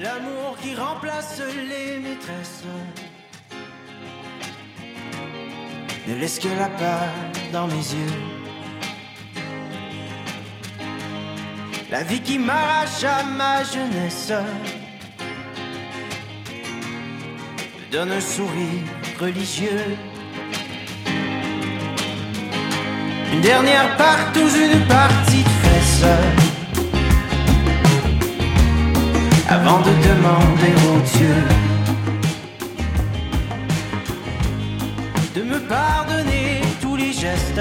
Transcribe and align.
L'amour 0.00 0.56
qui 0.62 0.76
remplace 0.76 1.42
les 1.56 1.98
maîtresses 1.98 2.62
ne 6.06 6.14
laisse 6.14 6.38
que 6.38 6.46
la 6.56 6.68
peur 6.68 7.08
dans 7.52 7.66
mes 7.66 7.74
yeux. 7.74 8.12
La 11.90 12.04
vie 12.04 12.20
qui 12.20 12.38
m'arrache 12.38 13.02
à 13.02 13.24
ma 13.24 13.64
jeunesse 13.64 14.30
me 17.76 17.90
donne 17.90 18.12
un 18.12 18.20
sourire 18.20 18.84
religieux. 19.18 19.96
Une 23.32 23.40
dernière 23.40 23.96
partouze, 23.96 24.54
une 24.54 24.86
partie 24.86 25.42
de 25.42 25.48
fesses. 25.48 26.47
Avant 29.60 29.80
de 29.80 29.90
demander 30.08 30.72
au 30.88 31.00
Dieu 31.18 31.34
de 35.34 35.42
me 35.42 35.58
pardonner 35.68 36.60
tous 36.80 36.94
les 36.94 37.12
gestes 37.12 37.60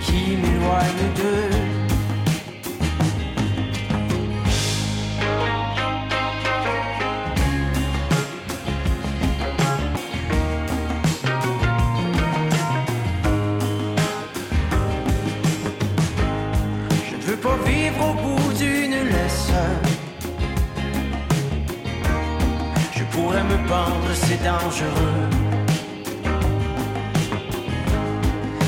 qui 0.00 0.36
m'éloignent 0.40 1.12
d'eux. 1.16 1.61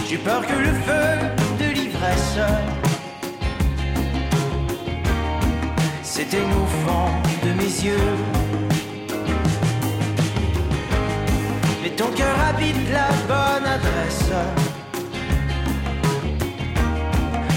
J'ai 0.08 0.18
peur 0.18 0.42
que 0.46 0.52
le 0.52 0.72
feu 0.86 1.06
de 1.58 1.72
l'ivresse 1.72 2.38
s'éteigne 6.02 6.52
au 6.52 6.66
fond 6.84 7.10
de 7.44 7.52
mes 7.54 7.74
yeux. 7.86 8.14
Mais 11.82 11.90
ton 11.90 12.10
cœur 12.12 12.36
habite 12.48 12.76
la 12.92 13.08
bonne 13.28 13.66
adresse. 13.66 14.30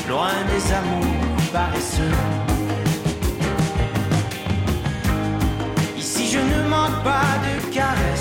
Loin 0.09 0.33
des 0.51 0.73
amours 0.73 1.41
paresseux. 1.53 2.17
Ici 5.97 6.27
je 6.31 6.39
ne 6.39 6.67
manque 6.69 7.03
pas 7.03 7.37
de 7.45 7.73
caresses. 7.73 8.16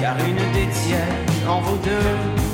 Car 0.00 0.16
une 0.26 0.36
des 0.36 0.68
tiennes 0.72 1.48
en 1.48 1.60
vaut 1.60 1.76
deux. 1.84 2.45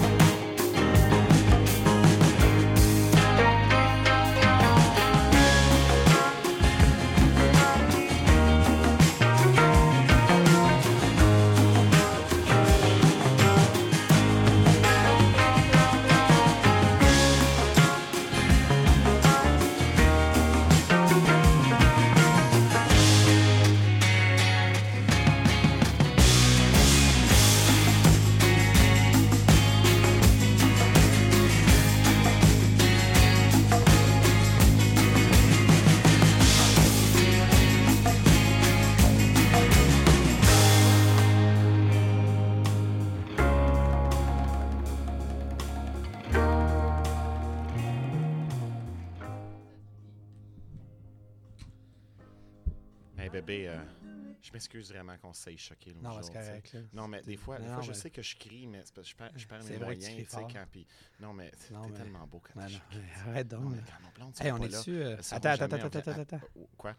M'excuse 54.63 54.93
vraiment 54.93 55.17
qu'on 55.19 55.33
choquer 55.33 55.91
l'autre 55.91 56.03
Non, 56.03 56.23
c'est 56.23 56.33
correct. 56.33 56.77
Non, 56.93 57.09
mais 57.09 57.23
des 57.23 57.37
fois, 57.37 57.59
des 57.59 57.67
fois 57.67 57.83
je 57.83 57.93
sais 57.93 58.11
que 58.11 58.23
je 58.23 58.37
crie, 58.37 58.67
mais 58.67 58.81
c'est 58.85 58.95
parce 58.95 59.07
que 59.07 59.11
je 59.13 59.17
perds, 59.17 59.33
je 59.37 59.47
perds 59.47 59.65
mes 59.65 59.79
moyens, 59.79 60.05
tu 60.17 60.25
sais, 60.25 60.25
fort. 60.25 60.49
quand... 60.53 60.65
puis- 60.71 60.87
non, 61.21 61.33
mais 61.33 61.51
t'es 61.51 61.75
mais- 61.75 61.99
tellement 61.99 62.27
beau 62.27 62.41
quand 62.41 62.61
tu 62.67 62.77
arrête 63.29 63.49
donc. 63.49 63.63
Non, 63.63 63.71
mais 63.71 63.77
là. 63.79 63.83
quand 63.87 64.05
mon 64.05 64.11
blonde 64.13 64.35
Hey, 64.41 64.47
sera 64.49 64.59
on 64.59 64.63
est-tu... 64.63 64.99
là, 64.99 65.07
euh, 65.07 65.17
Attends, 65.33 65.49
attends, 65.51 65.65
attends, 65.77 65.99
attends, 65.99 66.21
attends. 66.21 66.41
Oh, 66.59 66.69
Quoi? 66.77 66.91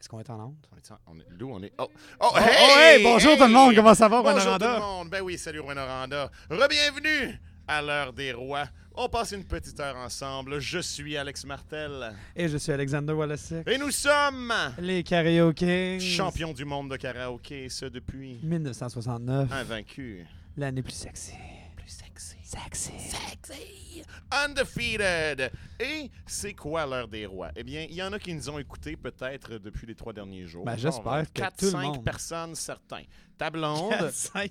Est-ce 0.00 0.08
qu'on 0.08 0.18
est 0.20 0.30
en 0.30 0.40
onde? 0.48 0.66
On 0.72 0.76
est, 0.76 0.90
on 1.06 1.20
est, 1.20 1.38
Lou, 1.38 1.50
on 1.54 1.62
est... 1.62 1.72
Oh! 1.78 1.88
Oh, 2.20 2.30
Oh, 2.34 2.38
hey, 2.38 3.02
bonjour 3.04 3.36
tout 3.36 3.44
le 3.44 3.48
monde, 3.50 3.74
comment 3.76 3.94
ça 3.94 4.08
va, 4.08 4.20
Bonjour 4.20 4.48
Rwanda? 4.50 4.66
tout 4.66 4.74
le 4.74 4.80
monde! 4.80 5.10
Ben 5.10 5.20
oui, 5.22 5.38
salut 5.38 5.60
Rwanda. 5.60 6.30
Re-bienvenue 6.50 7.40
à 7.66 7.82
l'heure 7.82 8.12
des 8.12 8.32
rois. 8.32 8.66
On 8.94 9.08
passe 9.08 9.32
une 9.32 9.44
petite 9.44 9.80
heure 9.80 9.96
ensemble. 9.96 10.58
Je 10.60 10.78
suis 10.78 11.16
Alex 11.16 11.44
Martel. 11.46 12.12
Et 12.36 12.48
je 12.48 12.58
suis 12.58 12.72
Alexander 12.72 13.12
Wallace. 13.14 13.52
Et 13.66 13.78
nous 13.78 13.90
sommes 13.90 14.52
Les 14.78 15.02
Karaoke 15.02 15.98
champions 16.00 16.52
du 16.52 16.64
monde 16.66 16.90
de 16.90 16.96
karaoké, 16.96 17.68
ce 17.70 17.86
depuis 17.86 18.38
1969. 18.42 19.50
invaincu. 19.52 20.26
L'année 20.56 20.82
plus 20.82 20.92
sexy. 20.92 21.32
Plus 21.76 21.88
sexy. 21.88 22.36
Sexy. 22.52 22.92
Sexy. 22.98 24.02
Undefeated. 24.30 25.50
Et 25.80 26.10
c'est 26.26 26.52
quoi 26.52 26.84
l'heure 26.84 27.08
des 27.08 27.24
rois? 27.24 27.50
Eh 27.56 27.62
bien, 27.62 27.86
il 27.88 27.94
y 27.94 28.02
en 28.02 28.12
a 28.12 28.18
qui 28.18 28.34
nous 28.34 28.50
ont 28.50 28.58
écoutés 28.58 28.94
peut-être 28.94 29.56
depuis 29.56 29.86
les 29.86 29.94
trois 29.94 30.12
derniers 30.12 30.44
jours. 30.44 30.64
Ben, 30.64 30.76
j'espère 30.76 31.22
que 31.32 31.40
4, 31.40 31.56
tout 31.56 31.64
le 31.66 31.70
5 31.70 31.82
monde. 31.82 32.04
personnes 32.04 32.54
certains. 32.54 33.04
Ta 33.38 33.48
blonde, 33.48 33.94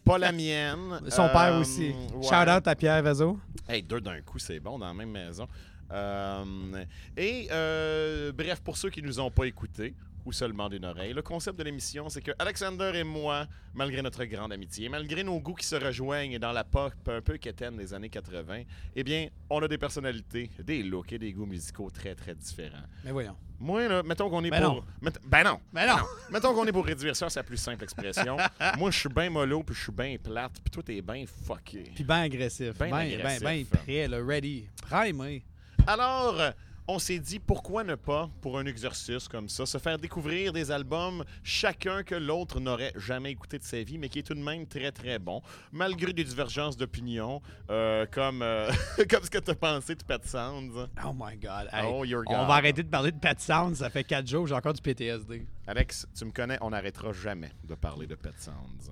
pas 0.04 0.18
la 0.18 0.32
mienne. 0.32 1.00
Son 1.10 1.28
père 1.30 1.54
euh, 1.54 1.62
aussi. 1.62 1.90
ouais. 2.16 2.24
Shout 2.24 2.50
out 2.50 2.68
à 2.68 2.76
Pierre 2.76 3.04
Vazo. 3.04 3.40
Hey, 3.70 3.84
deux 3.84 4.02
d'un 4.02 4.22
coup, 4.22 4.40
c'est 4.40 4.60
bon 4.60 4.80
dans 4.80 4.88
la 4.88 4.94
même 4.96 5.12
maison. 5.12 5.48
Euh, 5.92 6.84
et 7.16 7.50
euh, 7.52 8.32
bref, 8.32 8.62
pour 8.62 8.78
ceux 8.78 8.90
qui 8.90 9.04
nous 9.04 9.20
ont 9.20 9.30
pas 9.30 9.46
écoutés 9.46 9.94
ou 10.26 10.32
seulement 10.32 10.70
d'une 10.70 10.86
oreille, 10.86 11.14
le 11.14 11.22
concept 11.22 11.58
de 11.58 11.64
l'émission, 11.64 12.10
c'est 12.10 12.22
que 12.22 12.32
Alexander 12.40 12.92
et 12.96 13.04
moi, 13.04 13.48
malgré 13.74 14.02
notre 14.02 14.24
grande 14.26 14.52
amitié, 14.54 14.90
malgré 14.90 15.24
nos 15.24 15.40
goûts 15.40 15.56
qui 15.56 15.66
se 15.66 15.76
rejoignent 15.76 16.38
dans 16.40 16.52
la 16.52 16.64
pop 16.64 16.94
un 17.08 17.22
peu 17.22 17.38
quétaine 17.38 17.78
des 17.78 17.94
années 17.94 18.10
80, 18.10 18.64
eh 18.96 19.04
bien, 19.04 19.28
on 19.50 19.62
a 19.62 19.68
des 19.68 19.78
personnalités, 19.78 20.50
des 20.64 20.84
looks 20.84 21.12
et 21.14 21.20
des 21.20 21.34
goûts 21.34 21.46
musicaux 21.46 21.90
très, 21.90 22.16
très 22.16 22.36
différents. 22.36 22.84
Mais 23.04 23.12
voyons. 23.12 23.36
Moi, 23.60 23.88
là, 23.88 24.02
mettons 24.02 24.28
qu'on 24.30 24.44
est 24.44 24.50
Ben 24.50 24.62
pour... 24.64 24.76
non. 24.76 25.12
Ben 25.28 25.44
non! 25.44 25.60
Mais 25.72 25.86
non! 25.86 25.98
Mettons 26.32 26.52
qu'on 26.56 26.66
est 26.66 26.72
pour 26.72 26.84
réduire 26.84 27.16
ça 27.16 27.28
à 27.28 27.30
sa 27.30 27.44
plus 27.44 27.58
simple 27.58 27.84
expression. 27.84 28.36
moi, 28.80 28.90
je 28.90 28.98
suis 28.98 29.10
bien 29.10 29.30
mollo, 29.30 29.62
puis 29.62 29.76
je 29.76 29.84
suis 29.84 29.92
bien 29.92 30.16
plate, 30.18 30.54
puis 30.64 30.72
toi, 30.72 30.82
t'es 30.82 31.00
bien 31.02 31.26
fucké. 31.28 31.92
Puis 31.94 32.04
ben 32.04 32.22
agressif. 32.22 32.76
Ben 32.80 32.90
Ben, 32.90 33.08
ben, 33.08 33.26
agressif. 33.26 33.44
ben 33.44 33.66
prêt, 33.66 34.08
là, 34.08 34.18
ready. 34.26 34.68
Prime, 34.90 35.20
oui. 35.20 35.44
Alors, 35.86 36.42
on 36.88 37.00
s'est 37.00 37.20
dit 37.20 37.40
pourquoi 37.40 37.84
ne 37.84 37.96
pas, 37.96 38.30
pour 38.42 38.58
un 38.58 38.66
exercice 38.66 39.28
comme 39.28 39.48
ça, 39.48 39.66
se 39.66 39.78
faire 39.78 39.98
découvrir 39.98 40.52
des 40.52 40.72
albums 40.72 41.24
chacun 41.44 42.04
que 42.04 42.16
l'autre 42.16 42.60
n'aurait 42.60 42.92
jamais 42.96 43.32
écouté 43.32 43.60
de 43.60 43.64
sa 43.64 43.82
vie, 43.84 43.98
mais 43.98 44.10
qui 44.10 44.20
est 44.20 44.24
tout 44.24 44.34
de 44.34 44.42
même 44.42 44.66
très 44.66 44.92
très 44.92 45.20
bon, 45.20 45.42
malgré 45.72 46.12
des 46.12 46.24
divergences 46.24 46.76
d'opinion, 46.76 47.42
euh, 47.70 48.06
comme, 48.12 48.42
euh, 48.42 48.72
comme 49.10 49.24
ce 49.24 49.30
que 49.30 49.38
tu 49.38 49.52
as 49.52 49.56
pensé 49.56 49.96
de 49.96 50.04
Pet 50.04 50.26
Sounds. 50.26 50.88
Oh 51.06 51.14
my 51.16 51.38
God. 51.38 51.70
Hey, 51.72 51.86
Oh, 51.88 52.04
your 52.04 52.24
on 52.28 52.38
God. 52.40 52.48
va 52.48 52.54
arrêter 52.56 52.84
de 52.84 52.90
parler 52.90 53.12
de 53.12 53.20
Pet 53.20 53.40
Sound. 53.40 53.76
Ça 53.76 53.90
fait 53.90 54.04
4 54.04 54.28
jours, 54.28 54.48
j'ai 54.48 54.56
encore 54.56 54.74
du 54.74 54.82
PTSD. 54.82 55.46
Alex, 55.68 56.08
tu 56.18 56.26
me 56.26 56.32
connais, 56.32 56.58
on 56.62 56.72
n'arrêtera 56.72 57.14
jamais 57.14 57.52
de 57.64 57.76
parler 57.76 58.08
de 58.08 58.16
Pet 58.16 58.34
Sounds. 58.38 58.92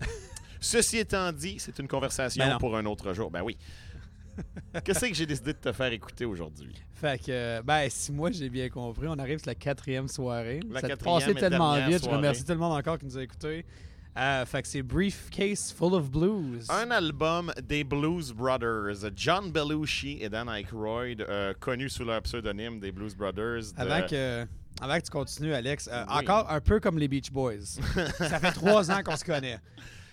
Ceci 0.60 0.98
étant 0.98 1.32
dit, 1.32 1.56
c'est 1.58 1.78
une 1.78 1.88
conversation 1.88 2.44
Ben 2.44 2.58
pour 2.58 2.76
un 2.76 2.84
autre 2.84 3.14
jour. 3.14 3.30
Ben 3.30 3.42
oui. 3.42 3.56
Qu'est-ce 4.84 5.06
que 5.06 5.14
j'ai 5.14 5.26
décidé 5.26 5.52
de 5.52 5.58
te 5.58 5.72
faire 5.72 5.92
écouter 5.92 6.24
aujourd'hui? 6.24 6.74
Fait 6.94 7.20
que, 7.22 7.62
ben, 7.62 7.88
si 7.90 8.12
moi 8.12 8.30
j'ai 8.30 8.48
bien 8.50 8.68
compris, 8.68 9.06
on 9.08 9.18
arrive 9.18 9.38
sur 9.38 9.48
la 9.48 9.54
quatrième 9.54 10.08
soirée. 10.08 10.60
La 10.70 10.80
ça 10.80 10.88
quatrième 10.88 11.18
passé 11.20 11.30
et 11.30 11.34
tellement 11.34 11.74
vite. 11.76 11.92
Je 11.92 11.98
soirée. 11.98 12.16
remercie 12.16 12.44
tout 12.44 12.52
le 12.52 12.58
monde 12.58 12.76
encore 12.78 12.98
qui 12.98 13.06
nous 13.06 13.18
a 13.18 13.22
écoutés. 13.22 13.64
Euh, 14.18 14.44
fait 14.44 14.62
que 14.62 14.68
c'est 14.68 14.82
Briefcase 14.82 15.72
Full 15.72 15.94
of 15.94 16.10
Blues. 16.10 16.68
Un 16.68 16.90
album 16.90 17.52
des 17.62 17.84
Blues 17.84 18.32
Brothers, 18.32 19.08
John 19.14 19.52
Belushi 19.52 20.18
et 20.20 20.28
Dan 20.28 20.48
Aykroyd, 20.48 21.20
euh, 21.22 21.54
connus 21.60 21.90
sous 21.90 22.04
leur 22.04 22.20
pseudonyme 22.22 22.80
des 22.80 22.90
Blues 22.90 23.14
Brothers. 23.14 23.72
de- 23.72 23.80
Avant 23.80 24.06
que, 24.06 24.46
avant 24.80 24.96
que 24.98 25.04
tu 25.04 25.10
continues, 25.10 25.54
Alex, 25.54 25.88
euh, 25.92 26.04
Oui. 26.08 26.16
encore 26.24 26.50
un 26.50 26.60
peu 26.60 26.80
comme 26.80 26.98
les 26.98 27.06
Beach 27.06 27.30
Boys. 27.30 27.60
ça 28.18 28.40
fait 28.40 28.50
trois 28.52 28.90
ans 28.90 29.00
qu'on 29.04 29.16
se 29.16 29.24
connaît. 29.24 29.58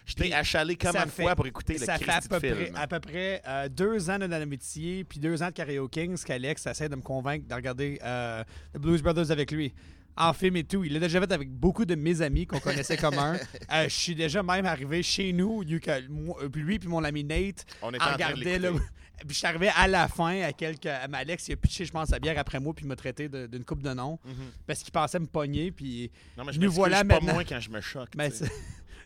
Je 0.08 0.14
t'ai 0.16 0.34
achalé 0.34 0.76
comme 0.78 0.96
une 0.96 1.10
fois 1.10 1.36
pour 1.36 1.46
écouter 1.46 1.74
le 1.74 1.80
ça 1.80 1.98
fait 1.98 2.10
à 2.10 2.22
peu, 2.22 2.36
de 2.40 2.54
près, 2.54 2.66
film. 2.66 2.76
à 2.78 2.88
peu 2.88 3.00
près 3.00 3.42
euh, 3.46 3.68
deux 3.70 4.10
ans 4.10 4.18
d'amitié 4.18 5.04
puis 5.04 5.20
deux 5.20 5.44
ans 5.44 5.48
de 5.48 5.52
karaoke 5.52 5.92
Kings 5.92 6.24
qu'Alex 6.24 6.66
essaie 6.66 6.88
de 6.90 6.96
me 6.96 7.02
convaincre 7.02 7.46
de 7.48 7.54
regarder 7.54 8.00
euh, 8.04 8.44
The 8.74 8.78
Blues 8.80 9.02
Brothers 9.04 9.32
avec 9.32 9.52
lui. 9.52 9.74
En 10.20 10.34
film 10.34 10.56
et 10.56 10.64
tout. 10.64 10.84
Il 10.84 10.94
l'a 10.94 11.00
déjà 11.00 11.20
fait 11.22 11.32
avec 11.32 11.52
beaucoup 11.52 11.86
de 11.86 11.94
mes 11.94 12.24
amis 12.24 12.48
qu'on 12.48 12.60
connaissait 12.60 12.98
commun. 12.98 13.38
Euh, 13.72 13.84
je 13.84 13.94
suis 13.94 14.16
déjà 14.16 14.42
même 14.42 14.66
arrivé 14.66 15.04
chez 15.04 15.32
nous. 15.34 15.62
euh, 15.64 16.50
lui 16.56 16.80
puis 16.80 16.88
mon 16.88 17.04
ami 17.04 17.24
Nate 17.24 17.66
On 17.82 17.92
était 17.92 18.58
de. 18.60 18.72
Puis 19.20 19.30
je 19.30 19.34
suis 19.40 19.48
arrivé 19.48 19.70
à 19.76 19.88
la 19.88 20.08
fin 20.08 20.42
à 20.44 20.54
quelques. 20.54 20.86
à 20.86 21.08
Alex, 21.12 21.48
il 21.48 21.54
a 21.54 21.56
pitché, 21.56 21.86
je 21.86 21.92
pense, 21.92 22.10
sa 22.10 22.20
bière 22.20 22.38
après 22.38 22.60
moi, 22.60 22.72
puis 22.76 22.86
il 22.86 22.88
m'a 22.88 22.96
traité 22.96 23.28
de- 23.28 23.48
d'une 23.48 23.64
coupe 23.66 23.82
de 23.82 23.92
noms. 23.92 24.20
Mhm. 24.24 24.34
Parce 24.68 24.84
qu'il 24.84 24.92
pensait 24.92 25.18
me 25.20 25.26
pogner, 25.26 25.72
puis 25.72 26.12
Non, 26.38 26.46
mais 26.46 26.54
je 26.54 26.60
Nous 26.60 26.72
voilà 26.72 26.98
pas 27.00 27.16
maintenant. 27.16 27.34
moi 27.34 27.44
quand 27.44 27.60
je 27.60 27.72
me 27.72 27.82
choque. 27.82 28.10
mais 28.16 28.30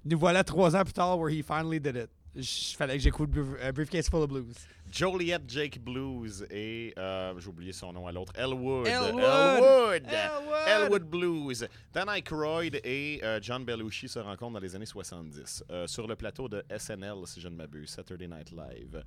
nous 0.05 0.17
voilà 0.17 0.43
trois 0.43 0.75
ans 0.75 0.83
plus 0.83 0.93
tard 0.93 1.17
where 1.19 1.29
he 1.29 1.43
finally 1.43 1.79
did 1.79 1.95
it. 1.95 2.09
Il 2.35 2.43
fallait 2.77 2.97
que 2.97 3.03
j'écoute 3.03 3.29
euh, 3.35 3.71
Briefcase 3.71 4.09
Full 4.09 4.23
of 4.23 4.29
Blues. 4.29 4.55
Joliet 4.91 5.39
Jake 5.47 5.79
Blues 5.79 6.45
et 6.51 6.93
euh, 6.97 7.33
j'ai 7.39 7.47
oublié 7.47 7.71
son 7.71 7.93
nom 7.93 8.07
à 8.07 8.11
l'autre. 8.11 8.33
Elwood. 8.35 8.85
Elwood! 8.85 9.23
Elwood! 9.23 10.03
Elwood! 10.05 10.67
Elwood 10.67 11.03
Blues. 11.03 11.67
Dan 11.93 12.09
Aykroyd 12.09 12.81
et 12.83 13.21
euh, 13.23 13.39
John 13.41 13.63
Belushi 13.63 14.09
se 14.09 14.19
rencontrent 14.19 14.53
dans 14.53 14.59
les 14.59 14.75
années 14.75 14.85
70 14.85 15.63
euh, 15.69 15.87
sur 15.87 16.07
le 16.07 16.15
plateau 16.17 16.49
de 16.49 16.63
SNL, 16.77 17.25
si 17.25 17.39
je 17.39 17.47
ne 17.47 17.55
m'abuse, 17.55 17.89
Saturday 17.89 18.27
Night 18.27 18.51
Live. 18.51 19.03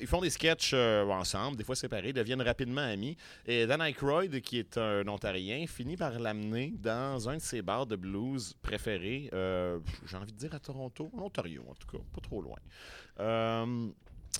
Ils 0.00 0.06
font 0.06 0.20
des 0.20 0.30
sketchs 0.30 0.74
ensemble, 0.74 1.56
des 1.56 1.64
fois 1.64 1.74
séparés, 1.74 2.12
deviennent 2.12 2.42
rapidement 2.42 2.82
amis. 2.82 3.16
Et 3.46 3.66
Dan 3.66 3.82
Aykroyd, 3.82 4.40
qui 4.40 4.58
est 4.58 4.78
un 4.78 5.06
Ontarien, 5.08 5.66
finit 5.66 5.96
par 5.96 6.18
l'amener 6.18 6.72
dans 6.76 7.28
un 7.28 7.36
de 7.36 7.42
ses 7.42 7.62
bars 7.62 7.86
de 7.86 7.96
blues 7.96 8.54
préférés, 8.62 9.28
j'ai 9.32 10.16
envie 10.16 10.32
de 10.32 10.38
dire 10.38 10.54
à 10.54 10.60
Toronto, 10.60 11.10
en 11.16 11.22
Ontario 11.22 11.64
en 11.68 11.74
tout 11.74 11.88
cas, 11.88 12.02
pas 12.14 12.20
trop 12.20 12.40
loin. 12.40 12.58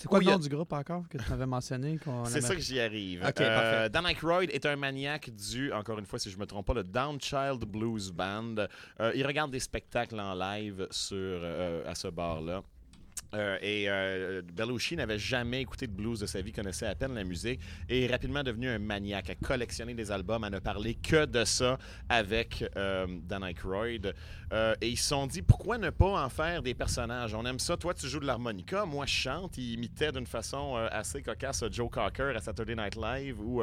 C'est 0.01 0.09
quoi 0.09 0.21
le 0.21 0.29
a- 0.29 0.33
nom 0.33 0.39
du 0.39 0.49
groupe 0.49 0.73
encore 0.73 1.09
que 1.09 1.19
tu 1.19 1.31
m'avais 1.31 1.47
mentionné? 1.47 1.99
c'est 2.27 2.41
ça 2.41 2.55
que 2.55 2.61
j'y 2.61 2.81
arrive. 2.81 3.25
Ok, 3.27 3.41
Euh. 3.41 3.89
Dan 3.89 4.07
Aykroyd 4.07 4.51
est 4.51 4.67
un 4.67 4.77
maniaque 4.77 5.31
du, 5.31 5.73
encore 5.73 5.99
une 5.99 6.07
fois, 6.07 6.19
si 6.19 6.31
je 6.31 6.39
me 6.39 6.47
trompe 6.47 6.67
pas, 6.67 6.75
le 6.75 6.85
Downchild 6.85 7.65
Blues 7.65 8.11
Band. 8.13 8.57
Euh, 9.01 9.13
il 9.15 9.27
regarde 9.27 9.51
des 9.51 9.61
spectacles 9.61 10.19
en 10.21 10.35
live 10.35 10.87
sur, 10.91 11.17
euh, 11.17 11.83
à 11.91 11.95
ce 11.95 12.09
bar-là. 12.09 12.63
Euh, 13.35 13.59
et 13.61 13.87
euh, 13.89 14.43
Belushi 14.43 14.97
n'avait 14.97 15.19
jamais 15.19 15.63
écouté 15.63 15.87
de 15.87 15.93
blues 15.93 16.21
de 16.21 16.27
sa 16.27 16.41
vie, 16.41 16.53
connaissait 16.53 16.87
à 16.87 16.95
peine 16.95 17.15
la 17.15 17.25
musique 17.25 17.61
et 17.89 18.05
est 18.05 18.07
rapidement 18.07 18.43
devenu 18.43 18.69
un 18.69 18.79
maniaque, 18.79 19.31
à 19.31 19.35
collectionner 19.35 19.95
des 19.95 20.11
albums, 20.11 20.45
à 20.45 20.51
ne 20.51 20.59
parler 20.59 20.95
que 20.95 21.25
de 21.25 21.45
ça 21.45 21.79
avec 22.09 22.65
euh, 22.77 23.07
Dan 23.25 23.45
Aykroyd. 23.45 24.15
Et 24.81 24.89
ils 24.89 24.97
se 24.97 25.09
sont 25.09 25.27
dit, 25.27 25.43
pourquoi 25.43 25.77
ne 25.77 25.91
pas 25.91 26.25
en 26.25 26.29
faire 26.29 26.63
des 26.63 26.75
personnages? 26.75 27.35
On 27.35 27.45
aime 27.45 27.59
ça. 27.59 27.77
Toi, 27.77 27.95
tu 27.95 28.09
joues 28.09 28.21
de 28.21 28.27
l'harmonica, 28.27 28.85
moi, 28.85 29.05
je 29.05 29.13
chante. 29.13 29.59
Il 29.59 29.73
imitait 29.73 30.13
d'une 30.13 30.27
façon 30.27 30.77
assez 30.77 31.21
cocasse 31.21 31.65
Joe 31.71 31.91
Cocker 31.91 32.33
à 32.37 32.41
Saturday 32.41 32.77
Night 32.77 32.97
Live 32.97 33.41
où... 33.41 33.63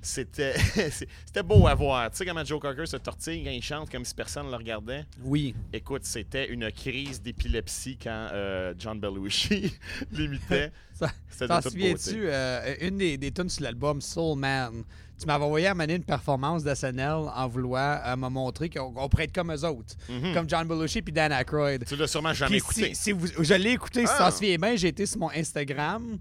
c'était 0.00 0.54
c'était 0.90 1.42
beau 1.42 1.66
à 1.66 1.74
voir. 1.74 2.10
Tu 2.10 2.18
sais 2.18 2.26
comment 2.26 2.44
Joe 2.44 2.60
Cocker 2.60 2.86
se 2.86 2.96
tortille 2.96 3.42
quand 3.44 3.50
il 3.50 3.62
chante 3.62 3.90
comme 3.90 4.04
si 4.04 4.14
personne 4.14 4.46
ne 4.46 4.50
le 4.50 4.56
regardait? 4.56 5.04
Oui. 5.22 5.54
Écoute, 5.72 6.04
c'était 6.04 6.48
une 6.48 6.70
crise 6.72 7.20
d'épilepsie 7.20 7.98
quand 8.02 8.28
euh, 8.32 8.74
John 8.78 9.00
Belushi 9.00 9.72
l'imitait. 10.12 10.72
T'en 11.48 11.60
souviens-tu, 11.62 12.22
euh, 12.24 12.74
une 12.80 12.98
des, 12.98 13.16
des 13.16 13.30
tunes 13.30 13.48
sur 13.48 13.62
l'album 13.62 14.00
Soul 14.00 14.36
Man, 14.38 14.82
tu 15.18 15.26
m'avais 15.26 15.44
envoyé 15.44 15.66
à 15.68 15.74
mener 15.74 15.94
une 15.94 16.02
performance 16.04 16.64
d'SNL 16.64 17.12
en 17.34 17.46
vouloir 17.48 18.00
euh, 18.04 18.16
me 18.16 18.28
montrer 18.28 18.68
qu'on 18.68 18.92
on 18.96 19.08
pourrait 19.08 19.24
être 19.24 19.34
comme 19.34 19.52
eux 19.52 19.64
autres, 19.64 19.94
Mhm. 20.08 20.34
comme 20.34 20.48
John 20.48 20.66
Belushi 20.66 21.02
puis 21.02 21.12
Dan 21.12 21.30
Aykroyd. 21.32 21.84
Tu 21.86 21.94
l'as 21.96 22.06
sûrement 22.08 22.32
jamais 22.34 22.50
Puis 22.50 22.58
écouté. 22.58 22.94
si- 22.94 23.02
si 23.02 23.12
vous- 23.12 23.28
je 23.44 23.54
l'ai 23.54 23.70
écouté, 23.72 24.06
si 24.06 24.12
Ah. 24.16 24.24
t'en 24.24 24.30
souviens 24.32 24.56
bien, 24.56 24.74
j'ai 24.74 24.88
été 24.88 25.06
sur 25.06 25.18
mon 25.20 25.30
Instagram, 25.30 26.18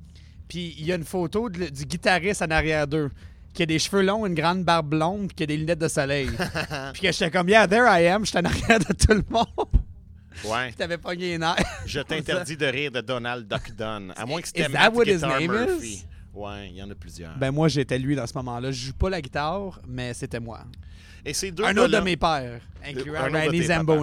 puis 0.48 0.76
il 0.78 0.86
y 0.86 0.92
a 0.92 0.96
une 0.96 1.04
photo 1.04 1.50
de- 1.50 1.70
du 1.70 1.86
guitariste 1.86 2.44
en 2.44 2.52
arrière 2.52 2.86
d'eux, 2.88 3.10
qui 3.58 3.64
a 3.64 3.66
des 3.66 3.80
cheveux 3.80 4.04
longs, 4.04 4.24
une 4.28 4.36
grande 4.36 4.64
barbe 4.64 4.90
blonde, 4.90 5.30
puis 5.30 5.36
qui 5.36 5.44
a 5.44 5.46
des 5.48 5.58
lunettes 5.58 5.80
de 5.80 5.88
soleil. 5.88 6.30
puis 6.94 7.02
que 7.02 7.12
j'étais 7.12 7.32
comme, 7.32 7.50
yeah, 7.50 7.68
there 7.68 7.88
I 7.88 8.06
am, 8.08 8.24
j'étais 8.24 8.38
en 8.38 8.46
arrière 8.46 8.78
de 8.78 8.94
tout 8.94 9.14
le 9.14 9.24
monde. 9.32 9.48
Ouais. 10.46 10.72
T'avais 10.78 11.00
pogné 11.00 11.30
les 11.30 11.38
nerfs. 11.40 11.56
Je 11.88 12.00
t'interdis 12.08 12.56
de 12.56 12.68
rire 12.68 12.92
de 12.92 13.02
Donald 13.02 13.48
Duck 13.48 13.76
Dunn. 13.76 14.14
À 14.16 14.28
moins 14.28 14.42
que 14.42 14.48
c'était 14.48 14.70
Matt 14.70 14.94
Guitar 14.94 15.42
Murphy. 15.42 15.88
is? 15.88 16.06
Ouais, 16.36 16.70
il 16.70 16.76
y 16.76 16.84
en 16.84 16.92
a 16.92 16.94
plusieurs. 16.94 17.36
Ben 17.36 17.50
moi, 17.50 17.68
j'étais 17.68 17.98
lui 17.98 18.16
dans 18.16 18.28
ce 18.28 18.34
moment-là. 18.36 18.70
Je 18.72 18.86
joue 18.86 18.94
pas 18.94 19.10
la 19.10 19.22
guitare, 19.22 19.82
mais 19.88 20.14
c'était 20.14 20.40
moi. 20.40 20.60
Et 21.26 21.34
ces 21.34 21.50
deux 21.50 21.66
Un 21.66 21.76
autre 21.78 21.98
de 21.98 22.00
mes 22.00 22.16
pères, 22.16 22.62
incluant 22.86 23.22
Randy 23.22 23.68
papas. 23.68 23.96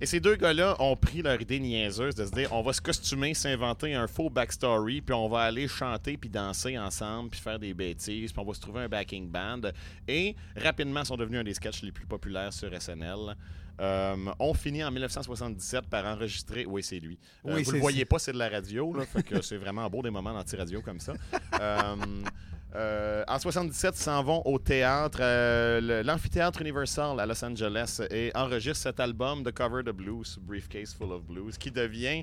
Et 0.00 0.04
ces 0.06 0.20
deux 0.20 0.36
gars-là 0.36 0.76
ont 0.78 0.94
pris 0.94 1.22
leur 1.22 1.40
idée 1.40 1.58
niaiseuse 1.58 2.14
de 2.14 2.26
se 2.26 2.30
dire 2.30 2.52
on 2.52 2.60
va 2.62 2.72
se 2.74 2.82
costumer, 2.82 3.32
s'inventer 3.32 3.94
un 3.94 4.06
faux 4.06 4.28
backstory, 4.28 5.00
puis 5.00 5.14
on 5.14 5.28
va 5.28 5.40
aller 5.40 5.66
chanter 5.68 6.16
puis 6.18 6.28
danser 6.28 6.78
ensemble, 6.78 7.30
puis 7.30 7.40
faire 7.40 7.58
des 7.58 7.72
bêtises, 7.72 8.30
puis 8.32 8.42
on 8.42 8.46
va 8.46 8.52
se 8.54 8.60
trouver 8.60 8.82
un 8.82 8.88
backing 8.88 9.30
band. 9.30 9.62
Et 10.06 10.36
rapidement 10.56 11.02
sont 11.04 11.16
devenus 11.16 11.40
un 11.40 11.44
des 11.44 11.54
sketchs 11.54 11.82
les 11.82 11.92
plus 11.92 12.06
populaires 12.06 12.52
sur 12.52 12.70
SNL. 12.78 13.34
Euh, 13.80 14.16
on 14.38 14.54
finit 14.54 14.82
en 14.84 14.90
1977 14.90 15.86
par 15.88 16.04
enregistrer. 16.06 16.64
Oui, 16.66 16.82
c'est 16.82 16.98
lui. 16.98 17.18
Euh, 17.46 17.54
Oui, 17.54 17.62
vous 17.62 17.70
c'est- 17.70 17.76
le 17.76 17.80
voyez 17.82 18.04
pas, 18.04 18.18
c'est 18.18 18.32
de 18.32 18.38
la 18.38 18.48
radio, 18.48 18.92
là, 18.94 19.04
fait 19.06 19.22
que 19.22 19.40
c'est 19.42 19.56
vraiment 19.58 19.88
beau 19.88 20.02
des 20.02 20.10
moments 20.10 20.32
d'anti-radio 20.34 20.80
comme 20.82 21.00
ça. 21.00 21.14
Euh, 21.60 21.96
euh, 22.76 23.24
en 23.26 23.38
77, 23.38 23.94
ils 23.96 24.02
s'en 24.02 24.22
vont 24.22 24.42
au 24.44 24.58
théâtre, 24.58 25.18
euh, 25.22 26.02
l'amphithéâtre 26.02 26.60
Universal 26.60 27.18
à 27.18 27.24
Los 27.24 27.42
Angeles 27.42 28.02
et 28.10 28.30
enregistrent 28.34 28.82
cet 28.82 29.00
album 29.00 29.42
de 29.42 29.50
cover 29.50 29.82
de 29.82 29.92
blues, 29.92 30.38
Briefcase 30.42 30.94
Full 30.94 31.10
of 31.10 31.24
Blues, 31.24 31.56
qui 31.56 31.70
devient 31.70 32.22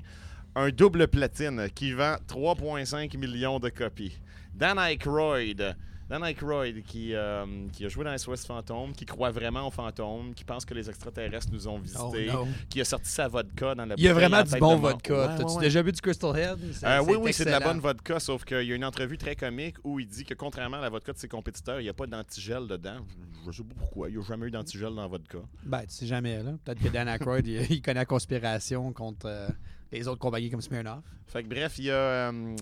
un 0.54 0.68
double 0.68 1.08
platine 1.08 1.68
qui 1.74 1.92
vend 1.92 2.16
3,5 2.28 3.16
millions 3.18 3.58
de 3.58 3.68
copies. 3.68 4.16
Dan 4.54 4.78
Aykroyd, 4.78 5.74
Dan 6.08 6.22
Aykroyd 6.22 6.82
qui, 6.84 7.14
euh, 7.14 7.46
qui 7.72 7.86
a 7.86 7.88
joué 7.88 8.04
dans 8.04 8.16
SOS 8.16 8.44
Fantôme, 8.44 8.92
qui 8.92 9.06
croit 9.06 9.30
vraiment 9.30 9.66
aux 9.66 9.70
fantômes, 9.70 10.34
qui 10.34 10.44
pense 10.44 10.64
que 10.66 10.74
les 10.74 10.88
extraterrestres 10.90 11.48
nous 11.50 11.66
ont 11.66 11.78
visités, 11.78 12.28
Oh, 12.30 12.44
no. 12.44 12.48
qui 12.68 12.80
a 12.80 12.84
sorti 12.84 13.08
sa 13.08 13.26
vodka 13.26 13.74
dans 13.74 13.86
la 13.86 13.94
Il 13.96 14.04
y 14.04 14.08
a 14.08 14.12
vraiment 14.12 14.36
en 14.38 14.42
du 14.42 14.58
bon 14.58 14.76
vodka. 14.76 15.14
Ouais, 15.14 15.26
T'as-tu 15.28 15.44
ouais, 15.44 15.52
ouais. 15.56 15.62
déjà 15.62 15.82
bu 15.82 15.92
du 15.92 16.00
Crystal 16.02 16.36
Head? 16.36 16.58
Euh, 16.84 17.00
oui, 17.00 17.06
c'est 17.12 17.16
oui, 17.16 17.32
c'est 17.32 17.44
de 17.46 17.50
la 17.50 17.60
bonne 17.60 17.80
vodka, 17.80 18.20
sauf 18.20 18.44
qu'il 18.44 18.62
y 18.64 18.72
a 18.72 18.74
une 18.74 18.84
entrevue 18.84 19.16
très 19.16 19.34
comique 19.34 19.76
où 19.82 19.98
il 19.98 20.06
dit 20.06 20.24
que 20.24 20.34
contrairement 20.34 20.76
à 20.76 20.82
la 20.82 20.90
vodka 20.90 21.12
de 21.14 21.18
ses 21.18 21.28
compétiteurs, 21.28 21.80
il 21.80 21.84
n'y 21.84 21.88
a 21.88 21.94
pas 21.94 22.06
d'antigel 22.06 22.66
dedans. 22.66 22.98
Je 23.44 23.48
ne 23.48 23.52
sais 23.52 23.62
pas 23.64 23.74
pourquoi. 23.78 24.08
Il 24.10 24.16
n'y 24.16 24.22
a 24.22 24.26
jamais 24.26 24.46
eu 24.46 24.50
d'antigel 24.50 24.90
dans 24.94 25.02
la 25.02 25.06
vodka. 25.08 25.38
Ben, 25.64 25.80
tu 25.86 25.94
sais 25.94 26.06
jamais, 26.06 26.42
là. 26.42 26.52
Peut-être 26.64 26.82
que 26.82 26.88
Dan 26.88 27.08
Aykroyd, 27.08 27.46
il, 27.48 27.62
il 27.70 27.80
connaît 27.82 28.00
la 28.00 28.04
conspiration 28.06 28.92
contre 28.92 29.26
euh, 29.26 29.48
les 29.90 30.06
autres 30.06 30.18
compagnies 30.20 30.50
comme 30.50 30.60
Smirnoff. 30.60 31.02
Fait 31.26 31.42
que 31.42 31.48
bref, 31.48 31.78
il 31.78 31.84
y 31.86 31.90
a, 31.90 31.94
euh, 31.94 32.56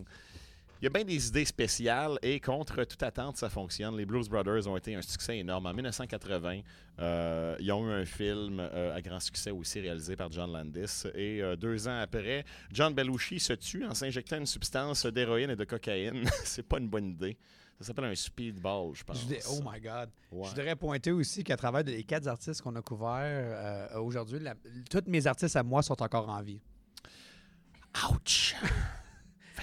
il 0.83 0.87
y 0.87 0.89
a 0.89 0.91
bien 0.91 1.05
des 1.05 1.29
idées 1.29 1.45
spéciales 1.45 2.19
et 2.23 2.41
contre 2.41 2.83
toute 2.83 3.05
attente, 3.05 3.37
ça 3.37 3.49
fonctionne. 3.49 3.97
Les 3.97 4.05
Blues 4.05 4.29
Brothers 4.29 4.67
ont 4.67 4.77
été 4.77 4.97
un 4.97 5.01
succès 5.01 5.39
énorme. 5.39 5.67
En 5.67 5.73
1980, 5.73 6.63
euh, 6.99 7.57
ils 7.61 7.71
ont 7.71 7.89
eu 7.89 7.93
un 7.93 8.05
film 8.05 8.59
euh, 8.59 8.93
à 8.93 9.01
grand 9.01 9.21
succès 9.21 9.53
aussi 9.53 9.79
réalisé 9.79 10.17
par 10.17 10.33
John 10.33 10.53
Landis. 10.53 11.05
Et 11.15 11.41
euh, 11.41 11.55
deux 11.55 11.87
ans 11.87 12.01
après, 12.01 12.45
John 12.73 12.93
Belushi 12.95 13.39
se 13.39 13.53
tue 13.53 13.87
en 13.87 13.95
s'injectant 13.95 14.39
une 14.39 14.47
substance 14.47 15.07
d'héroïne 15.07 15.51
et 15.51 15.57
de 15.57 15.63
cocaïne. 15.63 16.25
C'est 16.45 16.67
pas 16.67 16.79
une 16.81 16.89
bonne 16.89 17.11
idée. 17.11 17.39
Ça 17.79 17.87
s'appelle 17.87 18.07
un 18.07 18.15
speedball, 18.17 18.93
je 18.95 19.05
pense. 19.05 19.21
Je 19.21 19.27
dis, 19.27 19.39
oh 19.51 19.61
my 19.65 19.81
God. 19.81 20.11
Ouais. 20.33 20.47
Je 20.47 20.49
voudrais 20.49 20.75
pointer 20.75 21.13
aussi 21.13 21.45
qu'à 21.45 21.57
travers 21.57 21.85
les 21.85 22.03
quatre 22.03 22.27
artistes 22.27 22.61
qu'on 22.61 22.75
a 22.75 22.83
couverts 22.83 23.21
euh, 23.23 24.01
aujourd'hui, 24.01 24.41
tous 24.91 25.05
mes 25.07 25.29
artistes 25.29 25.55
à 25.55 25.63
moi 25.63 25.81
sont 25.85 26.03
encore 26.03 26.29
en 26.29 26.43
vie. 26.43 26.61
Ouch! 28.11 28.57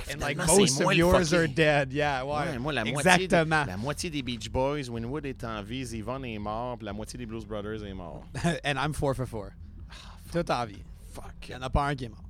Que 0.08 0.13
And 0.13 0.20
like 0.22 0.38
most 0.38 0.82
of 0.82 0.94
yours 0.94 1.34
are 1.34 1.48
dead. 1.48 1.91
Yeah, 1.94 2.24
ouais. 2.25 2.51
Ouais, 2.51 2.60
moi, 2.60 2.74
la 2.74 2.84
moitié, 2.86 3.25
Exactement. 3.25 3.65
la 3.65 3.77
moitié 3.77 4.10
des 4.10 4.22
Beach 4.22 4.50
Boys, 4.50 4.89
Winwood 4.89 5.25
est 5.25 5.44
en 5.44 5.62
vie, 5.62 5.94
Yvonne 5.96 6.25
est 6.25 6.39
mort, 6.39 6.77
puis 6.77 6.86
la 6.86 6.94
moitié 6.94 7.18
des 7.18 7.25
Blues 7.25 7.46
Brothers 7.46 7.84
est 7.86 7.94
mort. 7.94 8.24
And 8.65 8.77
I'm 8.77 8.94
four 8.94 9.13
for 9.15 9.25
four. 9.27 9.50
Tout 10.32 10.50
en 10.51 10.65
vie. 10.65 10.84
Fuck. 11.13 11.34
Il 11.48 11.50
n'y 11.50 11.56
en 11.56 11.62
a 11.63 11.70
pas 11.70 11.88
un 11.88 11.96
qui 11.96 12.06
est 12.06 12.10
mort. 12.10 12.24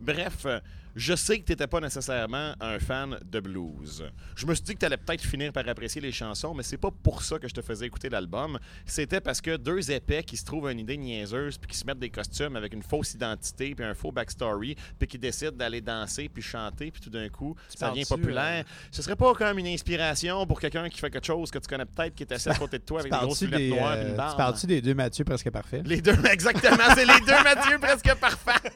Bref, 0.00 0.46
euh, 0.46 0.60
je 0.96 1.14
sais 1.14 1.38
que 1.38 1.44
tu 1.44 1.52
n'étais 1.52 1.66
pas 1.66 1.78
nécessairement 1.78 2.54
un 2.58 2.78
fan 2.78 3.18
de 3.22 3.40
blues. 3.40 4.02
Je 4.34 4.46
me 4.46 4.54
suis 4.54 4.64
dit 4.64 4.74
que 4.74 4.78
tu 4.78 4.86
allais 4.86 4.96
peut-être 4.96 5.20
finir 5.20 5.52
par 5.52 5.68
apprécier 5.68 6.00
les 6.00 6.10
chansons, 6.10 6.54
mais 6.54 6.62
c'est 6.62 6.78
pas 6.78 6.90
pour 6.90 7.22
ça 7.22 7.38
que 7.38 7.46
je 7.46 7.52
te 7.52 7.60
faisais 7.60 7.84
écouter 7.84 8.08
l'album. 8.08 8.58
C'était 8.86 9.20
parce 9.20 9.42
que 9.42 9.58
deux 9.58 9.90
épais 9.90 10.22
qui 10.22 10.38
se 10.38 10.44
trouvent 10.46 10.70
une 10.70 10.78
idée 10.78 10.96
niaiseuse, 10.96 11.58
puis 11.58 11.70
qui 11.70 11.76
se 11.76 11.84
mettent 11.84 11.98
des 11.98 12.08
costumes 12.08 12.56
avec 12.56 12.72
une 12.72 12.82
fausse 12.82 13.12
identité, 13.12 13.74
puis 13.74 13.84
un 13.84 13.92
faux 13.92 14.10
backstory, 14.10 14.74
puis 14.98 15.06
qui 15.06 15.18
décident 15.18 15.52
d'aller 15.52 15.82
danser, 15.82 16.30
puis 16.30 16.42
chanter, 16.42 16.90
puis 16.90 17.02
tout 17.02 17.10
d'un 17.10 17.28
coup, 17.28 17.54
ça 17.68 17.90
devient 17.90 18.06
populaire. 18.08 18.64
Ce 18.90 19.02
serait 19.02 19.16
pas 19.16 19.34
comme 19.34 19.58
une 19.58 19.66
inspiration 19.66 20.46
pour 20.46 20.58
quelqu'un 20.58 20.88
qui 20.88 20.98
fait 20.98 21.10
quelque 21.10 21.26
chose 21.26 21.50
que 21.50 21.58
tu 21.58 21.68
connais 21.68 21.84
peut-être, 21.84 22.14
qui 22.14 22.22
est 22.22 22.32
assis 22.32 22.48
à 22.48 22.54
côté 22.54 22.78
de 22.78 22.84
toi 22.84 23.00
avec 23.00 23.12
des 23.12 23.18
grosses 23.18 23.42
lunettes 23.42 23.68
noires 23.68 23.96
et 23.96 23.98
euh, 23.98 24.08
une 24.08 24.16
barbe? 24.16 24.30
tu 24.30 24.36
parles-tu 24.38 24.66
des 24.66 24.80
deux 24.80 24.94
Mathieu 24.94 25.26
presque 25.26 25.50
parfait? 25.50 25.82
Les 25.84 26.00
deux, 26.00 26.16
exactement, 26.30 26.94
c'est 26.94 27.04
les 27.04 27.20
deux 27.20 27.42
Mathieu 27.44 27.78
presque 27.78 28.14
parfaits. 28.14 28.72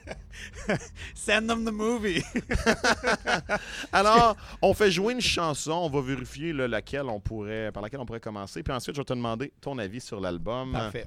Send 1.14 1.48
them 1.48 1.64
the 1.64 1.72
movie. 1.72 2.09
Alors, 3.92 4.36
on 4.62 4.74
fait 4.74 4.90
jouer 4.90 5.14
une 5.14 5.20
chanson, 5.20 5.72
on 5.72 5.88
va 5.88 6.00
vérifier 6.00 6.52
là, 6.52 6.68
laquelle 6.68 7.06
on 7.06 7.20
pourrait, 7.20 7.70
par 7.72 7.82
laquelle 7.82 8.00
on 8.00 8.06
pourrait 8.06 8.20
commencer, 8.20 8.62
puis 8.62 8.72
ensuite 8.72 8.96
je 8.96 9.00
vais 9.00 9.04
te 9.04 9.12
demander 9.12 9.52
ton 9.60 9.78
avis 9.78 10.00
sur 10.00 10.20
l'album. 10.20 10.72
Parfait. 10.72 11.06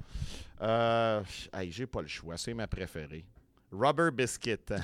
Euh, 0.62 1.22
hey, 1.52 1.70
j'ai 1.70 1.86
pas 1.86 2.00
le 2.02 2.08
choix, 2.08 2.36
c'est 2.36 2.54
ma 2.54 2.66
préférée. 2.66 3.24
Rubber 3.72 4.10
Biscuit. 4.12 4.56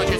a 0.00 0.11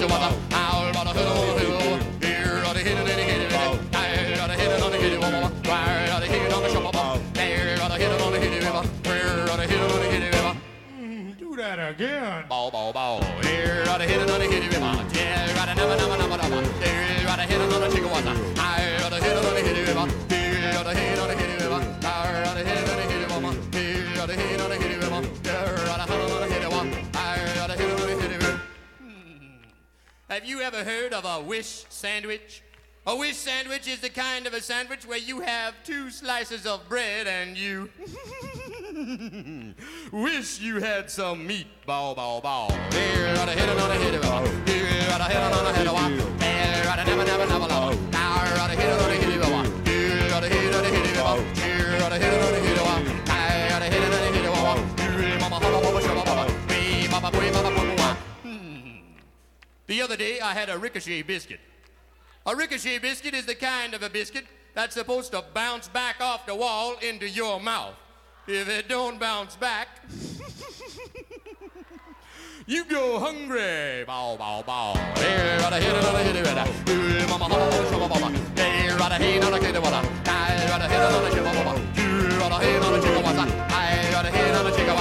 again. 11.92 12.44
Ball, 12.48 12.70
ball, 12.70 12.90
ball. 12.92 13.22
Here, 13.42 13.82
right 13.86 14.00
ahead, 14.00 14.08
hit 14.08 14.22
of 14.22 14.30
it. 14.40 14.50
Here, 15.12 15.54
right 15.56 15.68
another. 15.68 15.98
Here, 16.80 17.26
right 17.26 17.38
ahead, 17.38 17.60
a. 17.60 17.68
I, 18.58 18.80
hit 18.80 19.12
of 19.12 19.16
it. 19.16 19.22
Here, 19.22 19.34
right 19.34 19.52
hit 19.52 19.52
it. 19.52 19.58
I, 19.98 20.00
hit 20.84 21.06
it. 21.12 21.12
Here, 21.12 21.44
right 21.44 22.56
ahead, 22.56 22.62
hit. 22.62 22.72
Here, 23.74 24.06
another 25.86 26.46
hit 26.46 26.64
of 26.64 26.72
it. 26.72 26.78
I, 27.14 27.16
right 27.56 27.70
ahead, 27.70 28.20
hit 28.20 28.32
of 28.32 28.42
it. 28.42 28.48
Have 30.28 30.44
you 30.46 30.60
ever 30.62 30.82
heard 30.82 31.12
of 31.12 31.24
a 31.26 31.40
wish 31.42 31.84
sandwich? 31.90 32.62
A 33.04 33.16
wish 33.16 33.34
sandwich 33.34 33.88
is 33.88 33.98
the 33.98 34.10
kind 34.10 34.46
of 34.46 34.54
a 34.54 34.60
sandwich 34.60 35.04
where 35.04 35.18
you 35.18 35.40
have 35.40 35.74
two 35.82 36.08
slices 36.08 36.66
of 36.66 36.88
bread 36.88 37.26
and 37.26 37.58
you 37.58 37.90
wish 40.12 40.60
you 40.60 40.76
had 40.76 41.10
some 41.10 41.44
meat. 41.44 41.66
Ball, 41.84 42.14
ball, 42.14 42.40
ball. 42.40 42.70
Here, 42.92 43.34
right 43.34 43.48
ahead, 43.48 43.68
another 43.70 43.94
hit 43.94 44.14
of. 44.14 44.68
Here, 44.68 44.84
right 45.10 45.20
ahead, 45.20 45.52
another 45.52 45.72
hit 45.74 45.88
of. 45.88 45.98
Here, 46.40 46.84
right 46.86 47.04
never, 47.04 47.24
never, 47.24 47.46
never. 47.48 47.66
Now, 48.12 48.44
right 48.54 48.70
ahead, 48.70 48.92
another 48.92 49.14
hit 49.14 49.42
of 49.42 49.50
it. 49.50 49.88
Here, 49.88 50.30
right 50.30 50.44
ahead, 50.44 50.64
another 50.64 50.88
hit 50.88 51.16
of 51.18 51.40
it. 51.40 51.58
Here, 51.58 51.98
right 51.98 52.12
ahead, 52.12 52.34
another 52.34 52.60
hit 52.60 52.78
of. 52.78 52.86
Here, 53.02 53.18
right 53.26 53.82
ahead, 53.82 54.02
another 54.04 54.30
hit 54.30 54.46
of. 54.46 54.78
Here, 55.00 55.38
mama, 55.40 55.58
mama, 55.58 55.80
mama, 55.82 56.00
shabba, 56.00 56.24
mama. 56.24 56.44
Wee, 56.68 57.08
mama, 57.10 57.30
wee, 57.36 57.50
mama, 57.50 57.70
mama, 57.72 57.94
mama. 57.96 58.16
The 59.88 60.02
other 60.02 60.16
day, 60.16 60.38
I 60.38 60.54
had 60.54 60.70
a 60.70 60.78
ricochet 60.78 61.22
biscuit. 61.22 61.58
A 62.44 62.56
ricochet 62.56 62.98
biscuit 62.98 63.34
is 63.34 63.46
the 63.46 63.54
kind 63.54 63.94
of 63.94 64.02
a 64.02 64.10
biscuit 64.10 64.44
that's 64.74 64.94
supposed 64.94 65.30
to 65.30 65.44
bounce 65.54 65.86
back 65.88 66.20
off 66.20 66.44
the 66.44 66.52
wall 66.54 66.96
into 67.00 67.28
your 67.28 67.60
mouth. 67.60 67.94
If 68.48 68.68
it 68.68 68.88
don't 68.88 69.20
bounce 69.20 69.54
back, 69.54 69.86
you 72.66 72.84
go 72.86 73.20
hungry. 73.20 74.02
Bow, 74.04 74.36
bow, 74.36 74.62
bow. 74.62 74.94
Here, 75.20 75.58
right 75.60 75.72
ahead, 75.72 75.94
another 75.96 76.18
hit 76.18 76.34
it. 76.34 76.46
Here, 76.88 77.28
mama, 77.28 77.48
mama, 77.48 77.70
mama, 77.70 77.98
mama, 78.08 78.18
mama. 78.20 78.38
Here, 78.56 78.96
right 78.96 79.12
ahead, 79.12 79.36
another 79.42 79.58
hit 79.58 79.76
it. 79.76 79.82
Here, 79.82 79.82
right 79.82 79.94
ahead, 80.82 80.90
another 80.90 81.28
hit 81.28 81.46
it. 81.46 81.54
Here, 81.96 82.38
right 82.40 82.50
ahead, 82.50 82.82
another 82.82 82.98
hit 82.98 83.12
it. 83.12 83.22
Here, 83.22 84.10
right 84.10 84.26
ahead, 84.26 84.50
another 84.50 84.70
hit 84.70 84.80
it. 84.80 84.82
Here, 84.82 84.96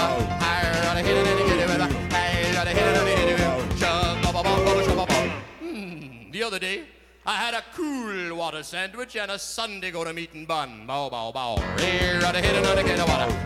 right 0.86 0.98
ahead, 1.02 1.18
another 1.18 1.42
hit 1.42 1.58
it. 1.58 1.66
Here, 2.14 2.54
right 2.54 2.68
ahead, 2.68 2.88
another 2.94 3.16
hit 3.18 3.30
it. 3.34 3.40
Shum, 3.80 4.22
ba, 4.22 4.30
ba, 4.32 4.42
ba, 4.44 4.52
ba, 4.64 4.72
shum, 4.86 4.96
ba, 4.98 5.06
ba. 5.08 5.18
Hmm, 5.60 6.30
The 6.32 6.44
other 6.44 6.60
day, 6.60 6.84
I 7.24 7.36
had 7.36 7.54
a 7.54 7.64
cool 7.76 8.36
water 8.36 8.64
sandwich 8.64 9.16
and 9.16 9.30
a 9.30 9.38
Sunday 9.38 9.92
go 9.92 10.04
to 10.04 10.12
meat 10.12 10.34
and 10.34 10.48
bun. 10.48 10.88
Bow, 10.88 11.08
bow, 11.08 11.32
bow. 11.32 11.58
Here, 11.78 12.20
on 12.26 12.36
a 12.36 12.40
a 12.40 12.42
hit, 12.42 12.56
on 12.58 12.66
a 12.66 12.82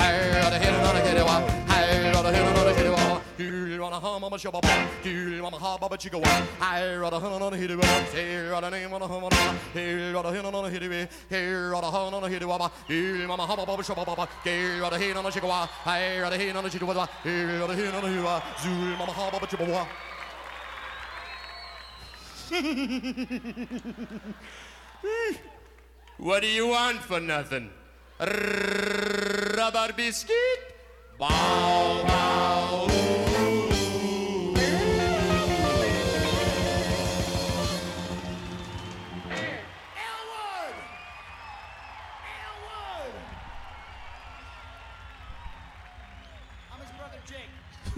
a 3.98 4.00
hum, 4.00 4.24
I'm 4.24 4.32
a 4.32 4.38
shabba 4.38 4.62
bum, 4.62 4.88
deal, 5.02 5.46
I'm 5.46 5.54
a 5.54 5.58
hobba, 5.58 5.90
but 5.90 6.04
you 6.06 6.12
go 6.12 6.20
on. 6.20 6.48
I 6.62 6.96
run 6.98 7.14
a 7.14 7.20
hun 7.20 7.42
on 7.42 7.54
a 7.54 7.58
hitty 7.58 7.76
way, 7.76 8.06
here 8.14 8.54
on 8.54 8.64
a 8.64 8.70
name 8.70 8.94
on 8.94 9.02
a 9.02 9.08
hum 9.08 9.24
on 9.24 9.34
a 9.34 9.56
here 9.74 10.16
on 10.16 10.26
a 10.26 10.32
hin 10.32 10.46
on 10.46 10.66
a 10.66 10.70
hitty 10.70 10.88
way, 10.88 11.10
here 11.30 11.74
on 11.74 11.84
a 11.84 11.90
hun 11.90 12.14
on 12.14 12.24
a 12.24 12.30
hitty 12.30 12.46
wabba, 12.46 12.72
deal, 12.88 13.32
I'm 13.32 13.40
a 13.40 13.48
hobba, 13.48 13.66
bubba, 13.66 13.84
shabba 13.84 14.06
bubba, 14.06 14.28
deal, 14.44 14.86
on 14.86 14.94
a 14.94 14.98
hin 15.00 15.18
on 15.18 15.26
a 15.26 15.30
chickawa, 15.30 15.68
I 15.86 16.20
run 16.20 16.32
a 16.32 16.38
hin 16.38 16.56
on 16.56 16.66
a 16.66 16.70
chickawa, 16.70 17.10
here 17.24 17.64
on 17.64 17.72
a 17.72 17.76
what 26.18 26.42
do 26.42 26.48
you 26.48 26.68
want 26.68 27.00
for 27.00 27.20
nothing? 27.20 27.72
Rubber 28.20 29.94
biscuit? 29.98 30.36
Bow, 31.20 32.04
bow, 32.08 32.88
ooh. 32.92 33.27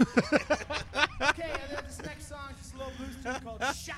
okay, 0.00 1.50
and 1.52 1.70
then 1.70 1.84
this 1.86 2.00
next 2.02 2.28
song 2.28 2.48
is 2.52 2.58
just 2.58 2.74
a 2.74 2.78
little 2.78 2.92
blues 2.96 3.16
tune 3.22 3.34
called 3.44 3.60
Shot. 3.76 3.96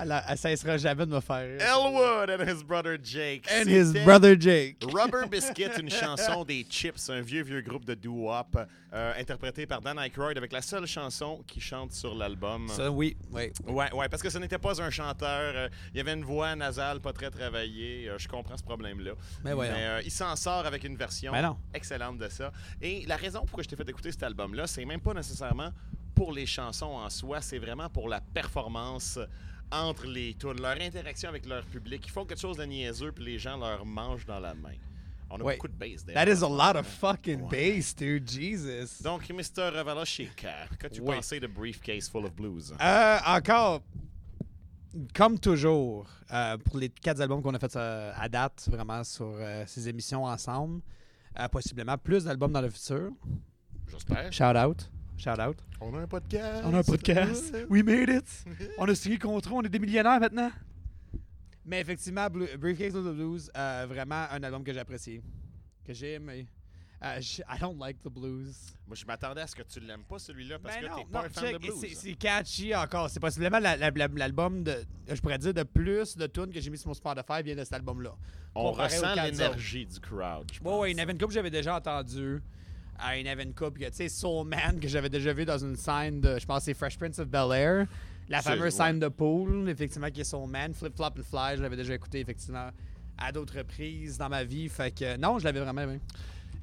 Elle, 0.00 0.22
elle 0.28 0.38
cessera 0.38 0.76
jamais 0.76 1.06
de 1.06 1.10
me 1.14 1.20
faire 1.20 1.46
rire. 1.46 1.60
Elwood 1.60 2.30
and 2.30 2.48
his 2.48 2.62
brother 2.64 2.96
Jake. 3.02 3.46
And 3.50 3.68
his 3.68 3.92
brother 4.04 4.34
Jake. 4.38 4.76
Rubber 4.92 5.26
Biscuit, 5.30 5.70
une 5.78 5.90
chanson 5.90 6.44
des 6.44 6.64
Chips, 6.68 7.10
un 7.10 7.20
vieux, 7.20 7.42
vieux 7.42 7.60
groupe 7.62 7.84
de 7.84 7.94
doo-wop 7.94 8.56
euh, 8.92 9.12
interprété 9.18 9.66
par 9.66 9.80
Dan 9.80 9.98
Aykroyd 9.98 10.36
avec 10.38 10.52
la 10.52 10.62
seule 10.62 10.86
chanson 10.86 11.42
qui 11.46 11.60
chante 11.60 11.92
sur 11.92 12.14
l'album. 12.14 12.68
Ça, 12.68 12.90
oui, 12.90 13.16
oui. 13.32 13.50
Ouais, 13.66 13.92
ouais, 13.92 14.08
parce 14.08 14.22
que 14.22 14.30
ce 14.30 14.38
n'était 14.38 14.58
pas 14.58 14.80
un 14.80 14.90
chanteur. 14.90 15.52
euh, 15.54 15.68
il 15.92 15.98
y 15.98 16.00
avait 16.00 16.14
une 16.14 16.24
voix 16.24 16.54
nasale 16.56 17.00
pas 17.00 17.12
très 17.12 17.30
travaillée. 17.30 18.08
euh, 18.08 18.18
je 18.18 18.28
comprends 18.28 18.56
ce 18.56 18.62
problème-là. 18.62 19.12
Mais 19.44 19.52
voyons. 19.52 19.72
euh, 19.76 20.00
il 20.04 20.10
s'en 20.10 20.34
sort 20.36 20.64
avec 20.66 20.84
une 20.84 20.96
version 20.96 21.32
Ben 21.32 21.56
excellente 21.74 22.18
de 22.18 22.28
ça. 22.28 22.52
Et 22.80 23.04
la 23.06 23.16
raison 23.16 23.40
pourquoi 23.40 23.62
je 23.62 23.68
t'ai 23.68 23.76
fait 23.76 23.88
écouter 23.88 24.10
cet 24.12 24.22
album-là, 24.22 24.66
c'est 24.66 24.84
même 24.84 25.00
pas 25.00 25.14
nécessairement 25.14 25.70
pour 26.14 26.32
les 26.32 26.46
chansons 26.46 26.86
en 26.86 27.08
soi, 27.10 27.40
c'est 27.40 27.58
vraiment 27.58 27.88
pour 27.88 28.08
la 28.08 28.20
performance 28.20 29.18
entre 29.70 30.06
les 30.06 30.34
tunes, 30.34 30.60
leur 30.60 30.80
interaction 30.80 31.28
avec 31.28 31.46
leur 31.46 31.64
public. 31.64 32.02
Ils 32.06 32.10
font 32.10 32.24
quelque 32.24 32.40
chose 32.40 32.56
de 32.56 32.64
niaiseux 32.64 33.12
puis 33.12 33.24
les 33.24 33.38
gens 33.38 33.56
leur 33.56 33.84
mangent 33.84 34.26
dans 34.26 34.40
la 34.40 34.54
main. 34.54 34.74
On 35.30 35.38
a 35.40 35.44
Wait, 35.44 35.56
beaucoup 35.56 35.68
de 35.68 35.74
bass 35.74 36.04
That 36.06 36.26
is 36.26 36.42
a 36.42 36.48
lot 36.48 36.78
of 36.78 36.86
fucking 36.86 37.48
bass, 37.50 37.94
dude. 37.94 38.26
Jesus. 38.26 39.02
Donc, 39.02 39.28
Mr. 39.28 39.82
Valachika, 39.84 40.66
qu'as-tu 40.78 41.02
pensé 41.02 41.38
de 41.38 41.46
Briefcase 41.46 42.08
Full 42.08 42.24
of 42.24 42.34
Blues? 42.34 42.72
Euh, 42.80 43.18
encore, 43.26 43.82
comme 45.14 45.38
toujours, 45.38 46.06
euh, 46.32 46.56
pour 46.56 46.78
les 46.78 46.88
quatre 46.88 47.20
albums 47.20 47.42
qu'on 47.42 47.52
a 47.52 47.58
fait 47.58 47.76
euh, 47.76 48.10
à 48.16 48.26
date, 48.28 48.68
vraiment 48.70 49.04
sur 49.04 49.36
ces 49.66 49.86
émissions 49.86 50.24
ensemble, 50.24 50.80
possiblement 51.52 51.98
plus 51.98 52.24
d'albums 52.24 52.52
dans 52.52 52.62
le 52.62 52.70
futur. 52.70 53.10
J'espère. 53.90 54.32
Shout 54.32 54.56
out. 54.56 54.90
Shout 55.18 55.40
out. 55.40 55.56
On 55.80 55.94
a 55.94 55.98
un 56.02 56.06
podcast. 56.06 56.62
On 56.64 56.72
a 56.74 56.78
un 56.78 56.82
podcast. 56.82 57.54
We 57.68 57.82
made 57.82 58.08
it. 58.08 58.44
On 58.78 58.88
a 58.88 58.94
signé 58.94 59.16
le 59.16 59.20
contrat. 59.22 59.54
On 59.56 59.62
est 59.62 59.68
des 59.68 59.78
millionnaires 59.80 60.20
maintenant. 60.20 60.50
Mais 61.64 61.80
effectivement, 61.80 62.28
Blue- 62.30 62.56
Briefcase 62.56 62.94
of 62.96 63.04
the 63.04 63.14
Blues, 63.14 63.50
euh, 63.56 63.86
vraiment 63.88 64.26
un 64.30 64.42
album 64.42 64.62
que 64.64 64.72
j'ai 64.72 64.78
apprécié. 64.80 65.20
Que 65.84 65.92
j'ai 65.92 66.14
aimé. 66.14 66.46
J- 67.20 67.42
I 67.48 67.58
don't 67.60 67.78
like 67.78 68.00
the 68.02 68.08
blues. 68.08 68.74
Moi, 68.86 68.96
je 68.96 69.04
m'attendais 69.06 69.40
à 69.42 69.46
ce 69.46 69.54
que 69.54 69.62
tu 69.62 69.78
l'aimes 69.78 70.02
pas, 70.08 70.18
celui-là, 70.18 70.58
parce 70.58 70.74
Ben 70.76 70.88
que 70.88 70.94
t'es 70.96 71.04
pas 71.12 71.18
non, 71.20 71.26
un 71.26 71.28
fan 71.28 71.44
check, 71.44 71.52
de 71.54 71.58
blues. 71.58 71.74
c'est- 71.80 71.94
C'est 71.94 72.14
catchy 72.14 72.74
encore. 72.74 73.08
C'est 73.10 73.20
possiblement 73.20 73.58
la- 73.60 73.76
la- 73.76 73.90
la- 73.90 74.08
l'album 74.08 74.64
de, 74.64 74.74
je 75.08 75.20
pourrais 75.20 75.38
dire, 75.38 75.54
de 75.54 75.62
plus 75.62 76.16
de 76.16 76.26
tunes 76.26 76.50
que 76.52 76.60
j'ai 76.60 76.70
mis 76.70 76.78
sur 76.78 76.88
mon 76.88 76.94
Spotify 76.94 77.42
vient 77.44 77.54
de 77.54 77.62
cet 77.64 77.74
album-là. 77.74 78.14
On 78.54 78.72
ressent 78.72 79.14
l'énergie 79.14 79.86
du 79.86 80.00
crowd, 80.00 80.50
pense. 80.60 80.80
ouais, 80.80 80.90
il 80.92 80.96
y 80.96 81.00
en 81.00 81.02
avait 81.04 81.12
une 81.12 81.18
couple 81.18 81.28
que 81.28 81.34
j'avais 81.34 81.50
déjà 81.50 81.76
entendu. 81.76 82.40
Avait 82.98 83.42
une 83.44 83.54
couple, 83.54 83.80
que, 83.80 83.86
tu 83.86 83.94
sais, 83.94 84.08
Soul 84.08 84.46
Man, 84.46 84.80
que 84.80 84.88
j'avais 84.88 85.08
déjà 85.08 85.32
vu 85.32 85.44
dans 85.44 85.58
une 85.58 85.76
scène 85.76 86.20
de, 86.20 86.38
je 86.38 86.46
pense, 86.46 86.64
c'est 86.64 86.74
Fresh 86.74 86.98
Prince 86.98 87.18
of 87.18 87.28
Bel 87.28 87.52
Air. 87.52 87.86
La 88.28 88.42
fameuse 88.42 88.62
ouais. 88.64 88.70
scène 88.70 88.98
de 88.98 89.08
pool, 89.08 89.68
effectivement, 89.68 90.10
qui 90.10 90.20
est 90.20 90.24
Soul 90.24 90.48
Man. 90.48 90.74
Flip 90.74 90.94
Flop 90.94 91.06
and 91.18 91.22
Fly, 91.22 91.56
je 91.56 91.62
l'avais 91.62 91.76
déjà 91.76 91.94
écouté, 91.94 92.20
effectivement, 92.20 92.70
à 93.16 93.32
d'autres 93.32 93.58
reprises 93.58 94.18
dans 94.18 94.28
ma 94.28 94.44
vie. 94.44 94.68
Fait 94.68 94.90
que, 94.90 95.16
non, 95.16 95.38
je 95.38 95.44
l'avais 95.44 95.60
vraiment 95.60 95.82
aimé. 95.82 96.00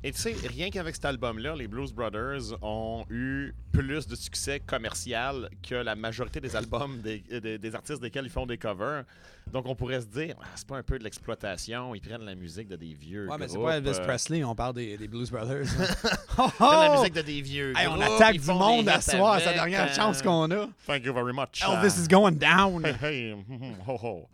Et 0.04 0.12
tu 0.12 0.20
sais, 0.20 0.36
rien 0.48 0.70
qu'avec 0.70 0.94
cet 0.94 1.06
album-là, 1.06 1.56
les 1.56 1.68
Blues 1.68 1.92
Brothers 1.92 2.56
ont 2.62 3.06
eu 3.10 3.54
plus 3.72 4.06
de 4.08 4.16
succès 4.16 4.60
commercial 4.60 5.50
que 5.68 5.76
la 5.76 5.96
majorité 5.96 6.40
des 6.40 6.56
albums 6.56 7.02
des, 7.02 7.24
des- 7.42 7.58
des 7.58 7.76
artistes 7.76 8.02
desquels 8.02 8.26
ils 8.26 8.32
font 8.32 8.46
des 8.46 8.58
covers. 8.58 9.04
Donc, 9.52 9.66
on 9.68 9.76
pourrait 9.76 10.02
se 10.02 10.06
dire, 10.08 10.36
Ah, 10.42 10.46
c'est 10.56 10.68
pas 10.68 10.78
un 10.78 10.84
peu 10.84 11.00
de 11.00 11.04
l'exploitation, 11.04 11.96
ils 11.96 12.02
prennent 12.02 12.24
la 12.24 12.36
musique 12.36 12.68
de 12.68 12.76
des 12.76 12.94
vieux 12.94 13.28
Ouais, 13.30 13.38
mais 13.40 13.48
c'est 13.48 13.58
pas 13.60 13.78
Elvis 13.78 13.98
euh, 14.00 14.06
Presley, 14.06 14.44
on 14.44 14.54
parle 14.56 14.76
des, 14.76 14.98
des 14.98 15.08
Blues 15.08 15.32
Brothers. 15.32 15.66
hein. 15.80 16.08
oh, 16.38 16.50
la 16.60 16.92
oh! 16.92 17.00
musique 17.00 17.14
de 17.16 17.22
des 17.22 17.42
vieux 17.42 17.74
Hey, 17.76 17.88
on 17.88 18.00
attaque 18.00 18.40
du 18.40 18.48
monde 18.52 18.88
à 18.90 19.02
soir, 19.02 19.40
c'est 19.40 19.46
la 19.46 19.54
dernière 19.54 19.90
euh, 19.90 19.94
chance 19.94 20.22
qu'on 20.22 20.50
a. 20.52 20.68
Thank 20.86 21.04
you 21.06 21.14
very 21.14 21.34
much. 21.34 21.62
Elvis 21.64 22.00
is 22.00 22.08
going 22.08 22.34
down. 22.34 22.86
Hey, 22.86 22.96
hey, 23.02 23.36
ho, 23.88 23.98
ho. 24.02 24.30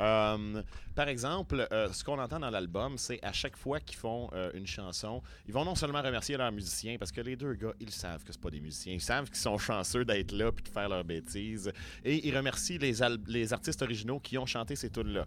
Euh, 0.00 0.62
par 0.94 1.08
exemple, 1.08 1.66
euh, 1.72 1.92
ce 1.92 2.04
qu'on 2.04 2.18
entend 2.18 2.38
dans 2.40 2.50
l'album, 2.50 2.98
c'est 2.98 3.22
à 3.22 3.32
chaque 3.32 3.56
fois 3.56 3.80
qu'ils 3.80 3.98
font 3.98 4.30
euh, 4.32 4.50
une 4.54 4.66
chanson, 4.66 5.22
ils 5.46 5.54
vont 5.54 5.64
non 5.64 5.74
seulement 5.74 6.02
remercier 6.02 6.36
leurs 6.36 6.52
musiciens, 6.52 6.96
parce 6.98 7.12
que 7.12 7.20
les 7.20 7.36
deux 7.36 7.54
gars, 7.54 7.72
ils 7.80 7.90
savent 7.90 8.24
que 8.24 8.32
c'est 8.32 8.40
pas 8.40 8.50
des 8.50 8.60
musiciens, 8.60 8.94
ils 8.94 9.00
savent 9.00 9.26
qu'ils 9.26 9.36
sont 9.36 9.58
chanceux 9.58 10.04
d'être 10.04 10.32
là 10.32 10.52
puis 10.52 10.64
de 10.64 10.68
faire 10.68 10.88
leurs 10.88 11.04
bêtises, 11.04 11.72
et 12.04 12.26
ils 12.26 12.36
remercient 12.36 12.78
les, 12.78 12.94
les 13.26 13.52
artistes 13.52 13.82
originaux 13.82 14.20
qui 14.20 14.38
ont 14.38 14.46
chanté 14.46 14.76
ces 14.76 14.90
tunes-là. 14.90 15.26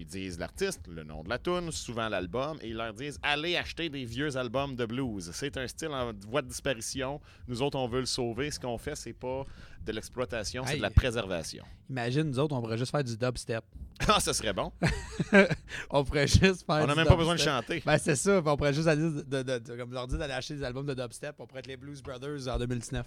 Ils 0.00 0.06
disent 0.06 0.38
l'artiste, 0.38 0.80
le 0.88 1.04
nom 1.04 1.22
de 1.22 1.28
la 1.28 1.38
tune, 1.38 1.70
souvent 1.70 2.08
l'album, 2.08 2.56
et 2.62 2.68
ils 2.68 2.74
leur 2.74 2.94
disent 2.94 3.18
allez 3.22 3.56
acheter 3.58 3.90
des 3.90 4.06
vieux 4.06 4.34
albums 4.34 4.74
de 4.74 4.86
blues. 4.86 5.30
C'est 5.34 5.54
un 5.58 5.66
style 5.68 5.88
en 5.90 6.12
voie 6.26 6.40
de 6.40 6.48
disparition. 6.48 7.20
Nous 7.46 7.60
autres, 7.60 7.78
on 7.78 7.86
veut 7.86 8.00
le 8.00 8.06
sauver. 8.06 8.50
Ce 8.50 8.58
qu'on 8.58 8.78
fait, 8.78 8.96
c'est 8.96 9.12
pas 9.12 9.44
de 9.84 9.92
l'exploitation, 9.92 10.64
c'est 10.66 10.78
de 10.78 10.82
la 10.82 10.88
préservation. 10.88 11.64
Imagine, 11.90 12.22
nous 12.22 12.38
autres, 12.38 12.56
on 12.56 12.62
pourrait 12.62 12.78
juste 12.78 12.92
faire 12.92 13.04
du 13.04 13.14
dubstep. 13.16 13.62
Ah, 14.08 14.18
ça 14.18 14.32
serait 14.32 14.54
bon. 14.54 14.72
on 15.90 16.02
pourrait 16.04 16.26
juste 16.26 16.64
faire 16.64 16.76
On 16.82 16.86
n'a 16.86 16.94
même 16.94 17.06
pas 17.06 17.16
besoin 17.16 17.34
de 17.34 17.40
chanter. 17.40 17.82
Ben, 17.84 17.98
c'est 17.98 18.16
ça. 18.16 18.40
On 18.42 18.56
pourrait 18.56 18.72
juste 18.72 18.88
aller 18.88 19.02
de, 19.02 19.20
de- 19.20 19.42
de- 19.42 19.58
de- 19.58 19.76
comme 19.76 19.92
leur 19.92 20.06
dire 20.06 20.16
d'aller 20.18 20.32
acheter 20.32 20.54
des 20.54 20.64
albums 20.64 20.86
de 20.86 20.94
dubstep. 20.94 21.34
On 21.38 21.46
pourrait 21.46 21.60
être 21.60 21.66
les 21.66 21.76
Blues 21.76 22.02
Brothers 22.02 22.48
en 22.48 22.58
2019. 22.58 23.06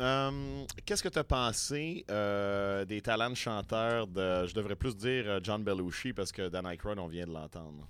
Euh, 0.00 0.64
Qu'est-ce 0.86 1.02
que 1.02 1.08
tu 1.08 1.18
as 1.18 1.24
pensé 1.24 2.04
euh, 2.10 2.84
des 2.86 3.02
talents 3.02 3.30
de 3.30 3.34
chanteurs 3.34 4.06
de, 4.06 4.46
je 4.46 4.54
devrais 4.54 4.76
plus 4.76 4.96
dire 4.96 5.24
euh, 5.26 5.40
John 5.42 5.62
Belushi 5.62 6.12
parce 6.14 6.32
que 6.32 6.48
Dan 6.48 6.66
Aykroyd, 6.66 6.98
on 6.98 7.06
vient 7.06 7.26
de 7.26 7.32
l'entendre? 7.32 7.86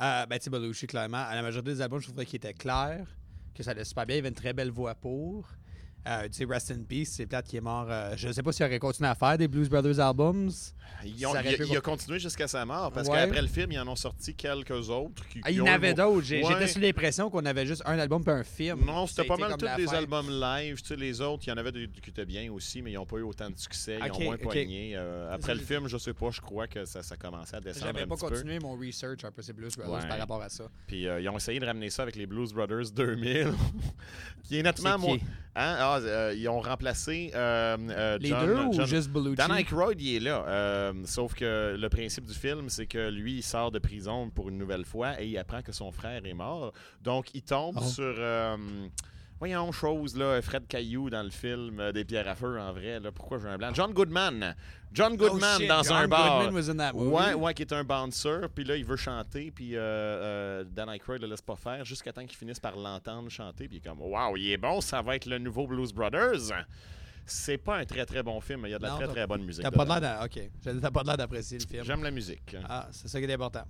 Euh, 0.00 0.26
ben, 0.26 0.38
tu 0.38 0.50
Belushi, 0.50 0.86
clairement. 0.86 1.24
À 1.26 1.34
la 1.34 1.42
majorité 1.42 1.72
des 1.72 1.80
albums, 1.80 2.00
je 2.00 2.06
trouvais 2.06 2.24
qu'il 2.24 2.36
était 2.36 2.54
clair, 2.54 3.06
que 3.54 3.62
ça 3.62 3.72
allait 3.72 3.84
super 3.84 4.06
bien. 4.06 4.16
Il 4.16 4.18
avait 4.20 4.28
une 4.28 4.34
très 4.34 4.52
belle 4.52 4.70
voix 4.70 4.94
pour. 4.94 5.48
Tu 6.04 6.32
sais, 6.32 6.44
Rest 6.44 6.70
in 6.70 6.84
Peace, 6.84 7.06
c'est 7.06 7.26
plate 7.26 7.46
qui 7.46 7.56
est 7.56 7.62
mort. 7.62 7.88
je 8.16 8.28
ne 8.28 8.32
sais 8.32 8.42
pas 8.42 8.52
s'il 8.52 8.66
aurait 8.66 8.78
continué 8.78 9.08
à 9.08 9.14
faire 9.14 9.38
des 9.38 9.48
Blues 9.48 9.70
Brothers 9.70 10.00
albums. 10.00 10.50
Ils 11.04 11.26
ont- 11.26 11.34
il, 11.34 11.48
a- 11.48 11.52
pu- 11.52 11.66
il 11.68 11.76
a 11.76 11.80
continué 11.82 12.18
jusqu'à 12.18 12.48
sa 12.48 12.64
mort 12.64 12.90
parce 12.90 13.08
Ouais. 13.08 13.18
qu'après 13.18 13.42
le 13.42 13.48
film, 13.48 13.70
ils 13.72 13.78
en 13.78 13.86
ont 13.88 13.96
sorti 13.96 14.34
quelques 14.34 14.88
autres. 14.88 15.26
Qui, 15.28 15.40
Ah, 15.44 15.50
il 15.50 15.58
y 15.58 15.60
en 15.60 15.66
avait 15.66 15.92
d'autres. 15.92 16.22
J'ai- 16.22 16.42
Ouais. 16.42 16.52
J'étais 16.52 16.66
sous 16.66 16.78
l'impression 16.80 17.28
qu'on 17.28 17.44
avait 17.44 17.66
juste 17.66 17.82
un 17.84 17.98
album 17.98 18.22
puis 18.24 18.32
un 18.32 18.42
film. 18.42 18.84
Non, 18.86 19.06
c'était 19.06 19.24
pas 19.24 19.36
mal 19.36 19.54
tous 19.58 19.68
des 19.76 19.92
albums 19.94 20.30
live. 20.30 20.80
Tu 20.80 20.88
sais, 20.88 20.96
les 20.96 21.20
autres, 21.20 21.42
il 21.46 21.50
y 21.50 21.52
en 21.52 21.58
avait 21.58 21.72
des 21.72 21.88
qui 21.88 22.08
étaient 22.10 22.24
bien 22.24 22.50
aussi, 22.50 22.80
mais 22.80 22.92
ils 22.92 22.94
n'ont 22.94 23.04
pas 23.04 23.18
eu 23.18 23.22
autant 23.22 23.50
de 23.50 23.58
succès. 23.58 23.98
Ils 24.02 24.10
Ok, 24.10 24.18
ont 24.20 24.24
moins 24.24 24.34
ok. 24.36 24.42
poigné. 24.42 24.92
Euh, 24.96 25.34
après 25.34 25.54
le 25.54 25.60
film, 25.60 25.88
je 25.88 25.98
sais 25.98 26.14
pas, 26.14 26.30
je 26.30 26.40
crois 26.40 26.66
que 26.68 26.86
ça, 26.86 27.02
ça 27.02 27.16
commençait 27.16 27.56
à 27.56 27.60
descendre 27.60 27.86
J'avais 27.92 28.06
pas 28.06 28.16
continué 28.16 28.58
mon 28.58 28.74
research 28.76 29.24
un 29.24 29.30
peu 29.30 29.42
ces 29.42 29.52
Blues 29.52 29.76
Brothers 29.76 30.02
Ouais. 30.04 30.08
par 30.08 30.18
rapport 30.18 30.40
à 30.42 30.48
ça. 30.48 30.64
Puis 30.86 31.06
euh, 31.06 31.20
ils 31.20 31.28
ont 31.28 31.36
essayé 31.36 31.60
de 31.60 31.66
ramener 31.66 31.90
ça 31.90 32.02
avec 32.02 32.16
les 32.16 32.26
Blues 32.26 32.52
Brothers 32.54 32.90
2000, 32.94 33.52
qui 34.42 34.58
est 34.58 34.62
nettement 34.62 34.98
moins. 34.98 35.18
Hein? 35.56 35.76
Ah, 35.78 35.98
euh, 36.00 36.34
ils 36.36 36.48
ont 36.48 36.60
remplacé 36.60 37.30
euh, 37.34 37.76
euh, 37.78 38.18
Les 38.18 38.28
John- 38.30 38.46
deux 38.46 38.56
ou 38.64 38.72
John- 38.72 38.86
juste 38.86 39.08
Belushi? 39.08 39.36
Dan 39.36 39.52
Aykroyd, 39.52 40.00
il 40.00 40.16
est 40.16 40.20
là. 40.20 40.44
Euh, 40.74 40.92
sauf 41.06 41.34
que 41.34 41.76
le 41.78 41.88
principe 41.88 42.24
du 42.26 42.34
film, 42.34 42.68
c'est 42.68 42.86
que 42.86 43.08
lui, 43.10 43.36
il 43.36 43.42
sort 43.42 43.70
de 43.70 43.78
prison 43.78 44.30
pour 44.30 44.48
une 44.48 44.58
nouvelle 44.58 44.84
fois 44.84 45.20
et 45.20 45.26
il 45.28 45.38
apprend 45.38 45.62
que 45.62 45.72
son 45.72 45.90
frère 45.92 46.24
est 46.26 46.34
mort. 46.34 46.72
Donc, 47.00 47.26
il 47.34 47.42
tombe 47.42 47.78
Oh. 47.80 47.84
sur. 47.84 48.02
euh, 48.18 48.56
voyons, 49.38 49.70
chose, 49.72 50.16
là, 50.16 50.40
Fred 50.42 50.66
Caillou 50.66 51.10
dans 51.10 51.22
le 51.22 51.30
film 51.30 51.78
euh, 51.80 51.92
Des 51.92 52.04
pierres 52.04 52.28
à 52.28 52.34
feu, 52.34 52.58
en 52.60 52.72
vrai. 52.72 52.98
Là, 53.00 53.12
pourquoi 53.12 53.38
j'ai 53.38 53.48
un 53.48 53.58
blanc? 53.58 53.70
John 53.74 53.92
Goodman. 53.92 54.54
John 54.92 55.16
Goodman 55.16 55.56
Oh, 55.56 55.60
shit, 55.60 55.68
dans 55.68 55.82
John 55.82 55.96
un 56.04 56.08
bar. 56.08 56.42
Goodman 56.44 56.54
was 56.54 56.70
in 56.70 56.76
that 56.76 56.92
movie. 56.92 57.10
Ouais, 57.10 57.34
ouais, 57.34 57.52
qui 57.54 57.62
est 57.62 57.72
un 57.72 57.82
bouncer, 57.84 58.46
puis 58.54 58.62
là, 58.64 58.76
il 58.76 58.84
veut 58.84 58.96
chanter, 58.96 59.50
puis 59.50 59.74
euh, 59.74 59.80
euh, 59.80 60.64
Dan 60.64 60.88
Aykroyd 60.88 61.20
le 61.20 61.26
laisse 61.28 61.42
pas 61.42 61.56
faire 61.56 61.84
jusqu'à 61.84 62.12
temps 62.12 62.24
qu'il 62.24 62.36
finisse 62.36 62.60
par 62.60 62.76
l'entendre 62.76 63.28
chanter, 63.28 63.66
puis 63.66 63.78
il 63.78 63.84
est 63.84 63.88
comme, 63.88 64.00
waouh, 64.00 64.36
il 64.36 64.52
est 64.52 64.56
bon, 64.56 64.80
ça 64.80 65.02
va 65.02 65.16
être 65.16 65.26
le 65.26 65.38
nouveau 65.38 65.66
Blues 65.66 65.92
Brothers. 65.92 66.52
C'est 67.26 67.58
pas 67.58 67.78
un 67.78 67.84
très 67.84 68.04
très 68.06 68.22
bon 68.22 68.40
film, 68.40 68.60
mais 68.62 68.68
il 68.68 68.72
y 68.72 68.74
a 68.74 68.78
de 68.78 68.82
la 68.82 68.90
Non, 68.90 68.96
très 68.96 69.06
t'as- 69.06 69.12
très 69.12 69.26
bonne 69.26 69.44
musique. 69.44 69.62
T'as 69.62 69.70
pas 69.70 69.84
dedans. 69.84 70.00
l'air 70.00 70.18
d'a- 70.18 70.24
OK. 70.24 70.50
J'allais 70.62 70.74
dire, 70.78 70.82
T'as 70.82 70.90
pas 70.90 71.02
l'air 71.02 71.16
d'apprécier 71.16 71.58
le 71.58 71.66
film. 71.66 71.84
J'aime 71.84 72.02
la 72.02 72.10
musique. 72.10 72.56
Ah, 72.68 72.88
c'est 72.92 73.08
ça 73.08 73.18
qui 73.18 73.24
est 73.26 73.32
important. 73.32 73.64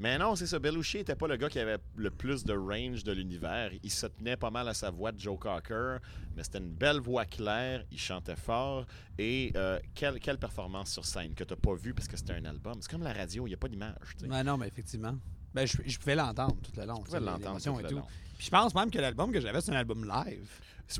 Mais 0.00 0.16
non, 0.16 0.36
c'est 0.36 0.46
ça. 0.46 0.60
Belushi 0.60 0.98
était 0.98 1.16
pas 1.16 1.26
le 1.26 1.36
gars 1.36 1.48
qui 1.48 1.58
avait 1.58 1.78
le 1.96 2.10
plus 2.10 2.44
de 2.44 2.52
range 2.54 3.02
de 3.02 3.10
l'univers. 3.10 3.72
Il 3.82 3.90
se 3.90 4.06
tenait 4.06 4.36
pas 4.36 4.48
mal 4.50 4.68
à 4.68 4.74
sa 4.74 4.90
voix 4.90 5.10
de 5.10 5.18
Joe 5.18 5.36
Cocker, 5.36 5.98
mais 6.36 6.44
c'était 6.44 6.58
une 6.58 6.70
belle 6.72 7.00
voix 7.00 7.24
claire. 7.24 7.84
Il 7.90 7.98
chantait 7.98 8.36
fort. 8.36 8.86
Et 9.18 9.52
euh, 9.56 9.80
quelle, 9.94 10.20
quelle 10.20 10.38
performance 10.38 10.92
sur 10.92 11.04
scène 11.04 11.34
que 11.34 11.42
t'as 11.42 11.56
pas 11.56 11.74
vu 11.74 11.94
parce 11.94 12.06
que 12.06 12.16
c'était 12.16 12.34
un 12.34 12.44
album. 12.44 12.74
C'est 12.80 12.90
comme 12.90 13.02
la 13.02 13.12
radio, 13.12 13.46
il 13.46 13.50
n'y 13.50 13.54
a 13.54 13.58
pas 13.58 13.66
d'image. 13.68 13.96
tu 14.16 14.20
sais. 14.20 14.28
Ben 14.28 14.44
non, 14.44 14.56
mais 14.56 14.68
effectivement. 14.68 15.16
Ben, 15.52 15.66
je, 15.66 15.78
je 15.84 15.98
pouvais 15.98 16.14
l'entendre 16.14 16.54
tout 16.62 16.70
le 16.78 16.86
long. 16.86 16.98
Tu 16.98 17.04
pouvais 17.04 17.18
l'entendre 17.20 17.60
tout 17.60 17.76
le 17.82 17.90
long. 17.96 18.02
Puis 18.36 18.46
je 18.46 18.50
pense 18.50 18.72
même 18.76 18.92
que 18.92 18.98
l'album 19.00 19.32
que 19.32 19.40
j'avais, 19.40 19.60
c'est 19.60 19.72
un 19.72 19.76
album 19.76 20.04
live. 20.08 20.48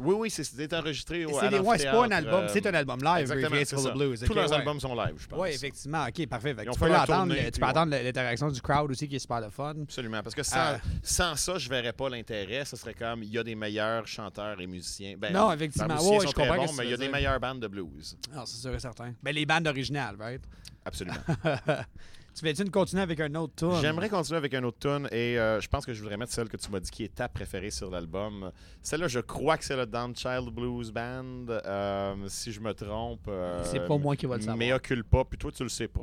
Oui, 0.01 0.15
oui, 0.19 0.31
c'est- 0.31 0.75
enregistré 0.75 1.25
au 1.25 1.31
C'est 1.41 1.59
ouais, 1.59 1.85
pas 1.85 2.05
un 2.05 2.11
album, 2.11 2.45
euh, 2.45 2.49
c'est 2.53 2.67
un 2.67 2.75
album 2.75 3.01
live, 3.03 3.29
the 3.29 3.93
Blues. 3.95 4.21
Tous 4.21 4.27
ok, 4.31 4.35
leurs 4.37 4.51
ouais. 4.51 4.57
albums 4.57 4.81
sont 4.81 4.95
live, 4.95 5.15
je 5.19 5.27
pense. 5.27 5.41
Oui, 5.41 5.49
effectivement. 5.49 6.05
OK, 6.07 6.27
parfait. 6.27 6.55
Ils 6.59 6.71
tu 6.71 6.79
peux 6.79 6.89
l'entendre. 6.89 7.35
Tu 7.53 7.61
peux 7.61 7.67
entendre 7.67 7.93
l'interaction 7.97 8.51
du 8.51 8.61
crowd 8.61 8.91
aussi 8.91 9.09
qui 9.09 9.17
est 9.17 9.19
super 9.19 9.41
le 9.41 9.51
fun. 9.51 9.75
Absolument, 9.83 10.23
parce 10.23 10.35
que 10.35 10.43
sans, 10.43 10.57
Ah. 10.59 10.81
sans 11.03 11.37
ça, 11.37 11.59
je 11.59 11.69
verrais 11.69 11.93
pas 11.95 12.09
l'intérêt. 12.11 12.65
Ce 12.65 12.77
serait 12.77 12.95
comme, 12.95 13.23
il 13.23 13.31
y 13.31 13.39
a 13.39 13.43
des 13.45 13.55
meilleurs 13.55 14.07
chanteurs 14.07 14.61
et 14.61 14.67
musiciens. 14.67 15.15
Ben, 15.19 15.33
Non, 15.33 15.51
effectivement. 15.53 15.95
Ouais, 15.95 16.21
sont 16.21 16.21
je 16.21 16.33
très 16.33 16.47
comprends 16.49 16.67
bons, 16.67 16.73
mais 16.77 16.85
il 16.85 16.91
y 16.91 16.95
a 16.95 16.99
des 16.99 17.09
meilleures 17.09 17.41
bandes 17.41 17.61
de 17.61 17.69
blues. 17.69 18.17
Alors, 18.33 18.47
c'est 18.47 18.59
sûr 18.61 18.75
et 18.75 18.81
certain. 18.81 19.15
Ben, 19.23 19.35
les 19.35 19.47
bandes 19.47 19.67
originales, 19.67 20.17
right? 20.19 20.43
Absolument. 20.85 21.17
tu 22.39 22.45
veux-tu 22.45 22.71
continuer 22.71 23.03
avec 23.03 23.21
un 23.21 23.35
autre? 23.35 23.81
J'aimerais 23.81 24.09
continuer 24.09 24.39
avec 24.39 24.55
un 24.55 24.63
autre 24.65 24.79
tune 24.79 25.09
et 25.13 25.39
euh, 25.39 25.61
je 25.61 25.69
pense 25.69 25.85
que 25.85 25.93
je 25.93 26.01
voudrais 26.01 26.17
mettre 26.17 26.33
celle 26.33 26.49
que 26.49 26.57
tu 26.57 26.71
m'as 26.71 26.81
dit 26.81 26.91
qui 26.91 27.05
est 27.05 27.15
ta 27.15 27.29
préférée 27.29 27.71
sur 27.71 27.91
l'album. 27.91 28.51
Celle-là, 28.83 29.09
je 29.09 29.21
crois 29.21 29.57
que 29.59 29.65
c'est 29.65 29.77
le 29.77 29.87
Down 29.87 30.15
Child 30.15 30.51
Blues 30.51 30.91
Band. 30.91 31.47
Euh, 31.49 32.15
si 32.29 32.53
je 32.53 32.61
me 32.61 32.73
trompe. 32.73 33.27
euh, 33.29 33.63
C'est 33.65 33.87
pas 33.87 33.99
moi 33.99 34.17
qui 34.17 34.27
va 34.27 34.37
le 34.37 34.43
savoir. 34.43 34.57
Mais 34.57 34.73
occupe 34.73 35.09
pas, 35.09 35.25
puis 35.25 35.39
toi 35.39 35.51
tu 35.53 35.63
le 35.63 35.69
sais 35.69 35.89
pas. 35.89 36.03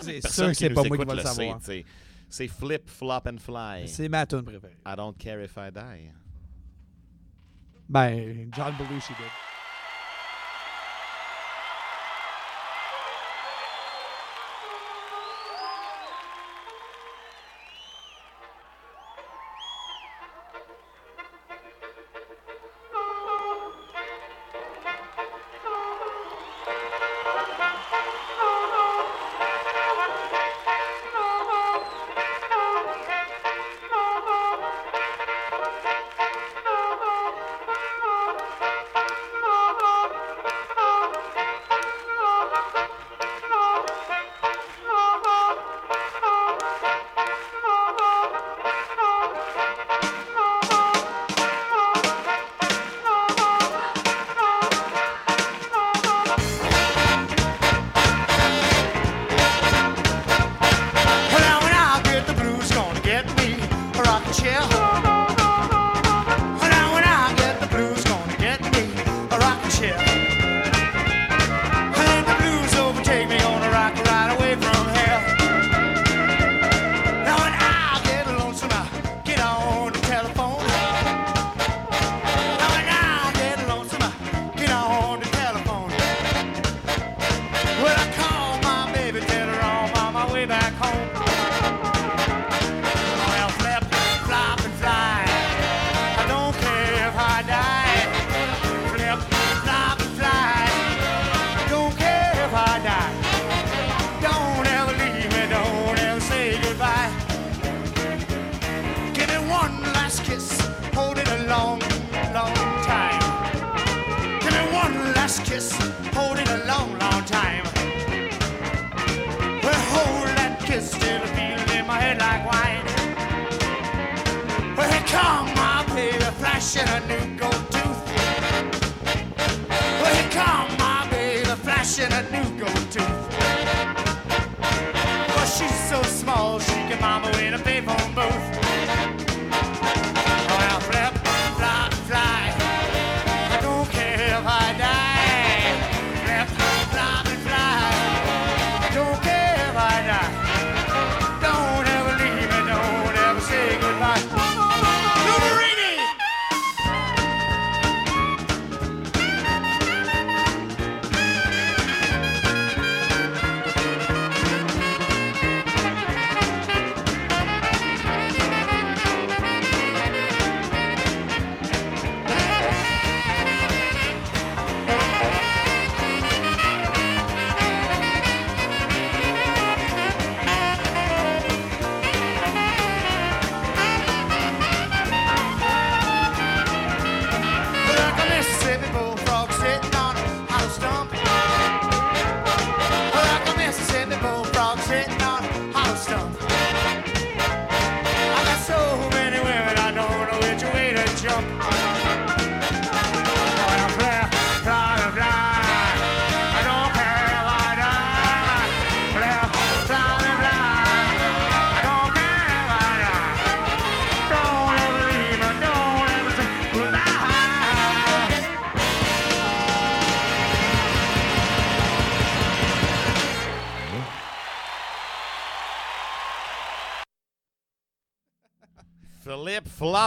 C'est 0.00 0.20
personne 0.20 0.30
sûr 0.30 0.46
que 0.48 0.54
c'est 0.54 0.70
pas 0.70 0.84
moi 0.84 0.98
qui 0.98 1.04
va 1.04 1.14
le 1.14 1.22
savoir. 1.22 1.60
C'est 2.30 2.48
Flip, 2.48 2.88
Flop 2.90 3.22
and 3.26 3.38
Fly. 3.38 3.88
C'est 3.88 4.08
ma 4.08 4.26
tune 4.26 4.42
préférée. 4.42 4.76
I 4.86 4.94
don't 4.96 5.16
care 5.16 5.42
if 5.42 5.56
I 5.56 5.70
die. 5.72 6.10
Ben, 7.88 8.50
John 8.54 8.74
Belushi 8.74 9.14
did. 9.16 9.32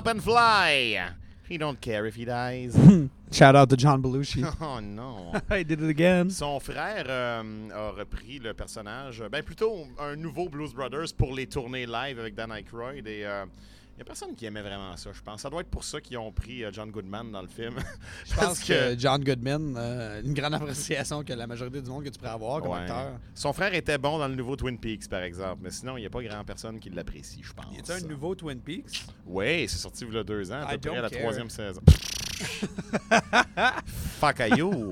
And 0.06 0.22
fly. 0.22 1.12
He 1.48 1.58
don't 1.58 1.80
care 1.80 2.06
if 2.06 2.16
he 2.16 2.26
dies. 2.26 2.76
Shout 3.32 3.56
out 3.56 3.70
to 3.70 3.78
John 3.78 4.02
Belushi. 4.02 4.44
oh 4.62 4.80
non. 4.80 5.42
I 5.50 5.64
did 5.68 5.82
it 5.82 5.90
again. 5.90 6.30
Son 6.30 6.60
frère 6.60 7.06
euh, 7.08 7.70
a 7.74 7.92
repris 7.92 8.40
le 8.40 8.54
personnage, 8.54 9.24
ben 9.30 9.44
plutôt 9.44 9.88
un 10.00 10.16
nouveau 10.16 10.50
Blues 10.50 10.74
Brothers 10.74 11.14
pour 11.18 11.34
les 11.34 11.48
tournées 11.48 11.86
live 11.86 12.20
avec 12.20 12.36
Dan 12.36 12.52
Aykroyd 12.52 13.08
et 13.08 13.26
il 13.93 13.97
n'y 13.97 14.01
a 14.01 14.06
personne 14.06 14.34
qui 14.36 14.45
aimait 14.45 14.62
vraiment 14.62 14.95
ça, 14.97 15.12
je 15.13 15.21
pense. 15.21 15.41
Ça 15.41 15.49
doit 15.49 15.62
être 15.62 15.69
pour 15.69 15.84
ça 15.84 16.01
qu'ils 16.01 16.17
ont 16.17 16.32
pris 16.32 16.63
euh, 16.63 16.71
John 16.73 16.89
Goodman 16.89 17.32
dans 17.32 17.41
le 17.41 17.47
film. 17.47 17.75
Je 18.25 18.34
pense 18.34 18.60
que 18.63 18.95
John 18.97 19.23
Goodman, 19.23 19.75
euh, 19.77 20.21
une 20.23 20.34
grande 20.34 20.54
appréciation 20.56 21.23
que 21.23 21.34
la 21.34 21.45
majorité 21.45 21.82
du 21.82 21.89
monde 21.89 22.04
que 22.06 22.10
tu 22.10 22.17
pourrais 22.17 22.32
avoir 22.32 22.62
comme 22.62 22.71
Ouais. 22.71 22.80
acteur. 22.80 23.19
Son 23.36 23.54
frère 23.54 23.73
était 23.75 23.97
bon 23.97 24.17
dans 24.17 24.27
le 24.27 24.36
nouveau 24.36 24.56
Twin 24.56 24.80
Peaks, 24.80 25.08
par 25.08 25.21
exemple, 25.21 25.60
mais 25.63 25.69
sinon, 25.71 25.97
il 25.97 26.01
n'y 26.01 26.08
a 26.08 26.10
pas 26.10 26.23
grand 26.23 26.43
personne 26.43 26.80
qui 26.80 26.89
l'apprécie, 26.89 27.41
je 27.43 27.54
pense. 27.54 27.65
Y 27.88 27.91
a 27.91 27.95
un 27.95 27.99
nouveau 28.08 28.34
Twin 28.34 28.60
Peaks? 28.60 29.06
Oui, 29.27 29.67
c'est 29.67 29.77
sorti 29.77 30.06
il 30.08 30.13
y 30.13 30.17
a 30.17 30.23
deux 30.23 30.51
ans, 30.51 30.62
à 30.65 30.71
peu 30.71 30.77
près 30.80 30.89
don't 30.89 31.01
la 31.01 31.10
care. 31.10 31.19
troisième 31.19 31.49
saison. 31.51 31.82
Fuck 34.19 34.39
à 34.39 34.47
you. 34.49 34.89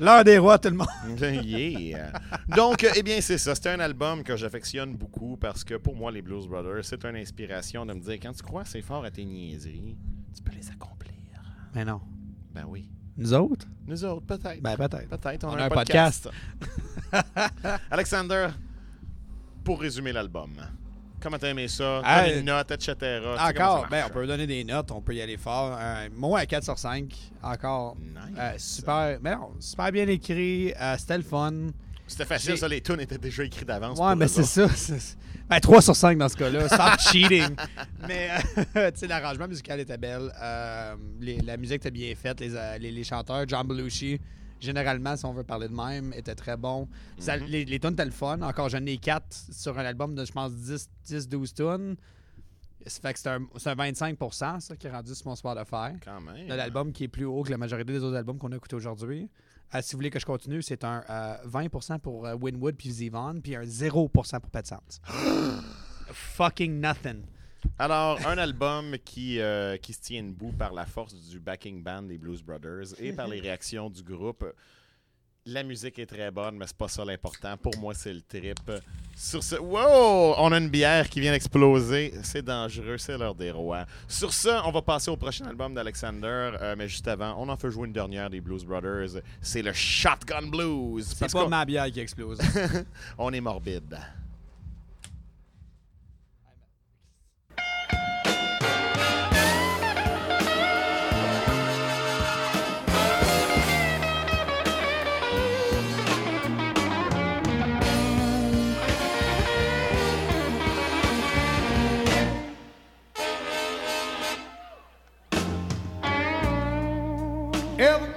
L'heure 0.00 0.24
des 0.24 0.38
rois, 0.38 0.58
tout 0.58 0.70
le 0.70 0.76
monde. 0.76 0.88
yeah. 1.44 2.10
Donc, 2.48 2.86
eh 2.96 3.02
bien, 3.02 3.20
c'est 3.20 3.36
ça. 3.36 3.54
C'est 3.54 3.68
un 3.68 3.80
album 3.80 4.22
que 4.22 4.34
j'affectionne 4.34 4.96
beaucoup 4.96 5.36
parce 5.36 5.62
que 5.62 5.74
pour 5.74 5.94
moi, 5.94 6.10
les 6.10 6.22
Blues 6.22 6.46
Brothers, 6.48 6.84
c'est 6.84 7.04
une 7.04 7.16
inspiration 7.16 7.84
de 7.84 7.92
me 7.92 8.00
dire 8.00 8.14
quand 8.14 8.32
tu 8.32 8.42
crois 8.42 8.62
assez 8.62 8.80
fort 8.80 9.04
à 9.04 9.10
tes 9.10 9.26
niaiseries, 9.26 9.98
tu 10.34 10.42
peux 10.42 10.52
les 10.56 10.70
accomplir. 10.70 11.12
Mais 11.74 11.84
non. 11.84 12.00
Ben 12.54 12.64
oui. 12.66 12.88
Nous 13.18 13.34
autres? 13.34 13.66
Nous 13.86 14.02
autres, 14.04 14.24
peut-être. 14.24 14.62
Ben 14.62 14.74
peut-être. 14.76 15.08
Peut-être. 15.08 15.44
On, 15.44 15.50
On 15.50 15.56
a 15.56 15.64
un 15.64 15.68
podcast. 15.68 16.30
podcast. 17.10 17.74
Alexander, 17.90 18.48
pour 19.62 19.80
résumer 19.80 20.12
l'album, 20.12 20.52
comment 21.20 21.38
t'as 21.38 21.48
aimé 21.48 21.68
ça? 21.68 22.00
Ah, 22.04 22.22
Donne 22.24 22.30
euh, 22.32 22.38
une 22.40 22.46
note, 22.46 22.70
etc. 22.70 22.94
Encore, 23.38 23.86
ben, 23.90 24.04
on 24.06 24.10
peut 24.12 24.26
donner 24.26 24.46
des 24.46 24.64
notes, 24.64 24.90
on 24.90 25.00
peut 25.00 25.14
y 25.14 25.20
aller 25.22 25.36
fort. 25.36 25.76
Euh, 25.78 26.08
moi, 26.14 26.40
à 26.40 26.46
4 26.46 26.64
sur 26.64 26.78
5, 26.78 27.14
encore. 27.42 27.96
Nice. 28.00 28.36
Euh, 28.38 28.52
super, 28.58 29.18
mais 29.22 29.34
non, 29.34 29.50
super 29.60 29.92
bien 29.92 30.06
écrit, 30.08 30.72
euh, 30.80 30.96
c'était 30.98 31.18
le 31.18 31.22
fun. 31.24 31.52
C'était 32.06 32.24
facile, 32.24 32.58
ça. 32.58 32.66
Les 32.66 32.80
tunes 32.80 33.00
étaient 33.00 33.18
déjà 33.18 33.44
écrites 33.44 33.68
d'avance. 33.68 33.98
Ouais, 33.98 34.16
mais 34.16 34.26
c'est 34.26 34.42
ça. 34.42 34.66
Ben, 35.48 35.60
3 35.60 35.82
sur 35.82 35.94
5 35.96 36.18
dans 36.18 36.28
ce 36.28 36.36
cas-là. 36.36 36.66
Stop 36.68 36.98
cheating. 37.12 37.54
Mais, 38.08 38.30
euh, 38.76 38.90
tu 38.92 38.98
sais, 39.00 39.06
l'arrangement 39.06 39.46
musical 39.46 39.78
était 39.80 39.96
belle. 39.98 40.32
Les- 41.20 41.40
la 41.40 41.56
musique 41.56 41.76
était 41.76 41.90
bien 41.90 42.12
faite. 42.16 42.40
Les, 42.40 42.50
les, 42.80 42.90
les 42.90 43.04
chanteurs, 43.04 43.44
John 43.46 43.66
Belushi, 43.66 44.20
généralement, 44.60 45.16
si 45.16 45.24
on 45.24 45.32
veut 45.32 45.44
parler 45.44 45.68
de 45.68 45.74
même, 45.74 46.12
étaient 46.14 46.34
très 46.34 46.56
bons. 46.56 46.88
Ça- 47.18 47.36
Mhm. 47.38 47.44
les, 47.46 47.64
les 47.64 47.80
tunes 47.80 47.92
étaient 47.92 48.04
le 48.04 48.10
fun. 48.10 48.40
Encore, 48.42 48.68
j'en 48.68 48.84
ai 48.86 48.98
4 48.98 49.24
sur 49.52 49.78
un 49.78 49.84
album 49.84 50.14
de, 50.14 50.24
je 50.24 50.32
pense, 50.32 50.52
10-12 50.52 51.54
tunes. 51.54 51.96
Ça 52.86 53.00
fait 53.00 53.12
que 53.12 53.18
c'est 53.18 53.28
un, 53.28 53.40
un 53.66 53.74
25 53.74 54.16
ça, 54.60 54.74
qui 54.76 54.86
est 54.86 54.90
rendu 54.90 55.14
sur 55.14 55.28
mon. 55.28 55.36
Quand 56.04 56.20
même. 56.22 56.48
de 56.48 56.54
l'album 56.54 56.92
qui 56.92 57.04
est 57.04 57.08
plus 57.08 57.26
haut 57.26 57.42
que 57.42 57.50
la 57.50 57.58
majorité 57.58 57.92
des 57.92 58.02
autres 58.02 58.16
albums 58.16 58.38
qu'on 58.38 58.52
a 58.52 58.56
écoutés 58.56 58.76
aujourd'hui. 58.76 59.28
Euh, 59.74 59.80
si 59.82 59.92
vous 59.92 59.98
voulez 59.98 60.10
que 60.10 60.18
je 60.18 60.24
continue, 60.26 60.62
c'est 60.62 60.82
un 60.82 61.04
euh, 61.10 61.36
20% 61.46 61.98
pour 62.00 62.26
euh, 62.26 62.34
Winwood 62.34 62.74
puis 62.76 62.90
Zevon, 62.90 63.40
puis 63.42 63.54
un 63.54 63.62
0% 63.62 64.40
pour 64.40 64.50
Pet 64.50 64.66
Sounds. 64.66 65.00
Fucking 66.12 66.80
nothing. 66.80 67.22
Alors, 67.78 68.18
un 68.26 68.38
album 68.38 68.96
qui, 69.04 69.40
euh, 69.40 69.76
qui 69.76 69.92
se 69.92 70.00
tient 70.00 70.22
debout 70.22 70.52
par 70.52 70.72
la 70.72 70.86
force 70.86 71.14
du 71.14 71.40
backing 71.40 71.82
band 71.82 72.02
des 72.02 72.18
Blues 72.18 72.42
Brothers 72.42 72.98
et 72.98 73.12
par 73.12 73.28
les 73.28 73.40
réactions 73.40 73.88
du 73.88 74.02
groupe. 74.02 74.44
La 75.46 75.62
musique 75.62 75.98
est 75.98 76.06
très 76.06 76.30
bonne, 76.30 76.58
mais 76.58 76.66
c'est 76.66 76.76
pas 76.76 76.88
ça 76.88 77.02
l'important. 77.02 77.56
Pour 77.56 77.76
moi, 77.78 77.94
c'est 77.94 78.12
le 78.12 78.20
trip. 78.20 78.60
Sur 79.16 79.42
ce, 79.42 79.56
wow, 79.56 80.34
on 80.36 80.52
a 80.52 80.58
une 80.58 80.68
bière 80.68 81.08
qui 81.08 81.20
vient 81.20 81.32
d'exploser. 81.32 82.12
C'est 82.22 82.42
dangereux, 82.42 82.98
c'est 82.98 83.16
l'heure 83.16 83.34
des 83.34 83.50
rois. 83.50 83.86
Sur 84.06 84.34
ce, 84.34 84.50
on 84.66 84.70
va 84.70 84.82
passer 84.82 85.10
au 85.10 85.16
prochain 85.16 85.46
album 85.46 85.72
d'Alexander, 85.72 86.52
euh, 86.60 86.74
mais 86.76 86.88
juste 86.88 87.08
avant, 87.08 87.34
on 87.38 87.48
en 87.48 87.56
fait 87.56 87.70
jouer 87.70 87.86
une 87.86 87.94
dernière 87.94 88.28
des 88.28 88.42
Blues 88.42 88.64
Brothers. 88.64 89.22
C'est 89.40 89.62
le 89.62 89.72
Shotgun 89.72 90.48
Blues. 90.48 91.14
C'est 91.16 91.32
pas 91.32 91.48
ma 91.48 91.64
bière 91.64 91.90
qui 91.90 92.00
explose. 92.00 92.38
on 93.18 93.32
est 93.32 93.40
morbide. 93.40 93.98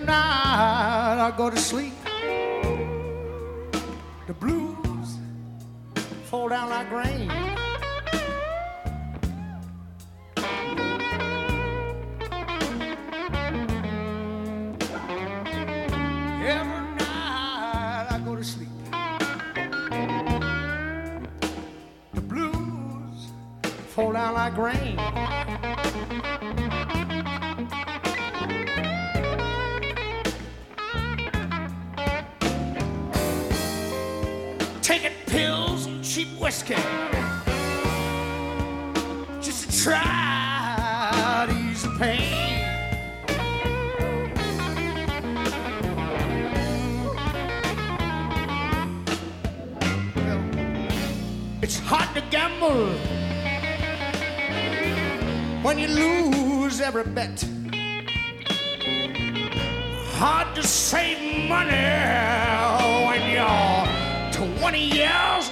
Night 0.06 1.18
I 1.28 1.34
go 1.36 1.50
to 1.50 1.58
sleep. 1.58 1.94
The 4.28 4.34
blues 4.34 5.18
fall 6.26 6.50
down 6.50 6.70
like 6.70 6.92
rain. 6.92 7.30
Every 16.46 16.84
night 17.00 18.08
I 18.10 18.22
go 18.26 18.36
to 18.36 18.44
sleep. 18.44 18.70
The 22.14 22.22
blues 22.22 23.32
fall 23.94 24.14
down 24.14 24.34
like 24.34 24.58
rain. 24.58 25.23
Cheap 36.66 36.78
whiskey, 39.40 39.84
try 39.84 41.46
to 41.48 41.56
ease 41.56 41.84
the 41.84 41.90
pain. 42.00 42.60
It's 51.62 51.80
hard 51.80 52.14
to 52.16 52.22
gamble 52.30 52.90
when 55.64 55.80
you 55.80 55.88
lose 55.88 56.82
every 56.82 57.04
bet. 57.04 57.46
Hard 60.16 60.56
to 60.56 60.64
save 60.64 61.50
money 61.50 61.72
when 63.08 63.22
you're 63.32 64.04
20 64.60 64.80
years 64.80 65.43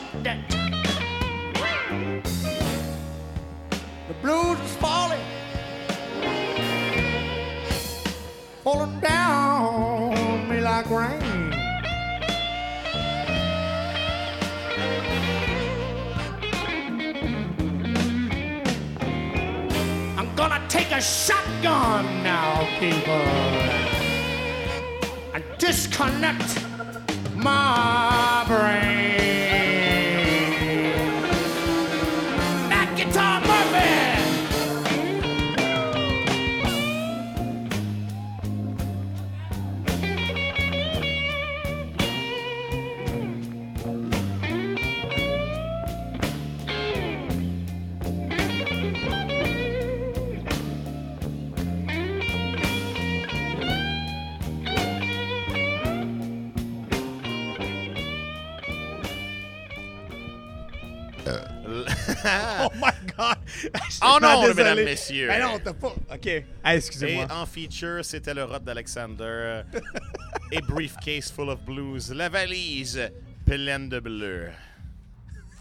gonna 20.92 21.00
a 21.00 21.02
shotgun 21.02 22.06
now, 22.22 22.68
people, 22.78 23.14
and 25.34 25.44
disconnect 25.58 26.61
Oh 62.64 62.70
my 62.76 62.92
god! 63.18 63.38
Oh 64.04 64.18
non, 64.22 64.42
Désolé. 64.42 64.54
mesdames, 64.56 64.84
messieurs. 64.86 65.28
Ben 65.28 65.42
non, 65.42 65.60
t'as 65.64 65.74
pas. 65.74 65.94
Ok. 66.14 66.44
Ah, 66.64 66.74
Et 66.74 66.78
excusez-moi. 66.78 67.28
en 67.32 67.46
feature, 67.46 68.04
c'était 68.04 68.34
le 68.34 68.44
rot 68.44 68.60
d'Alexander. 68.60 69.62
et 70.52 70.62
briefcase 70.62 71.32
full 71.32 71.50
of 71.50 71.62
blues. 71.62 72.12
La 72.12 72.30
valise 72.30 73.00
pleine 73.46 73.90
de 73.90 74.00
bleu. 74.00 74.50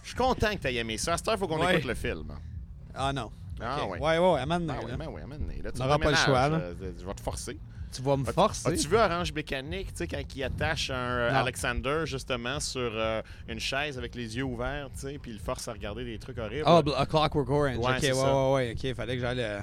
Je 0.02 0.08
suis 0.08 0.16
content 0.16 0.50
que 0.54 0.60
tu 0.62 0.68
aies 0.68 0.76
aimé 0.76 0.98
ça. 0.98 1.14
À 1.14 1.16
cette 1.18 1.28
heure, 1.28 1.34
il 1.34 1.38
faut 1.38 1.48
qu'on 1.48 1.60
Ouais. 1.64 1.74
écoute 1.76 1.86
le 1.88 1.94
film. 1.94 2.32
Ah 2.94 3.12
non. 3.12 3.30
Ah 3.60 3.82
Ok. 3.84 3.92
ouais. 3.92 3.98
Ouais, 4.00 4.18
ouais, 4.18 4.32
ouais, 4.34 4.46
maintenant. 4.46 4.76
Ah 4.82 4.88
là. 4.88 4.96
ben 4.96 5.08
oui, 5.10 5.20
amène 5.22 5.46
là, 5.62 5.70
tu 5.70 5.80
On 5.80 5.84
n'aura 5.84 5.98
pas 5.98 6.10
le 6.10 6.16
choix, 6.16 6.48
là. 6.48 6.56
euh, 6.56 6.74
Je 6.98 7.04
vais 7.06 7.14
te 7.14 7.20
forcer. 7.20 7.58
Tu 7.92 8.02
vas 8.02 8.16
me 8.16 8.24
forcer. 8.24 8.68
As-tu 8.68 8.88
vu 8.88 8.96
Orange 8.96 9.32
Mécanique, 9.32 9.88
tu 9.88 9.96
sais, 9.96 10.06
quand 10.06 10.22
il 10.36 10.44
attache 10.44 10.90
un 10.90 10.94
euh, 10.94 11.30
Non. 11.32 11.38
Alexander, 11.38 12.02
justement, 12.04 12.60
sur 12.60 12.80
euh, 12.94 13.20
une 13.48 13.58
chaise 13.58 13.98
avec 13.98 14.14
les 14.14 14.36
yeux 14.36 14.44
ouverts, 14.44 14.90
tu 14.94 15.00
sais, 15.00 15.18
puis 15.18 15.32
il 15.32 15.40
force 15.40 15.66
à 15.66 15.72
regarder 15.72 16.04
des 16.04 16.18
trucs 16.18 16.38
horribles? 16.38 16.64
Oh, 16.66 16.82
A 16.96 17.06
Clockwork 17.06 17.48
Orange. 17.50 17.78
Ouais, 17.78 17.96
ok, 17.96 18.02
ouais, 18.02 18.12
ouais, 18.12 18.52
ouais, 18.52 18.76
ok. 18.90 18.94
Fallait 18.94 19.16
que 19.16 19.20
j'aille. 19.20 19.40
euh, 19.40 19.60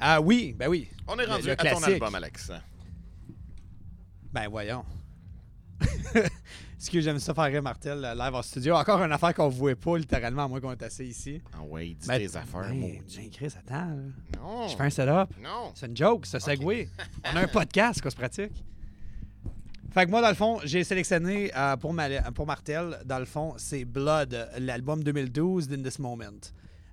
Ah 0.00 0.20
oui, 0.20 0.54
ben 0.58 0.68
oui. 0.68 0.88
On 1.06 1.16
est 1.18 1.24
rendu 1.24 1.46
le 1.46 1.52
à 1.52 1.56
ton 1.56 1.82
album, 1.84 2.14
Alex. 2.16 2.50
Ben 4.32 4.48
voyons. 4.48 4.84
Est-ce 6.80 6.90
que 6.90 7.00
j'aime 7.02 7.18
ça 7.18 7.34
faire 7.34 7.62
Martel 7.62 8.02
euh, 8.02 8.14
live 8.14 8.34
en 8.34 8.40
studio? 8.40 8.74
Encore 8.74 9.02
une 9.02 9.12
affaire 9.12 9.34
qu'on 9.34 9.48
ne 9.50 9.52
voit 9.54 9.76
pas 9.76 9.98
littéralement, 9.98 10.44
à 10.44 10.48
moins 10.48 10.60
qu'on 10.60 10.72
est 10.72 10.82
assis 10.82 11.04
ici. 11.04 11.42
Ah 11.52 11.58
ouais, 11.62 11.88
dis 11.88 12.08
Ben, 12.08 12.18
tes 12.18 12.34
affaires, 12.36 12.68
ben, 12.70 12.74
maudit. 12.80 13.18
ben, 13.18 13.30
Chris, 13.30 13.52
attends. 13.58 13.74
là. 13.74 13.96
Non. 14.40 14.68
Je 14.68 14.76
fais 14.76 14.82
un 14.84 14.90
setup. 14.90 15.36
Non. 15.42 15.72
C'est 15.74 15.86
une 15.86 15.96
joke, 15.96 16.24
c'est 16.24 16.38
un 16.38 16.40
segway. 16.40 16.88
On 17.30 17.36
a 17.36 17.40
un 17.42 17.48
podcast, 17.48 18.00
qu'on 18.00 18.08
se 18.08 18.16
pratique. 18.16 18.64
Fait 19.92 20.06
que 20.06 20.10
moi, 20.10 20.22
dans 20.22 20.28
le 20.30 20.34
fond, 20.34 20.58
j'ai 20.64 20.82
sélectionné 20.84 21.50
euh, 21.54 21.76
pour, 21.76 21.92
ma- 21.92 22.22
pour 22.32 22.46
Martel, 22.46 22.98
dans 23.04 23.18
le 23.18 23.24
fond, 23.26 23.54
c'est 23.58 23.84
Blood, 23.84 24.48
l'album 24.60 25.02
2012 25.04 25.68
d'In 25.68 25.82
This 25.82 25.98
Moment. 25.98 26.30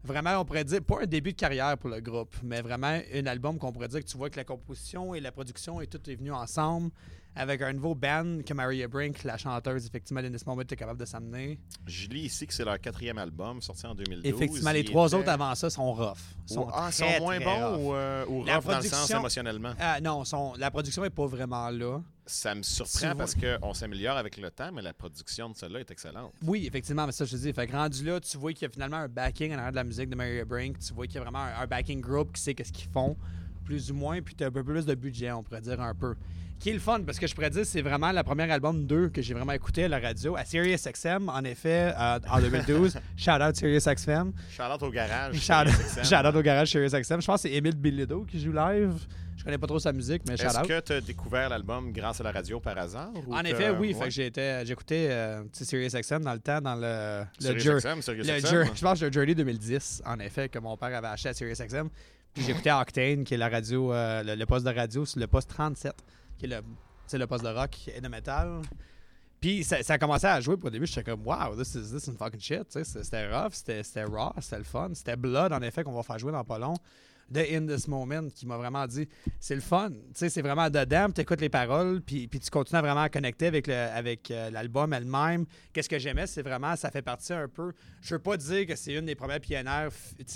Vraiment, 0.03 0.39
on 0.41 0.45
pourrait 0.45 0.63
dire, 0.65 0.81
pas 0.83 1.03
un 1.03 1.05
début 1.05 1.31
de 1.31 1.37
carrière 1.37 1.77
pour 1.77 1.89
le 1.89 2.01
groupe, 2.01 2.35
mais 2.43 2.61
vraiment 2.61 2.99
un 3.13 3.25
album 3.25 3.57
qu'on 3.57 3.71
pourrait 3.71 3.87
dire 3.87 4.01
que 4.01 4.05
tu 4.09 4.17
vois 4.17 4.29
que 4.29 4.37
la 4.37 4.43
composition 4.45 5.13
et 5.15 5.19
la 5.21 5.31
production 5.31 5.79
et 5.79 5.87
tout 5.87 6.09
est 6.09 6.15
venu 6.15 6.31
ensemble 6.31 6.91
avec 7.37 7.61
un 7.61 7.73
nouveau 7.73 7.95
band 7.95 8.39
que 8.45 8.53
Maria 8.53 8.87
Brink, 8.87 9.23
la 9.23 9.37
chanteuse, 9.37 9.85
effectivement, 9.85 10.21
d'In 10.21 10.31
This 10.31 10.45
Moment, 10.45 10.61
est 10.61 10.75
capable 10.75 10.99
de 10.99 11.05
s'amener. 11.05 11.59
Je 11.85 12.07
lis 12.07 12.21
ici 12.25 12.47
que 12.47 12.53
c'est 12.53 12.65
leur 12.65 12.79
quatrième 12.79 13.17
album, 13.17 13.61
sorti 13.61 13.85
en 13.85 13.95
2012. 13.95 14.25
Effectivement, 14.25 14.71
les 14.71 14.83
trois 14.83 15.07
était- 15.07 15.17
autres 15.17 15.29
avant 15.29 15.53
ça 15.55 15.69
sont 15.69 15.93
rough. 15.93 16.17
Ou- 16.51 16.65
ah, 16.73 16.91
sont 16.91 17.05
moins 17.19 17.39
bons 17.39 17.77
ou, 17.77 17.93
euh, 17.93 18.25
ou 18.27 18.39
rough 18.41 18.65
dans 18.65 18.77
le 18.79 18.83
sens 18.83 19.09
émotionnellement? 19.11 19.73
Ah, 19.79 19.99
non, 20.01 20.23
sont- 20.25 20.53
la 20.57 20.71
production 20.71 21.03
est 21.05 21.09
pas 21.09 21.25
vraiment 21.27 21.69
là. 21.69 22.01
Ça 22.25 22.53
me 22.55 22.61
surprend 22.63 23.15
parce 23.15 23.35
qu'on 23.35 23.73
s'améliore 23.73 24.17
avec 24.17 24.35
le 24.35 24.51
temps, 24.51 24.69
mais 24.73 24.81
la 24.81 24.93
production 24.93 25.49
de 25.49 25.55
celle-là 25.55 25.79
est 25.79 25.91
excellente. 25.91 26.33
Oui, 26.45 26.65
effectivement, 26.67 27.05
mais 27.05 27.13
ça, 27.13 27.23
je 27.23 27.31
te 27.31 27.37
dis. 27.41 27.53
Fait 27.53 27.67
que 27.67 27.71
rendu 27.71 28.03
là, 28.03 28.19
tu 28.19 28.37
vois 28.37 28.51
qu'il 28.51 28.63
y 28.63 28.65
a 28.65 28.69
finalement 28.69 28.97
un 28.97 29.07
backing 29.07 29.53
en 29.53 29.57
arrière 29.57 29.71
de 29.71 29.77
la 29.77 29.83
musique 29.85 30.09
de 30.09 30.15
Maria 30.15 30.43
Brink. 30.43 30.77
Tu 30.79 30.93
vois 30.93 31.05
qu'il 31.07 31.15
y 31.15 31.19
a 31.19 31.21
vraiment 31.21 31.39
un, 31.39 31.61
un 31.61 31.67
backing 31.67 32.01
group 32.01 32.33
qui 32.33 32.41
sait 32.41 32.53
qu'est-ce 32.53 32.73
qu'ils 32.73 32.89
font, 32.89 33.15
plus 33.63 33.91
ou 33.91 33.95
moins, 33.95 34.21
puis 34.21 34.35
tu 34.35 34.43
as 34.43 34.47
un 34.47 34.51
peu 34.51 34.61
plus 34.63 34.85
de 34.85 34.93
budget, 34.95 35.31
on 35.31 35.41
pourrait 35.41 35.61
dire 35.61 35.79
un 35.79 35.95
peu. 35.95 36.15
Qui 36.59 36.71
est 36.71 36.73
le 36.73 36.79
fun, 36.79 37.01
parce 37.05 37.19
que 37.19 37.27
je 37.27 37.35
pourrais 37.35 37.51
dire 37.51 37.65
c'est 37.65 37.81
vraiment 37.83 38.11
le 38.11 38.23
premier 38.23 38.51
album 38.51 38.87
2 38.87 39.09
que 39.09 39.21
j'ai 39.21 39.33
vraiment 39.35 39.51
écouté 39.51 39.83
à 39.83 39.87
la 39.87 39.99
radio, 39.99 40.35
à 40.35 40.43
Sirius 40.43 40.87
XM, 40.87 41.29
en 41.29 41.43
effet, 41.43 41.93
euh, 41.95 42.19
en 42.29 42.39
2012. 42.41 42.97
Shout 43.15 43.31
out 43.31 43.55
Sirius 43.55 43.85
XM. 43.87 44.31
Shout-out 44.49 44.81
au 44.81 44.89
garage. 44.89 45.35
Shout 45.39 45.53
out, 45.67 46.03
shout 46.05 46.25
out 46.27 46.35
au 46.35 46.41
garage 46.41 46.69
Sirius 46.71 46.93
XM. 46.93 47.21
Je 47.21 47.25
pense 47.27 47.43
que 47.43 47.49
c'est 47.49 47.53
Émile 47.55 47.75
Bilodeau 47.75 48.25
qui 48.25 48.39
joue 48.39 48.51
live. 48.51 48.93
Je 49.37 49.43
connais 49.43 49.59
pas 49.59 49.67
trop 49.67 49.77
sa 49.77 49.93
musique, 49.93 50.23
mais 50.27 50.35
shout 50.35 50.47
Est-ce 50.47 50.57
out. 50.59 50.67
que 50.67 50.79
tu 50.79 50.93
as 50.93 51.01
découvert 51.01 51.47
l'album 51.49 51.91
grâce 51.91 52.19
à 52.21 52.23
la 52.23 52.31
radio 52.31 52.59
par 52.59 52.75
hasard? 52.75 53.11
ou 53.27 53.35
En 53.35 53.41
effet, 53.43 53.69
oui. 53.69 53.93
Ouais? 53.93 54.09
j'écoutais 54.09 55.09
euh, 55.11 55.43
Sirius 55.53 55.93
XM 55.93 56.23
dans 56.23 56.33
le 56.33 56.39
temps, 56.39 56.59
dans 56.59 56.73
le, 56.75 57.23
le 57.39 57.59
Sirius 57.59 57.83
XM, 57.83 58.01
Sirius 58.01 58.27
le 58.27 58.39
XM. 58.41 58.75
Je 58.75 58.81
pense 58.81 58.99
que 58.99 59.05
le 59.05 59.11
Journey 59.11 59.35
2010, 59.35 60.01
en 60.07 60.17
effet, 60.19 60.49
que 60.49 60.57
mon 60.57 60.75
père 60.75 60.97
avait 60.97 61.07
acheté 61.07 61.29
à 61.29 61.33
Sirius 61.35 61.61
XM. 61.61 61.87
Puis 62.33 62.43
j'écoutais 62.45 62.71
Octane, 62.71 63.23
qui 63.23 63.35
est 63.35 63.37
la 63.37 63.47
radio, 63.49 63.93
euh, 63.93 64.23
le, 64.23 64.33
le 64.35 64.45
poste 64.47 64.65
de 64.65 64.71
radio, 64.71 65.05
c'est 65.05 65.19
le 65.19 65.27
poste 65.27 65.49
37, 65.51 65.93
qui 66.37 66.45
est 66.45 66.63
le, 67.17 67.27
poste 67.27 67.43
de 67.43 67.49
rock 67.49 67.89
et 67.95 68.01
de 68.01 68.07
métal. 68.07 68.61
Puis 69.39 69.63
ça, 69.63 69.77
a 69.87 69.97
commencé 69.97 70.25
à 70.25 70.41
jouer. 70.41 70.57
Pour 70.57 70.67
au 70.67 70.69
début, 70.71 70.87
j'étais 70.87 71.03
comme, 71.03 71.25
wow, 71.25 71.55
this 71.55 71.75
is, 71.75 71.91
this 71.91 72.09
fucking 72.17 72.39
shit. 72.39 72.65
C'était 72.83 73.27
rough, 73.31 73.53
c'était 73.53 73.83
c'était 73.83 74.03
raw, 74.03 74.33
c'était 74.39 74.57
le 74.57 74.63
fun. 74.63 74.89
C'était 74.93 75.15
Blood, 75.15 75.53
en 75.53 75.61
effet, 75.61 75.83
qu'on 75.83 75.93
va 75.93 76.03
faire 76.03 76.17
jouer 76.17 76.31
dans 76.31 76.43
pas 76.43 76.57
long. 76.57 76.73
De 77.29 77.41
In 77.41 77.65
This 77.67 77.87
Moment 77.87 78.27
qui 78.33 78.45
m'a 78.45 78.57
vraiment 78.57 78.85
dit 78.87 79.07
c'est 79.39 79.55
le 79.55 79.61
fun. 79.61 79.89
Tu 79.89 79.97
sais, 80.13 80.29
c'est 80.29 80.41
vraiment 80.41 80.69
dedans, 80.69 81.07
tu 81.13 81.21
écoutes 81.21 81.41
les 81.41 81.49
paroles, 81.49 82.01
puis, 82.01 82.27
puis 82.27 82.39
tu 82.39 82.49
continues 82.49 82.79
à 82.79 82.81
vraiment 82.81 83.07
connecter 83.09 83.47
avec, 83.47 83.67
le, 83.67 83.73
avec 83.73 84.31
euh, 84.31 84.49
l'album 84.49 84.93
elle-même. 84.93 85.45
Qu'est-ce 85.73 85.89
que 85.89 85.99
j'aimais, 85.99 86.27
c'est 86.27 86.41
vraiment, 86.41 86.75
ça 86.75 86.89
fait 86.91 87.01
partie 87.01 87.33
un 87.33 87.47
peu. 87.47 87.73
Je 88.01 88.15
veux 88.15 88.19
pas 88.21 88.37
dire 88.37 88.65
que 88.65 88.75
c'est 88.75 88.93
une 88.93 89.05
des 89.05 89.15
premières 89.15 89.39
pionnières 89.41 89.89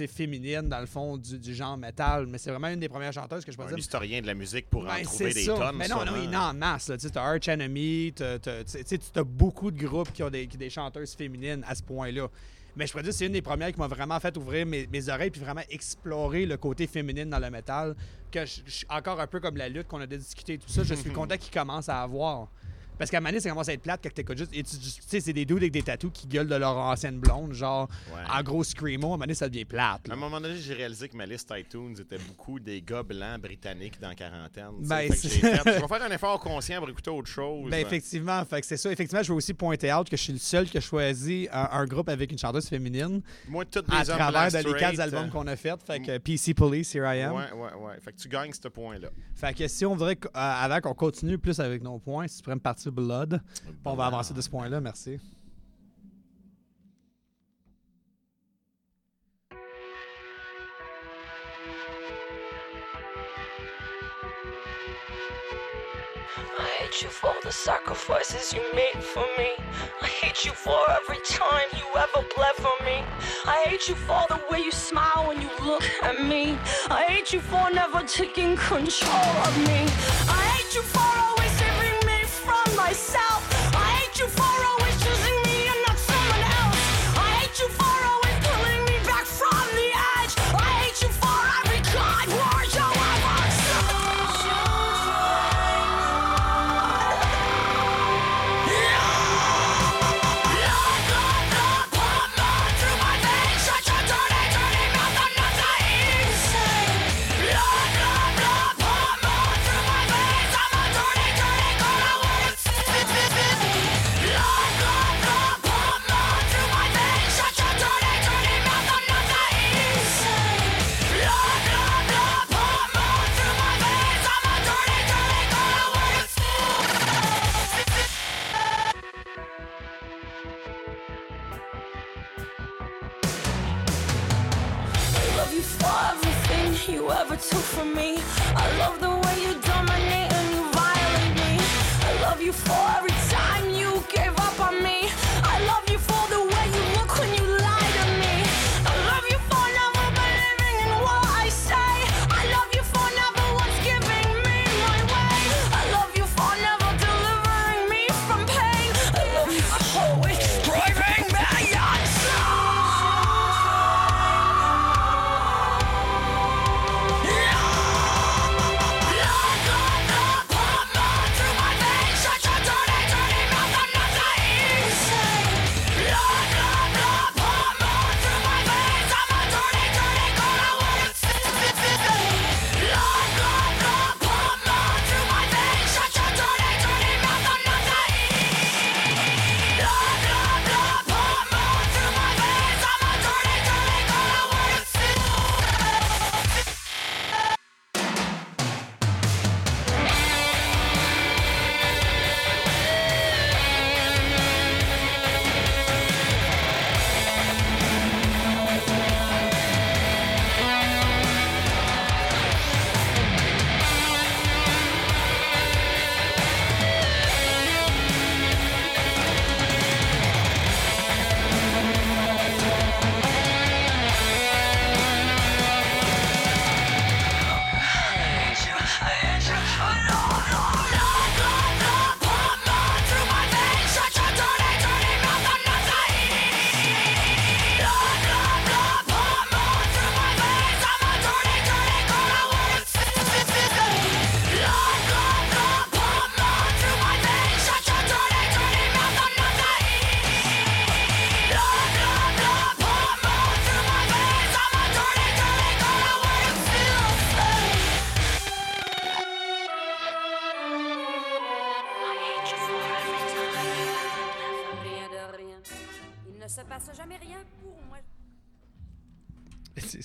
féminines, 0.08 0.68
dans 0.70 0.80
le 0.80 0.86
fond, 0.86 1.18
du, 1.18 1.38
du 1.40 1.54
genre 1.56 1.78
métal, 1.78 2.26
mais 2.28 2.38
c'est 2.38 2.52
vraiment 2.52 2.68
une 2.70 2.80
des 2.80 2.90
premières 2.90 3.14
chanteuses 3.14 3.46
que 3.46 3.52
je 3.52 3.58
peux 3.58 3.64
Un 3.64 3.68
dire. 3.68 3.78
historien 3.78 4.22
de 4.22 4.28
la 4.28 4.34
musique 4.34 4.70
pour 4.70 4.84
en 4.84 4.88
Ben, 4.88 5.04
trouver 5.04 5.34
des 5.34 5.44
ça. 5.44 5.54
tonnes. 5.56 5.76
Mais 5.78 5.88
non, 5.88 5.98
non, 6.06 6.14
sûrement. 6.14 6.24
il 6.30 6.36
en 6.36 6.54
masse. 6.54 6.92
Tu 7.00 7.10
t'as 7.12 7.24
Arch 7.24 7.48
Enemy, 7.48 8.14
tu 8.16 8.24
as 8.24 9.24
beaucoup 9.24 9.72
de 9.72 9.82
groupes 9.84 10.12
qui 10.12 10.24
ont 10.24 10.30
des, 10.30 10.48
qui- 10.48 10.58
des 10.58 10.70
chanteuses 10.70 11.14
féminines 11.16 11.64
à 11.68 11.76
ce 11.76 11.84
point-là. 11.84 12.28
Mais 12.76 12.88
je 12.88 12.92
pourrais 12.92 13.04
dire 13.04 13.12
que 13.12 13.18
c'est 13.18 13.26
une 13.26 13.34
des 13.34 13.42
premières 13.42 13.72
qui 13.72 13.80
m'a 13.80 13.88
vraiment 13.88 14.20
fait 14.20 14.36
ouvrir 14.38 14.66
mes, 14.66 14.88
mes 14.88 15.10
oreilles 15.10 15.30
puis 15.32 15.42
vraiment 15.42 15.62
explorer 15.70 16.46
le 16.46 16.58
côté 16.58 16.88
féminine 16.88 17.30
dans 17.30 17.40
le 17.40 17.50
métal. 17.50 17.96
Que 18.32 18.46
je, 18.46 18.62
je- 18.66 18.86
encore 18.90 19.20
un 19.20 19.28
peu 19.28 19.40
comme 19.42 19.58
la 19.58 19.68
lutte 19.68 19.88
qu'on 19.88 20.00
a 20.02 20.08
discuté 20.08 20.54
et 20.54 20.58
tout 20.58 20.70
ça, 20.70 20.84
je 20.84 20.94
suis 20.94 21.10
content 21.14 21.38
qu'il 21.38 21.52
commence 21.54 21.90
à 21.90 22.02
avoir. 22.02 22.48
Parce 23.02 23.10
qu'à 23.10 23.20
donné, 23.20 23.40
ça 23.40 23.50
commence 23.50 23.68
à 23.68 23.74
être 23.74 23.82
plate 23.82 24.00
quand 24.04 24.14
t'écoutes 24.14 24.38
juste. 24.38 24.52
et 24.54 24.62
tu 24.62 24.78
tu 24.78 24.92
sais, 25.08 25.20
c'est 25.20 25.34
des 25.34 25.44
dudes 25.44 25.58
avec 25.58 25.72
des 25.72 25.82
tatous 25.82 26.12
qui 26.14 26.28
gueulent 26.28 26.48
de 26.48 26.54
leur 26.56 26.78
ancienne 26.78 27.18
blonde, 27.18 27.52
genre 27.54 27.90
Ouais. 28.14 28.22
en 28.32 28.44
gros 28.44 28.64
screamo. 28.64 29.16
À 29.16 29.18
donné, 29.18 29.34
ça 29.34 29.50
devient 29.50 29.66
plate. 29.66 30.08
À 30.08 30.14
un 30.14 30.16
moment 30.16 30.40
donné, 30.40 30.58
j'ai 30.58 30.76
réalisé 30.76 31.10
que 31.10 31.18
ma 31.18 31.26
liste 31.26 31.52
iTunes 31.58 31.96
était 32.00 32.20
beaucoup 32.20 32.60
des 32.60 32.80
gars 32.84 33.02
blancs 33.02 33.42
britanniques 33.42 34.00
dans 34.00 34.10
la 34.10 34.14
quarantaine. 34.16 34.70
Ben, 34.82 34.98
Fait 34.98 35.08
que 35.10 35.14
fait, 35.16 35.30
je 35.66 35.82
vais 35.82 35.88
faire 35.88 36.04
un 36.04 36.12
effort 36.12 36.40
conscient 36.40 36.78
pour 36.80 36.90
écouter 36.90 37.10
autre 37.10 37.28
chose. 37.28 37.72
Ben 37.72 37.80
effectivement, 37.84 38.46
fait 38.46 38.62
que 38.62 38.68
c'est 38.68 38.78
ça. 38.78 38.92
Effectivement, 38.92 39.24
je 39.24 39.32
veux 39.32 39.38
aussi 39.38 39.56
pointer 39.56 39.92
out 39.92 40.08
que 40.08 40.16
je 40.16 40.22
suis 40.22 40.34
le 40.34 40.38
seul 40.40 40.70
qui 40.70 40.78
a 40.78 40.82
choisi 40.82 41.48
un, 41.52 41.70
un 41.72 41.86
groupe 41.86 42.08
avec 42.10 42.32
une 42.32 42.38
chanteuse 42.38 42.68
féminine 42.68 43.22
Moi, 43.48 43.66
toutes 43.66 43.92
à 43.92 44.04
les 44.04 44.10
hommes 44.12 44.18
travers 44.18 44.52
de 44.52 44.58
les 44.72 44.80
quatre 44.80 45.00
albums 45.00 45.26
euh, 45.26 45.30
qu'on 45.32 45.48
a 45.48 45.56
fait. 45.56 45.82
Fait 45.88 46.00
que 46.02 46.20
PC 46.20 46.54
Police, 46.54 46.94
Here 46.94 47.06
I 47.16 47.22
Am. 47.22 47.34
Ouais, 47.34 47.52
ouais, 47.52 47.74
ouais. 47.88 48.00
Fait 48.00 48.12
que 48.12 48.18
tu 48.18 48.28
gagnes 48.30 48.52
ce 48.54 48.68
point-là. 48.68 49.10
Fait 49.34 49.56
que 49.56 49.68
si 49.68 49.86
on 49.88 49.96
voudrait, 49.96 50.18
euh, 50.24 50.30
avant 50.34 50.80
qu'on 50.82 50.94
continue 50.94 51.38
plus 51.40 51.60
avec 51.60 51.82
nos 51.82 51.98
points, 51.98 52.28
si 52.28 52.38
tu 52.38 52.44
pourrais 52.44 52.56
me 52.56 52.62
partir 52.62 52.91
Blood. 52.92 53.42
On 53.86 53.96
va 53.96 54.06
avancer 54.06 54.34
de 54.34 54.42
ce 54.42 54.50
point-là, 54.50 54.82
merci. 54.82 55.20
I 66.60 66.68
hate 66.80 67.02
you 67.02 67.10
for 67.10 67.34
the 67.44 67.52
sacrifices 67.52 68.54
you 68.54 68.62
made 68.76 69.04
for 69.04 69.26
me. 69.38 69.50
I 70.02 70.08
hate 70.08 70.46
you 70.46 70.52
for 70.52 70.78
every 70.90 71.20
time 71.26 71.68
you 71.74 71.86
ever 71.98 72.26
bled 72.36 72.56
for 72.56 72.86
me. 72.86 73.04
I 73.46 73.64
hate 73.68 73.88
you 73.88 73.96
for 73.96 74.24
the 74.30 74.40
way 74.50 74.60
you 74.60 74.72
smile 74.72 75.26
when 75.28 75.42
you 75.42 75.50
look 75.64 75.84
at 76.04 76.24
me. 76.24 76.58
I 76.90 77.06
hate 77.08 77.34
you 77.34 77.40
for 77.42 77.70
never 77.74 78.02
taking 78.04 78.56
control 78.56 79.36
of 79.48 79.58
me. 79.68 79.86
I 80.28 80.42
hate 80.54 80.76
you 80.76 80.82
for 80.84 81.21
you 84.22 84.28
for 84.28 84.44
always 84.44 84.81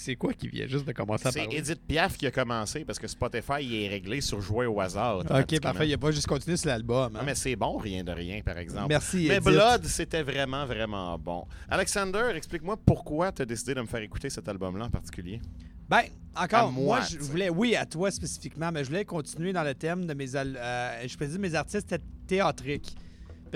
C'est 0.07 0.13
c'est 0.13 0.17
quoi 0.17 0.33
qui 0.33 0.47
vient 0.47 0.69
juste 0.69 0.87
de 0.87 0.93
commencer 0.93 1.27
à 1.27 1.33
C'est 1.33 1.41
parler? 1.41 1.59
Edith 1.59 1.81
Piaf 1.87 2.17
qui 2.17 2.27
a 2.27 2.31
commencé 2.31 2.85
parce 2.85 2.99
que 2.99 3.09
Spotify 3.09 3.55
il 3.61 3.75
est 3.75 3.89
réglé 3.89 4.21
sur 4.21 4.41
jouer 4.41 4.67
au 4.67 4.81
hasard. 4.81 5.19
Ok, 5.19 5.61
parfait. 5.61 5.89
Il 5.89 5.93
a 5.93 5.99
pas 5.99 6.13
juste 6.13 6.29
continué 6.29 6.57
sur 6.57 6.69
l'album. 6.69 7.13
Non, 7.13 7.21
hein. 7.21 7.23
mais 7.27 7.35
c'est 7.35 7.57
bon, 7.57 7.77
rien 7.77 8.05
de 8.05 8.13
rien, 8.13 8.41
par 8.41 8.57
exemple. 8.57 8.87
Merci, 8.89 9.27
Mais 9.29 9.37
Edith. 9.37 9.51
Blood, 9.51 9.85
c'était 9.85 10.23
vraiment, 10.23 10.65
vraiment 10.65 11.19
bon. 11.19 11.45
Alexander, 11.69 12.31
explique-moi 12.35 12.77
pourquoi 12.87 13.33
tu 13.33 13.43
as 13.43 13.45
décidé 13.45 13.75
de 13.75 13.81
me 13.81 13.87
faire 13.87 14.01
écouter 14.01 14.31
cet 14.31 14.49
album-là 14.49 14.85
en 14.85 14.91
particulier? 14.91 15.41
Ben, 15.89 16.03
encore, 16.37 16.69
À 16.69 16.71
moi, 16.71 16.99
moi, 16.99 17.01
je 17.01 17.19
voulais, 17.19 17.49
oui, 17.51 17.75
à 17.75 17.85
toi 17.85 18.11
spécifiquement, 18.11 18.71
mais 18.73 18.85
je 18.85 18.89
voulais 18.89 19.05
continuer 19.05 19.53
dans 19.53 19.65
le 19.65 19.75
thème 19.75 20.07
de 20.07 20.15
mes. 20.15 20.35
euh, 20.37 21.07
je 21.07 21.17
peux 21.17 21.27
dire 21.27 21.41
mes 21.41 21.55
artistes 21.55 21.95
théâtriques. 22.27 22.97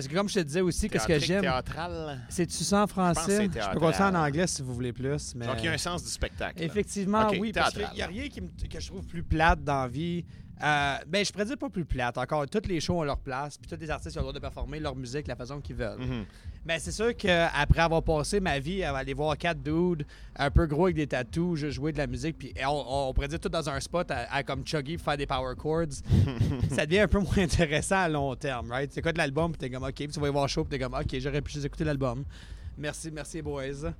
Parce 0.00 0.08
que 0.08 0.14
comme 0.16 0.28
je 0.30 0.34
te 0.34 0.40
disais 0.40 0.60
aussi, 0.62 0.88
qu'est-ce 0.88 1.06
que 1.06 1.18
j'aime? 1.18 1.44
C'est-tu 1.44 2.52
C'est-tu 2.52 2.64
ça 2.64 2.82
en 2.84 2.86
français? 2.86 3.22
c'est 3.26 3.42
Je 3.42 3.46
peux 3.48 3.52
théâtral. 3.52 3.78
continuer 3.78 4.08
en 4.08 4.14
anglais 4.14 4.46
si 4.46 4.62
vous 4.62 4.72
voulez 4.74 4.92
plus. 4.94 5.34
Mais... 5.34 5.46
Donc, 5.46 5.56
il 5.58 5.66
y 5.66 5.68
a 5.68 5.72
un 5.72 5.78
sens 5.78 6.02
du 6.02 6.08
spectacle. 6.10 6.62
Effectivement, 6.62 7.28
Ok, 7.28 7.36
oui, 7.38 7.52
parce 7.52 7.70
qu'il 7.70 7.80
théâtral. 7.80 7.96
n'y 7.96 8.02
a 8.02 8.06
rien 8.06 8.28
qui 8.30 8.40
me- 8.40 8.48
que 8.48 8.80
je 8.80 8.86
trouve 8.88 9.06
plus 9.06 9.22
plate 9.22 9.62
dans 9.62 9.82
la 9.82 9.88
vie. 9.88 10.24
Euh, 10.62 10.96
ben, 11.06 11.24
je 11.24 11.30
pourrais 11.32 11.44
dire 11.44 11.58
pas 11.58 11.68
plus 11.70 11.84
plate. 11.84 12.16
Encore, 12.18 12.46
toutes 12.48 12.66
les 12.66 12.80
shows 12.80 12.98
ont 12.98 13.04
leur 13.04 13.18
place, 13.18 13.56
puis 13.58 13.68
tous 13.70 13.80
les 13.80 13.90
artistes 13.90 14.16
ont 14.16 14.20
le 14.20 14.24
droit 14.24 14.32
de 14.32 14.38
performer 14.38 14.80
leur 14.80 14.94
musique 14.96 15.24
de 15.24 15.28
la 15.28 15.36
façon 15.36 15.60
qu'ils 15.60 15.76
veulent. 15.76 15.98
Mhm. 16.00 16.24
Mais 16.66 16.78
c'est 16.78 16.92
sûr 16.92 17.16
qu'après 17.16 17.80
avoir 17.80 18.02
passé 18.02 18.38
ma 18.38 18.58
vie 18.58 18.82
à 18.84 18.94
aller 18.94 19.14
voir 19.14 19.36
quatre 19.38 19.62
dudes 19.62 20.04
un 20.36 20.50
peu 20.50 20.66
gros 20.66 20.84
avec 20.84 20.96
des 20.96 21.06
tattoos, 21.06 21.56
juste 21.56 21.72
jouer 21.72 21.92
de 21.92 21.98
la 21.98 22.06
musique, 22.06 22.36
puis 22.38 22.52
on, 22.66 23.08
on 23.08 23.14
pourrait 23.14 23.28
dire 23.28 23.40
tout 23.40 23.48
dans 23.48 23.68
un 23.68 23.80
spot 23.80 24.10
à, 24.10 24.30
à 24.30 24.42
comme 24.42 24.62
chuggy 24.64 24.96
pour 24.96 25.04
faire 25.04 25.16
des 25.16 25.26
power 25.26 25.54
chords, 25.56 26.02
ça 26.70 26.84
devient 26.84 27.00
un 27.00 27.08
peu 27.08 27.18
moins 27.18 27.38
intéressant 27.38 27.96
à 27.96 28.08
long 28.08 28.34
terme, 28.36 28.70
right? 28.70 28.92
C'est 28.92 29.00
quoi 29.00 29.12
de 29.12 29.18
l'album, 29.18 29.52
puis 29.52 29.58
t'es 29.58 29.70
comme 29.70 29.84
OK, 29.84 29.94
puis 29.94 30.08
tu 30.08 30.20
vas 30.20 30.28
y 30.28 30.30
voir 30.30 30.48
show, 30.48 30.64
puis 30.64 30.78
t'es 30.78 30.84
comme 30.84 30.94
OK, 30.94 31.18
j'aurais 31.18 31.40
pu 31.40 31.52
juste 31.52 31.64
écouter 31.64 31.84
l'album. 31.84 32.24
Merci, 32.76 33.10
merci, 33.10 33.40
boys. 33.42 33.92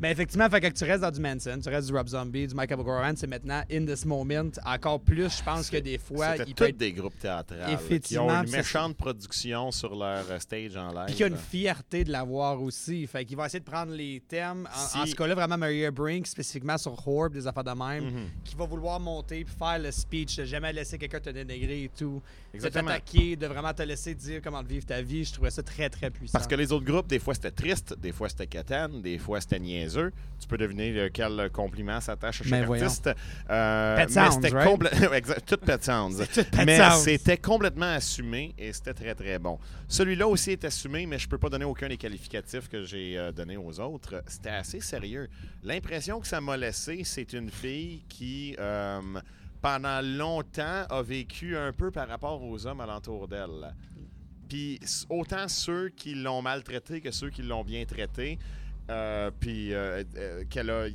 Mais 0.00 0.10
effectivement, 0.12 0.48
fait 0.48 0.60
que 0.62 0.68
tu 0.68 0.84
restes 0.84 1.02
dans 1.02 1.10
du 1.10 1.20
Manson, 1.20 1.58
tu 1.62 1.68
restes 1.68 1.88
du 1.88 1.94
Rob 1.94 2.08
Zombie, 2.08 2.46
du 2.46 2.54
Michael 2.54 2.78
Goran, 2.82 3.12
c'est 3.16 3.26
maintenant 3.26 3.62
In 3.70 3.84
This 3.84 4.06
Moment. 4.06 4.50
Encore 4.64 5.00
plus, 5.00 5.36
je 5.38 5.42
pense 5.42 5.68
que 5.68 5.76
des 5.76 5.98
fois, 5.98 6.36
il 6.38 6.44
tous 6.46 6.54
peut 6.54 6.68
être 6.68 6.76
des 6.78 6.92
groupes 6.92 7.18
théâtrales 7.18 7.66
qui 7.66 7.72
Effectivement, 7.74 8.26
ont 8.28 8.42
une 8.44 8.50
méchante 8.50 8.96
production 8.96 9.70
sur 9.70 9.94
leur 9.94 10.24
euh, 10.30 10.38
stage 10.38 10.76
en 10.76 10.88
live. 10.88 11.04
Puis 11.06 11.14
qu'il 11.16 11.20
y 11.20 11.24
a 11.24 11.26
une 11.28 11.36
fierté 11.36 12.04
de 12.04 12.10
l'avoir 12.12 12.62
aussi. 12.62 13.06
Fait 13.06 13.24
qu'il 13.26 13.36
va 13.36 13.44
essayer 13.46 13.60
de 13.60 13.64
prendre 13.70 13.92
les 13.92 14.22
thèmes. 14.26 14.66
En, 14.74 15.00
en 15.00 15.04
Si- 15.04 15.10
ce 15.10 15.16
cas-là, 15.16 15.34
vraiment 15.34 15.58
Maria 15.58 15.90
Brink, 15.90 16.26
spécifiquement 16.26 16.78
sur 16.78 16.96
Horb, 17.06 17.34
des 17.34 17.46
affaires 17.46 17.64
de 17.64 17.70
même, 17.72 18.04
Mhm. 18.04 18.26
qui 18.44 18.54
va 18.56 18.64
vouloir 18.64 18.98
monter 19.00 19.44
puis 19.44 19.54
faire 19.58 19.78
le 19.78 19.90
speech 19.90 20.36
de 20.36 20.44
jamais 20.44 20.72
laisser 20.72 20.96
quelqu'un 20.96 21.20
te 21.20 21.30
dénigrer 21.30 21.84
et 21.84 21.90
tout. 21.90 22.22
De 22.52 22.56
Exactement. 22.56 22.88
t'attaquer, 22.88 23.36
de 23.36 23.46
vraiment 23.46 23.74
te 23.74 23.82
laisser 23.82 24.14
dire 24.14 24.40
comment 24.42 24.62
vivre 24.62 24.86
ta 24.86 25.02
vie. 25.02 25.24
Je 25.24 25.32
trouvais 25.34 25.50
ça 25.50 25.62
très, 25.62 25.90
très 25.90 26.10
puissant. 26.10 26.32
Parce 26.32 26.46
que 26.46 26.54
les 26.54 26.72
autres 26.72 26.86
groupes, 26.86 27.06
des 27.06 27.18
fois 27.18 27.34
c'était 27.34 27.50
triste, 27.50 27.94
des 27.98 28.12
fois 28.12 28.28
c'était 28.30 28.46
catane, 28.46 29.02
des 29.02 29.18
fois 29.18 29.40
c'était 29.40 29.58
niaiseux. 29.60 29.89
Niaiseux. 29.98 30.12
Tu 30.40 30.48
peux 30.48 30.56
deviner 30.56 30.96
euh, 30.98 31.08
quel 31.12 31.50
compliment 31.52 32.00
s'attache 32.00 32.40
à 32.40 32.44
chaque 32.44 32.66
Ben, 32.66 32.82
artiste. 32.82 33.10
Euh, 33.50 33.96
Pet 33.96 34.08
mais 34.16 34.30
c'était 34.30 34.48
right? 34.48 34.68
complè- 34.68 35.08
Ouais, 35.10 35.18
exact, 35.18 35.46
tout 35.46 35.58
Pet 35.58 35.84
Sounds. 35.84 36.16
tout 36.32 36.44
Pet 36.50 36.64
mais 36.64 36.78
c'était 36.96 37.36
complètement 37.36 37.92
assumé 37.94 38.54
et 38.56 38.72
c'était 38.72 38.94
très, 38.94 39.14
très 39.14 39.38
bon. 39.38 39.58
Celui-là 39.88 40.26
aussi 40.26 40.52
est 40.52 40.64
assumé, 40.64 41.04
mais 41.06 41.18
je 41.18 41.28
peux 41.28 41.36
pas 41.38 41.50
donner 41.50 41.66
aucun 41.66 41.88
des 41.88 41.98
qualificatifs 41.98 42.68
que 42.68 42.84
j'ai 42.84 43.18
euh, 43.18 43.32
donnés 43.32 43.58
aux 43.58 43.78
autres. 43.80 44.22
C'était 44.26 44.48
assez 44.50 44.80
sérieux. 44.80 45.28
L'impression 45.62 46.20
que 46.20 46.26
ça 46.26 46.40
m'a 46.40 46.56
laissé, 46.56 47.02
c'est 47.04 47.32
une 47.34 47.50
fille 47.50 48.02
qui, 48.08 48.56
euh, 48.58 49.00
pendant 49.60 50.00
longtemps, 50.02 50.86
a 50.88 51.02
vécu 51.02 51.54
un 51.56 51.72
peu 51.74 51.90
par 51.90 52.08
rapport 52.08 52.42
aux 52.42 52.66
hommes 52.66 52.80
alentour 52.80 53.28
d'elle. 53.28 53.74
Puis 54.48 54.80
autant 55.08 55.46
ceux 55.48 55.90
qui 55.90 56.14
l'ont 56.14 56.42
maltraité 56.42 57.00
que 57.00 57.10
ceux 57.12 57.30
qui 57.30 57.42
l'ont 57.42 57.62
bien 57.62 57.84
traité. 57.84 58.38
Euh, 58.90 59.30
puis 59.38 59.72
euh, 59.72 60.02
euh, 60.16 60.44
qu'elle 60.50 60.68
a, 60.70 60.86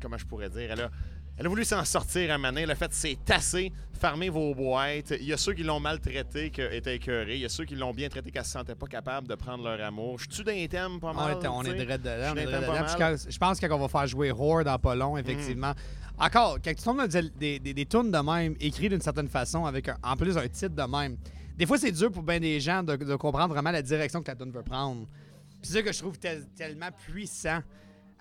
comment 0.00 0.16
je 0.16 0.24
pourrais 0.26 0.48
dire, 0.48 0.70
elle 0.72 0.80
a, 0.80 0.90
elle 1.36 1.46
a 1.46 1.48
voulu 1.48 1.64
s'en 1.64 1.84
sortir 1.84 2.36
donné. 2.40 2.62
Elle 2.62 2.70
a 2.70 2.74
fait 2.74 2.92
c'est 2.92 3.30
assez, 3.30 3.70
fermez 4.00 4.28
vos 4.30 4.54
boîtes. 4.54 5.12
Il 5.20 5.26
y 5.26 5.32
a 5.32 5.36
ceux 5.36 5.52
qui 5.52 5.62
l'ont 5.62 5.80
maltraité, 5.80 6.50
qui 6.50 6.60
étaient 6.62 6.96
écœurés. 6.96 7.34
Il 7.34 7.40
y 7.40 7.44
a 7.44 7.48
ceux 7.48 7.64
qui 7.64 7.74
l'ont 7.74 7.92
bien 7.92 8.08
traité, 8.08 8.30
qu'elle 8.30 8.44
se 8.44 8.52
sentait 8.52 8.74
pas 8.74 8.86
capable 8.86 9.28
de 9.28 9.34
prendre 9.34 9.64
leur 9.64 9.80
amour. 9.86 10.18
Je 10.18 10.26
suis 10.34 10.44
d'un 10.44 10.66
thème 10.66 10.98
pas 11.00 11.10
On 11.10 11.14
mal. 11.14 11.36
on 11.50 11.62
est 11.64 11.74
direct 11.74 12.02
dedans. 12.04 12.34
Je 13.30 13.38
pense 13.38 13.60
que 13.60 13.66
quand 13.66 13.76
on 13.76 13.80
va 13.80 13.88
faire 13.88 14.06
jouer 14.06 14.30
Horror 14.30 14.64
dans 14.64 14.78
pas 14.78 14.94
long, 14.94 15.16
effectivement. 15.18 15.72
Encore, 16.18 16.58
quand 16.62 16.74
tu 16.74 16.82
tombes 16.82 16.98
dans 16.98 17.06
des, 17.06 17.30
des, 17.30 17.58
des, 17.58 17.74
des 17.74 17.86
tunes 17.86 18.10
de 18.10 18.18
même, 18.18 18.54
écrits 18.60 18.88
d'une 18.88 19.00
certaine 19.00 19.28
façon, 19.28 19.64
avec 19.64 19.88
un- 19.88 19.96
en 20.02 20.14
plus 20.16 20.36
un 20.36 20.46
titre 20.48 20.74
de 20.74 20.82
même, 20.82 21.16
des 21.56 21.66
fois 21.66 21.78
c'est 21.78 21.90
dur 21.92 22.10
pour 22.12 22.22
bien 22.22 22.38
des 22.38 22.60
gens 22.60 22.82
de, 22.82 22.96
de 22.96 23.16
comprendre 23.16 23.52
vraiment 23.54 23.70
la 23.70 23.82
direction 23.82 24.22
que 24.22 24.28
la 24.30 24.36
tune 24.36 24.52
veut 24.52 24.62
prendre. 24.62 25.06
C'est 25.62 25.72
ça 25.74 25.82
que 25.82 25.92
je 25.92 25.98
trouve 25.98 26.18
tel- 26.18 26.46
tellement 26.56 26.90
puissant 26.90 27.60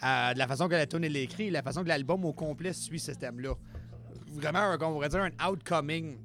euh, 0.03 0.33
de 0.33 0.37
la 0.37 0.47
façon 0.47 0.67
que 0.67 0.73
la 0.75 0.85
tune 0.87 1.03
est 1.03 1.13
écrite, 1.23 1.51
la 1.51 1.61
façon 1.63 1.83
que 1.83 1.87
l'album 1.87 2.23
au 2.25 2.33
complet 2.33 2.73
suit 2.73 2.99
ce 2.99 3.11
thème-là. 3.11 3.53
Vraiment, 4.33 4.73
on 4.73 4.77
pourrait 4.93 5.09
dire 5.09 5.23
un 5.23 5.47
outcoming 5.49 6.17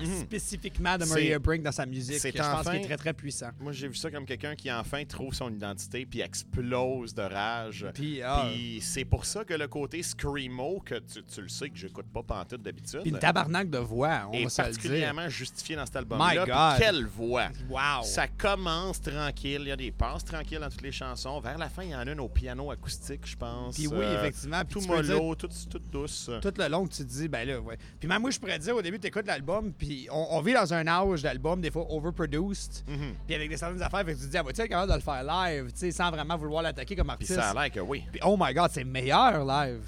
spécifiquement 0.00 0.96
de 0.96 1.04
Mhm. 1.04 1.08
Maria 1.10 1.38
Brink 1.38 1.62
dans 1.62 1.72
sa 1.72 1.86
musique. 1.86 2.18
c'est 2.18 2.32
que 2.32 2.38
je 2.38 2.42
pense 2.42 2.60
enfin- 2.60 2.72
qu'il 2.72 2.80
est 2.80 2.84
très 2.84 2.96
très 2.96 3.12
puissant. 3.12 3.50
Moi, 3.60 3.72
j'ai 3.72 3.88
vu 3.88 3.94
ça 3.94 4.10
comme 4.10 4.24
quelqu'un 4.24 4.54
qui 4.54 4.70
enfin 4.72 5.04
trouve 5.04 5.34
son 5.34 5.50
identité 5.52 6.06
puis 6.06 6.20
explose 6.20 7.14
de 7.14 7.22
rage. 7.22 7.86
Puis, 7.94 8.22
ah, 8.22 8.48
c'est 8.80 9.04
pour 9.04 9.24
ça 9.24 9.44
que 9.44 9.54
le 9.54 9.68
côté 9.68 10.02
screamo, 10.02 10.80
que 10.84 10.96
tu, 10.96 11.22
tu 11.22 11.40
le 11.42 11.48
sais 11.48 11.68
que 11.70 11.76
j'écoute 11.76 12.06
pas 12.12 12.22
pantoute 12.22 12.62
d'habitude, 12.62 13.00
puis 13.02 13.10
une 13.10 13.18
tabarnak 13.18 13.70
de 13.70 13.78
voix, 13.78 14.28
on 14.30 14.32
est 14.34 14.44
va 14.44 14.50
se 14.50 14.62
le 14.62 14.68
dire. 14.68 14.74
particulièrement 14.76 15.28
justifié 15.28 15.76
dans 15.76 15.86
cet 15.86 15.94
My 15.94 15.98
album-là. 16.00 16.42
Puis 16.44 16.52
God. 16.52 16.78
Quelle 16.78 17.06
voix! 17.06 17.48
Wow! 17.68 18.04
Ça 18.04 18.28
commence 18.28 19.00
tranquille, 19.00 19.60
il 19.62 19.68
y 19.68 19.72
a 19.72 19.76
des 19.76 19.92
passes 19.92 20.24
tranquilles 20.24 20.60
dans 20.60 20.68
toutes 20.70 20.82
les 20.82 20.92
chansons. 20.92 21.40
Vers 21.40 21.58
la 21.58 21.68
fin, 21.68 21.82
il 21.84 21.90
y 21.90 21.94
en 21.94 22.00
a 22.06 22.10
une 22.12 22.20
au 22.20 22.28
piano 22.28 22.70
acoustique, 22.70 23.20
je 23.26 23.36
pense. 23.36 23.74
Puis 23.76 23.86
oui, 23.86 23.96
Euh, 24.02 24.18
effectivement. 24.20 24.62
Puis 24.64 24.80
Tout 24.80 24.88
peux 24.88 25.02
dire 25.02 25.16
mollo, 25.16 25.34
tout, 25.34 25.48
tout 25.70 25.78
douce. 25.78 26.30
tout 26.40 26.52
le 26.56 26.68
long 26.68 26.86
que 26.86 26.92
tu 26.92 27.04
te 27.04 27.08
dis, 27.10 27.28
ben 27.28 27.46
là, 27.46 27.60
ouais. 27.60 27.76
Puis 27.98 28.08
même 28.08 28.20
moi, 28.22 28.30
je 28.30 28.38
pourrais 28.38 28.58
dire, 28.58 28.74
au 28.76 28.82
début, 28.82 28.98
tu 28.98 29.06
écoutes 29.06 29.26
l'album, 29.26 29.72
puis 29.84 30.06
on, 30.12 30.28
on 30.30 30.40
vit 30.40 30.52
dans 30.52 30.72
un 30.72 30.86
âge 30.86 31.22
d'album, 31.22 31.60
des 31.60 31.70
fois 31.72 31.84
overproduced, 31.90 32.84
Mhm. 32.86 33.14
puis 33.26 33.34
avec 33.34 33.48
des 33.50 33.56
certaines 33.56 33.82
affaires, 33.82 34.04
fait 34.04 34.14
que 34.14 34.18
tu 34.20 34.26
te 34.26 34.30
dis, 34.30 34.38
ah, 34.38 34.44
tu 34.46 34.54
sais, 34.54 34.68
capable 34.68 34.92
de 34.92 34.96
le 34.96 35.02
faire 35.02 35.24
live, 35.24 35.72
tu 35.72 35.78
sais, 35.78 35.90
sans 35.90 36.10
vraiment 36.10 36.36
vouloir 36.36 36.62
l'attaquer 36.62 36.94
comme 36.94 37.06
Puis 37.08 37.12
artiste? 37.14 37.34
ça 37.34 37.50
a 37.50 37.54
l'air 37.54 37.70
que 37.72 37.80
oui. 37.80 38.04
Puis, 38.12 38.20
oh 38.24 38.36
my 38.38 38.54
god, 38.54 38.70
c'est 38.72 38.84
meilleur 38.84 39.44
live. 39.44 39.82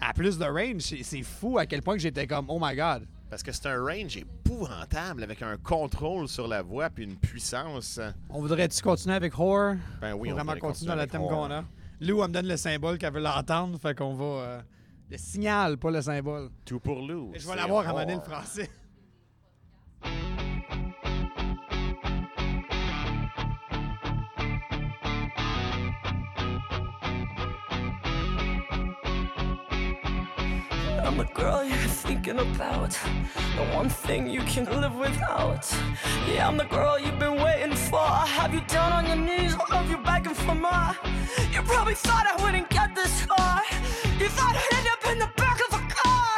À 0.00 0.12
plus 0.12 0.36
de 0.38 0.44
range, 0.44 0.82
c'est 1.02 1.22
fou 1.22 1.58
à 1.58 1.64
quel 1.66 1.80
point 1.82 1.94
que 1.94 2.00
j'étais 2.02 2.26
comme, 2.26 2.44
oh 2.48 2.58
my 2.60 2.76
god. 2.76 3.06
Parce 3.30 3.42
que 3.42 3.50
c'est 3.52 3.66
un 3.66 3.82
range 3.82 4.16
épouvantable 4.16 5.22
avec 5.22 5.42
un 5.42 5.56
contrôle 5.56 6.28
sur 6.28 6.46
la 6.48 6.62
voix 6.62 6.88
puis 6.90 7.04
une 7.04 7.16
puissance. 7.16 8.00
On 8.30 8.40
voudrait-tu 8.40 8.80
continuer 8.82 9.16
avec 9.16 9.38
Horror? 9.38 9.74
Ben 10.00 10.14
oui, 10.14 10.30
on 10.30 10.34
vraiment 10.34 10.56
continuer 10.56 10.94
dans 10.94 11.00
le 11.00 11.06
thème 11.06 11.22
qu'on 11.22 11.50
a. 11.50 11.64
Lou, 12.00 12.22
elle 12.22 12.28
me 12.28 12.32
donne 12.34 12.46
le 12.46 12.56
symbole 12.56 12.96
qu'elle 12.98 13.12
veut 13.12 13.20
l'entendre, 13.20 13.78
fait 13.80 13.96
qu'on 13.96 14.14
va. 14.14 14.24
euh, 14.24 14.60
le 15.10 15.16
signal, 15.18 15.78
pas 15.78 15.90
le 15.90 16.00
symbole. 16.02 16.50
Tout 16.64 16.80
pour 16.80 17.00
Lou. 17.00 17.32
Je 17.34 17.40
c'est 17.40 17.48
vais 17.48 17.56
l'avoir 17.56 17.88
à 17.88 18.04
le 18.04 18.20
français. 18.20 18.70
The 31.18 31.24
girl 31.34 31.64
you're 31.64 31.76
thinking 32.06 32.38
about. 32.38 32.90
The 33.56 33.64
one 33.74 33.88
thing 33.88 34.28
you 34.28 34.40
can 34.42 34.64
live 34.80 34.94
without. 34.94 35.66
Yeah, 36.28 36.46
I'm 36.46 36.56
the 36.56 36.64
girl 36.64 36.96
you've 36.96 37.18
been 37.18 37.42
waiting 37.42 37.74
for. 37.74 37.98
I 37.98 38.24
have 38.26 38.54
you 38.54 38.60
down 38.68 38.92
on 38.92 39.04
your 39.06 39.16
knees, 39.16 39.54
I 39.54 39.76
have 39.76 39.90
you 39.90 39.98
begging 39.98 40.34
for 40.34 40.54
more. 40.54 40.94
You 41.52 41.60
probably 41.62 41.94
thought 41.94 42.24
I 42.32 42.40
wouldn't 42.44 42.68
get 42.70 42.94
this 42.94 43.22
far. 43.22 43.62
You 44.20 44.28
thought 44.28 44.54
I'd 44.62 44.74
end 44.78 44.88
up 44.94 45.12
in 45.12 45.18
the 45.18 45.30
back 45.36 45.58
of 45.66 45.70
a 45.80 45.82
car. 45.98 46.34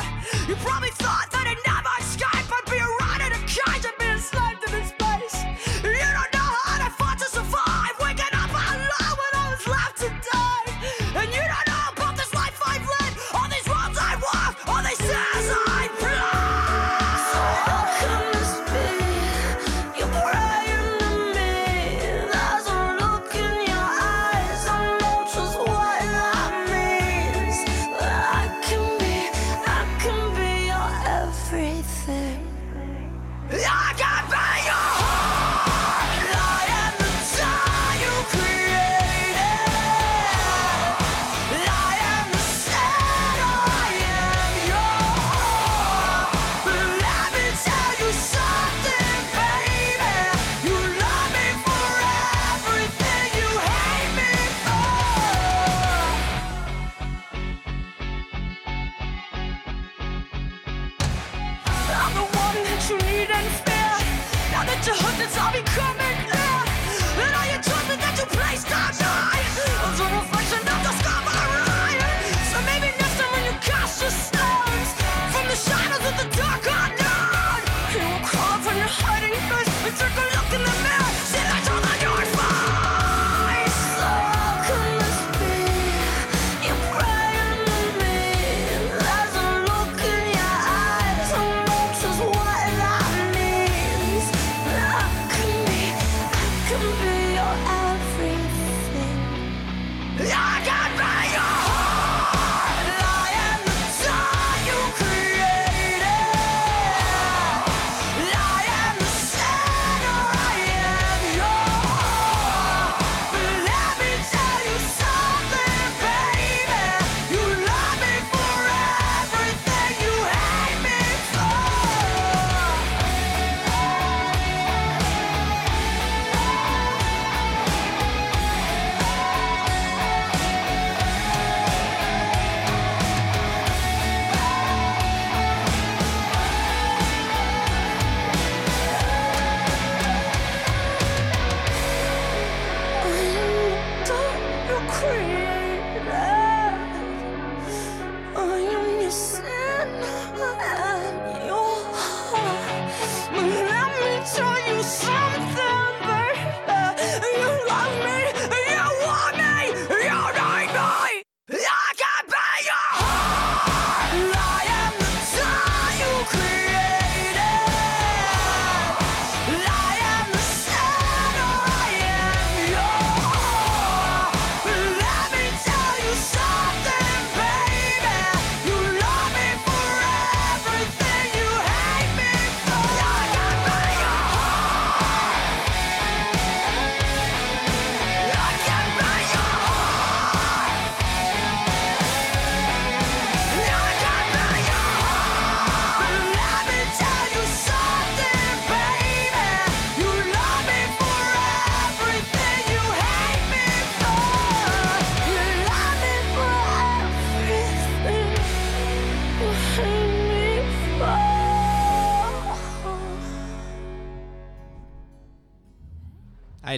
You 0.49 0.55
probably 0.57 0.89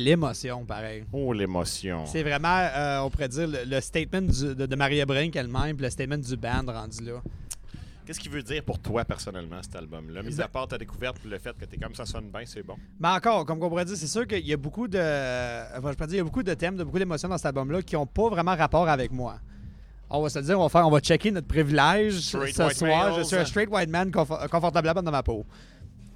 L'émotion, 0.03 0.65
pareil. 0.65 1.05
Oh, 1.13 1.33
l'émotion. 1.33 2.05
C'est 2.07 2.23
vraiment, 2.23 2.59
euh, 2.75 3.01
on 3.01 3.11
pourrait 3.11 3.29
dire, 3.29 3.47
le, 3.47 3.65
le 3.67 3.81
statement 3.81 4.23
du- 4.23 4.55
de, 4.55 4.67
de 4.67 4.77
Maria 4.77 5.07
Brink 5.07 5.35
elle-même, 5.37 5.77
le 5.79 5.91
statement 5.91 6.19
du 6.19 6.37
band 6.37 6.65
rendu 6.67 7.05
là. 7.05 7.21
Qu'est-ce 8.05 8.19
qu'il 8.19 8.33
veut 8.33 8.43
dire 8.43 8.65
pour 8.65 8.81
toi, 8.81 9.05
personnellement, 9.05 9.63
cet 9.63 9.77
album-là? 9.77 10.23
Mis 10.23 10.41
à 10.41 10.49
part 10.49 10.67
ta 10.67 10.77
découverte 10.77 11.19
le 11.25 11.39
fait 11.39 11.57
que 11.57 11.65
t'es 11.65 11.77
comme 11.77 11.95
ça 11.95 12.05
sonne 12.05 12.31
bien, 12.33 12.43
c'est 12.45 12.65
bon. 12.65 12.75
Mais 12.99 13.09
encore, 13.09 13.47
comme 13.47 13.63
on 13.63 13.69
pourrait 13.69 13.85
dire, 13.85 13.97
c'est 13.97 14.09
sûr 14.09 14.27
qu'il 14.27 14.45
y 14.45 14.53
a 14.53 14.57
beaucoup 14.57 14.89
de. 14.89 14.99
enfin, 15.79 15.93
je 15.93 15.97
peux 15.97 16.07
dire, 16.07 16.15
il 16.17 16.19
y 16.19 16.21
a 16.21 16.25
beaucoup 16.25 16.43
de 16.43 16.55
thèmes, 16.55 16.77
de 16.77 16.83
beaucoup 16.83 16.99
d'émotions 16.99 17.29
dans 17.29 17.37
cet 17.39 17.47
album-là 17.47 17.81
qui 17.83 17.95
n'ont 17.95 18.07
pas 18.07 18.29
vraiment 18.29 18.57
rapport 18.57 18.89
avec 18.89 19.13
moi. 19.13 19.39
On 20.11 20.21
va 20.21 20.29
se 20.29 20.39
le 20.41 20.45
dire, 20.45 20.59
on 20.59 20.65
va 20.65 20.69
faire, 20.69 20.87
on 20.87 20.91
va 20.91 20.99
checker 21.01 21.31
notre 21.31 21.47
privilège 21.47 22.19
Straight 22.21 22.55
ce 22.55 22.69
soir. 22.71 23.11
males. 23.11 23.19
Je 23.19 23.23
suis 23.23 23.37
un 23.37 23.45
straight 23.47 23.71
white 23.71 23.89
man 23.89 24.11
confo- 24.11 24.47
confortablement 24.49 25.03
dans 25.03 25.11
ma 25.13 25.23
peau. 25.23 25.47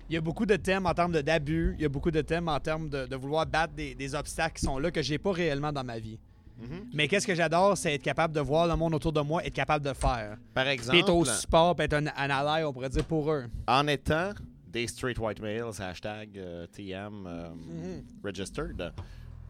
Il 0.08 0.14
y 0.14 0.16
a 0.16 0.20
beaucoup 0.20 0.46
de 0.46 0.56
thèmes 0.56 0.86
en 0.86 0.94
termes 0.94 1.20
d'abus, 1.20 1.74
il 1.78 1.82
y 1.82 1.84
a 1.84 1.88
beaucoup 1.88 2.10
de 2.10 2.20
thèmes 2.20 2.48
en 2.48 2.60
termes 2.60 2.88
de, 2.88 3.06
de 3.06 3.16
vouloir 3.16 3.44
battre 3.46 3.74
des, 3.74 3.94
des 3.94 4.14
obstacles 4.14 4.54
qui 4.60 4.64
sont 4.64 4.78
là 4.78 4.90
que 4.90 5.02
j'ai 5.02 5.18
pas 5.18 5.32
réellement 5.32 5.72
dans 5.72 5.82
ma 5.84 5.98
vie. 5.98 6.18
Mhm. 6.58 6.86
Mais 6.94 7.06
qu'est-ce 7.08 7.26
que 7.26 7.34
j'adore, 7.34 7.76
c'est 7.76 7.94
être 7.94 8.02
capable 8.02 8.32
de 8.34 8.40
voir 8.40 8.66
le 8.66 8.76
monde 8.76 8.94
autour 8.94 9.12
de 9.12 9.20
moi, 9.20 9.44
être 9.44 9.52
capable 9.52 9.84
de 9.84 9.92
faire. 9.92 10.38
Par 10.54 10.64
Puis 10.64 10.72
exemple, 10.72 10.98
être 10.98 11.12
au 11.14 11.24
support, 11.24 11.74
puis 11.76 11.84
être 11.84 11.94
un, 11.94 12.06
un 12.06 12.30
ally, 12.30 12.64
on 12.64 12.72
pourrait 12.72 12.88
dire, 12.88 13.04
pour 13.04 13.30
eux. 13.30 13.44
en 13.66 13.86
étant 13.88 14.30
des 14.68 14.86
straight 14.86 15.18
white 15.18 15.40
males, 15.40 15.70
hashtag 15.80 16.30
euh, 16.38 16.66
TM 16.68 17.26
euh, 17.26 17.48
Mhm. 17.50 18.02
registered, 18.24 18.92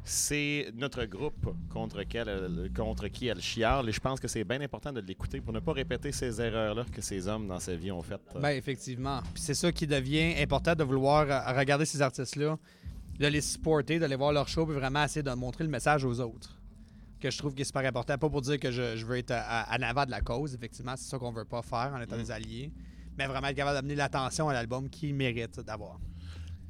c'est 0.09 0.71
notre 0.75 1.05
groupe 1.05 1.53
contre, 1.69 2.05
quel, 2.09 2.29
euh, 2.29 2.69
contre 2.75 3.09
qui 3.09 3.27
elle 3.27 3.41
chiale 3.41 3.89
et 3.89 3.93
je 3.93 3.99
pense 3.99 4.21
que 4.21 4.29
c'est 4.29 4.45
bien 4.45 4.61
important 4.61 4.93
de 4.93 5.01
l'écouter 5.01 5.41
pour 5.41 5.53
ne 5.53 5.59
pas 5.59 5.73
répéter 5.73 6.13
ces 6.13 6.41
erreurs-là 6.41 6.85
que 6.93 7.03
ces 7.03 7.27
hommes 7.27 7.49
dans 7.49 7.59
sa 7.59 7.75
vie 7.75 7.91
ont 7.91 8.03
faites. 8.03 8.21
Ben 8.41 8.51
effectivement. 8.51 9.21
Puis 9.35 9.43
c'est 9.43 9.55
ça 9.55 9.73
qui 9.73 9.87
devient 9.87 10.35
important 10.41 10.75
de 10.77 10.85
vouloir 10.85 11.27
euh, 11.29 11.59
regarder 11.59 11.85
ces 11.85 12.01
artistes-là, 12.01 12.57
de 13.19 13.27
les 13.27 13.41
supporter, 13.41 13.99
d'aller 13.99 14.15
voir 14.17 14.33
leur 14.33 14.47
show, 14.47 14.65
puis 14.65 14.77
vraiment 14.77 15.03
essayer 15.05 15.25
de 15.25 15.33
montrer 15.33 15.65
le 15.65 15.71
message 15.71 16.05
aux 16.05 16.21
autres. 16.21 16.57
Que 17.19 17.31
je 17.31 17.39
trouve 17.39 17.55
qui 17.55 17.63
est 17.63 17.65
super 17.65 17.85
important. 17.85 18.17
Pas 18.17 18.29
pour 18.31 18.43
dire 18.43 18.61
que 18.61 18.71
je, 18.71 18.95
je 18.97 19.05
veux 19.07 19.17
être 19.17 19.33
à, 19.33 19.63
à- 19.73 19.77
en 19.79 19.83
avant 19.83 20.05
de 20.05 20.11
la 20.13 20.21
cause, 20.21 20.55
effectivement, 20.55 20.95
c'est 20.97 21.09
ça 21.09 21.19
qu'on 21.19 21.33
veut 21.33 21.47
pas 21.47 21.63
faire 21.63 21.93
en 21.97 22.01
étant 22.01 22.17
des 22.17 22.31
alliés. 22.31 22.71
Mais 23.19 23.27
vraiment 23.27 23.49
être 23.49 23.57
capable 23.57 23.77
d'amener 23.77 23.95
l'attention 23.97 24.51
à 24.51 24.53
l'album 24.53 24.89
qu'il 24.91 25.15
mérite 25.15 25.59
d'avoir. 25.61 25.99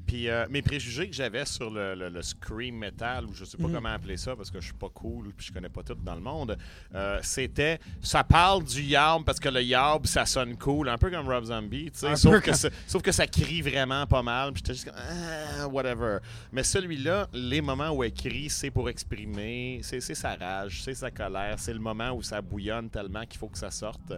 Puis 0.07 0.29
euh, 0.29 0.47
mes 0.51 0.63
préjugés 0.63 1.09
que 1.09 1.15
j'avais 1.15 1.45
sur 1.45 1.71
le, 1.71 1.95
le- 1.95 2.09
le 2.09 2.23
scream 2.23 2.77
metal, 2.77 3.25
ou 3.27 3.35
je 3.35 3.45
sais 3.45 3.57
pas 3.57 3.67
Mhm. 3.67 3.73
comment 3.75 3.89
appeler 3.89 4.17
ça 4.17 4.37
parce 4.37 4.51
que 4.51 4.61
je 4.61 4.67
suis 4.67 4.75
pas 4.75 4.89
cool 4.89 5.33
puis 5.37 5.47
je 5.49 5.53
connais 5.53 5.69
pas 5.69 5.83
tout 5.83 5.95
dans 5.95 6.15
le 6.15 6.21
monde, 6.21 6.57
euh, 6.95 7.19
c'était 7.23 7.81
ça 8.01 8.23
parle 8.23 8.63
du 8.65 8.83
yarb 8.83 9.25
parce 9.25 9.41
que 9.41 9.49
le 9.49 9.63
yarb 9.63 10.07
ça 10.07 10.25
sonne 10.27 10.57
cool, 10.57 10.89
un 10.89 10.99
peu 10.99 11.11
comme 11.11 11.27
Rob 11.29 11.45
Zombie, 11.45 11.91
sauf, 11.93 12.41
que 12.41 12.53
ça- 12.55 12.71
sauf 12.87 13.03
que 13.03 13.13
ça 13.13 13.27
crie 13.27 13.63
vraiment 13.63 14.07
pas 14.07 14.23
mal. 14.23 14.53
Puis 14.53 14.63
j'étais 14.65 14.75
juste 14.75 14.85
comme 14.87 14.95
ah, 14.99 15.67
whatever. 15.69 16.19
Mais 16.53 16.63
celui-là, 16.63 17.29
les 17.33 17.61
moments 17.61 17.91
où 17.91 18.05
elle 18.05 18.13
crie, 18.13 18.49
c'est 18.49 18.71
pour 18.71 18.89
exprimer, 18.89 19.81
c'est 19.83 20.01
sa 20.01 20.35
rage, 20.37 20.83
c'est 20.83 20.95
sa 20.95 21.11
colère, 21.11 21.57
c'est 21.59 21.73
le 21.75 21.81
moment 21.81 22.13
où 22.13 22.23
ça 22.23 22.41
bouillonne 22.41 22.89
tellement 22.91 23.25
qu'il 23.27 23.39
faut 23.39 23.49
que 23.49 23.59
ça 23.59 23.71
sorte. 23.71 24.13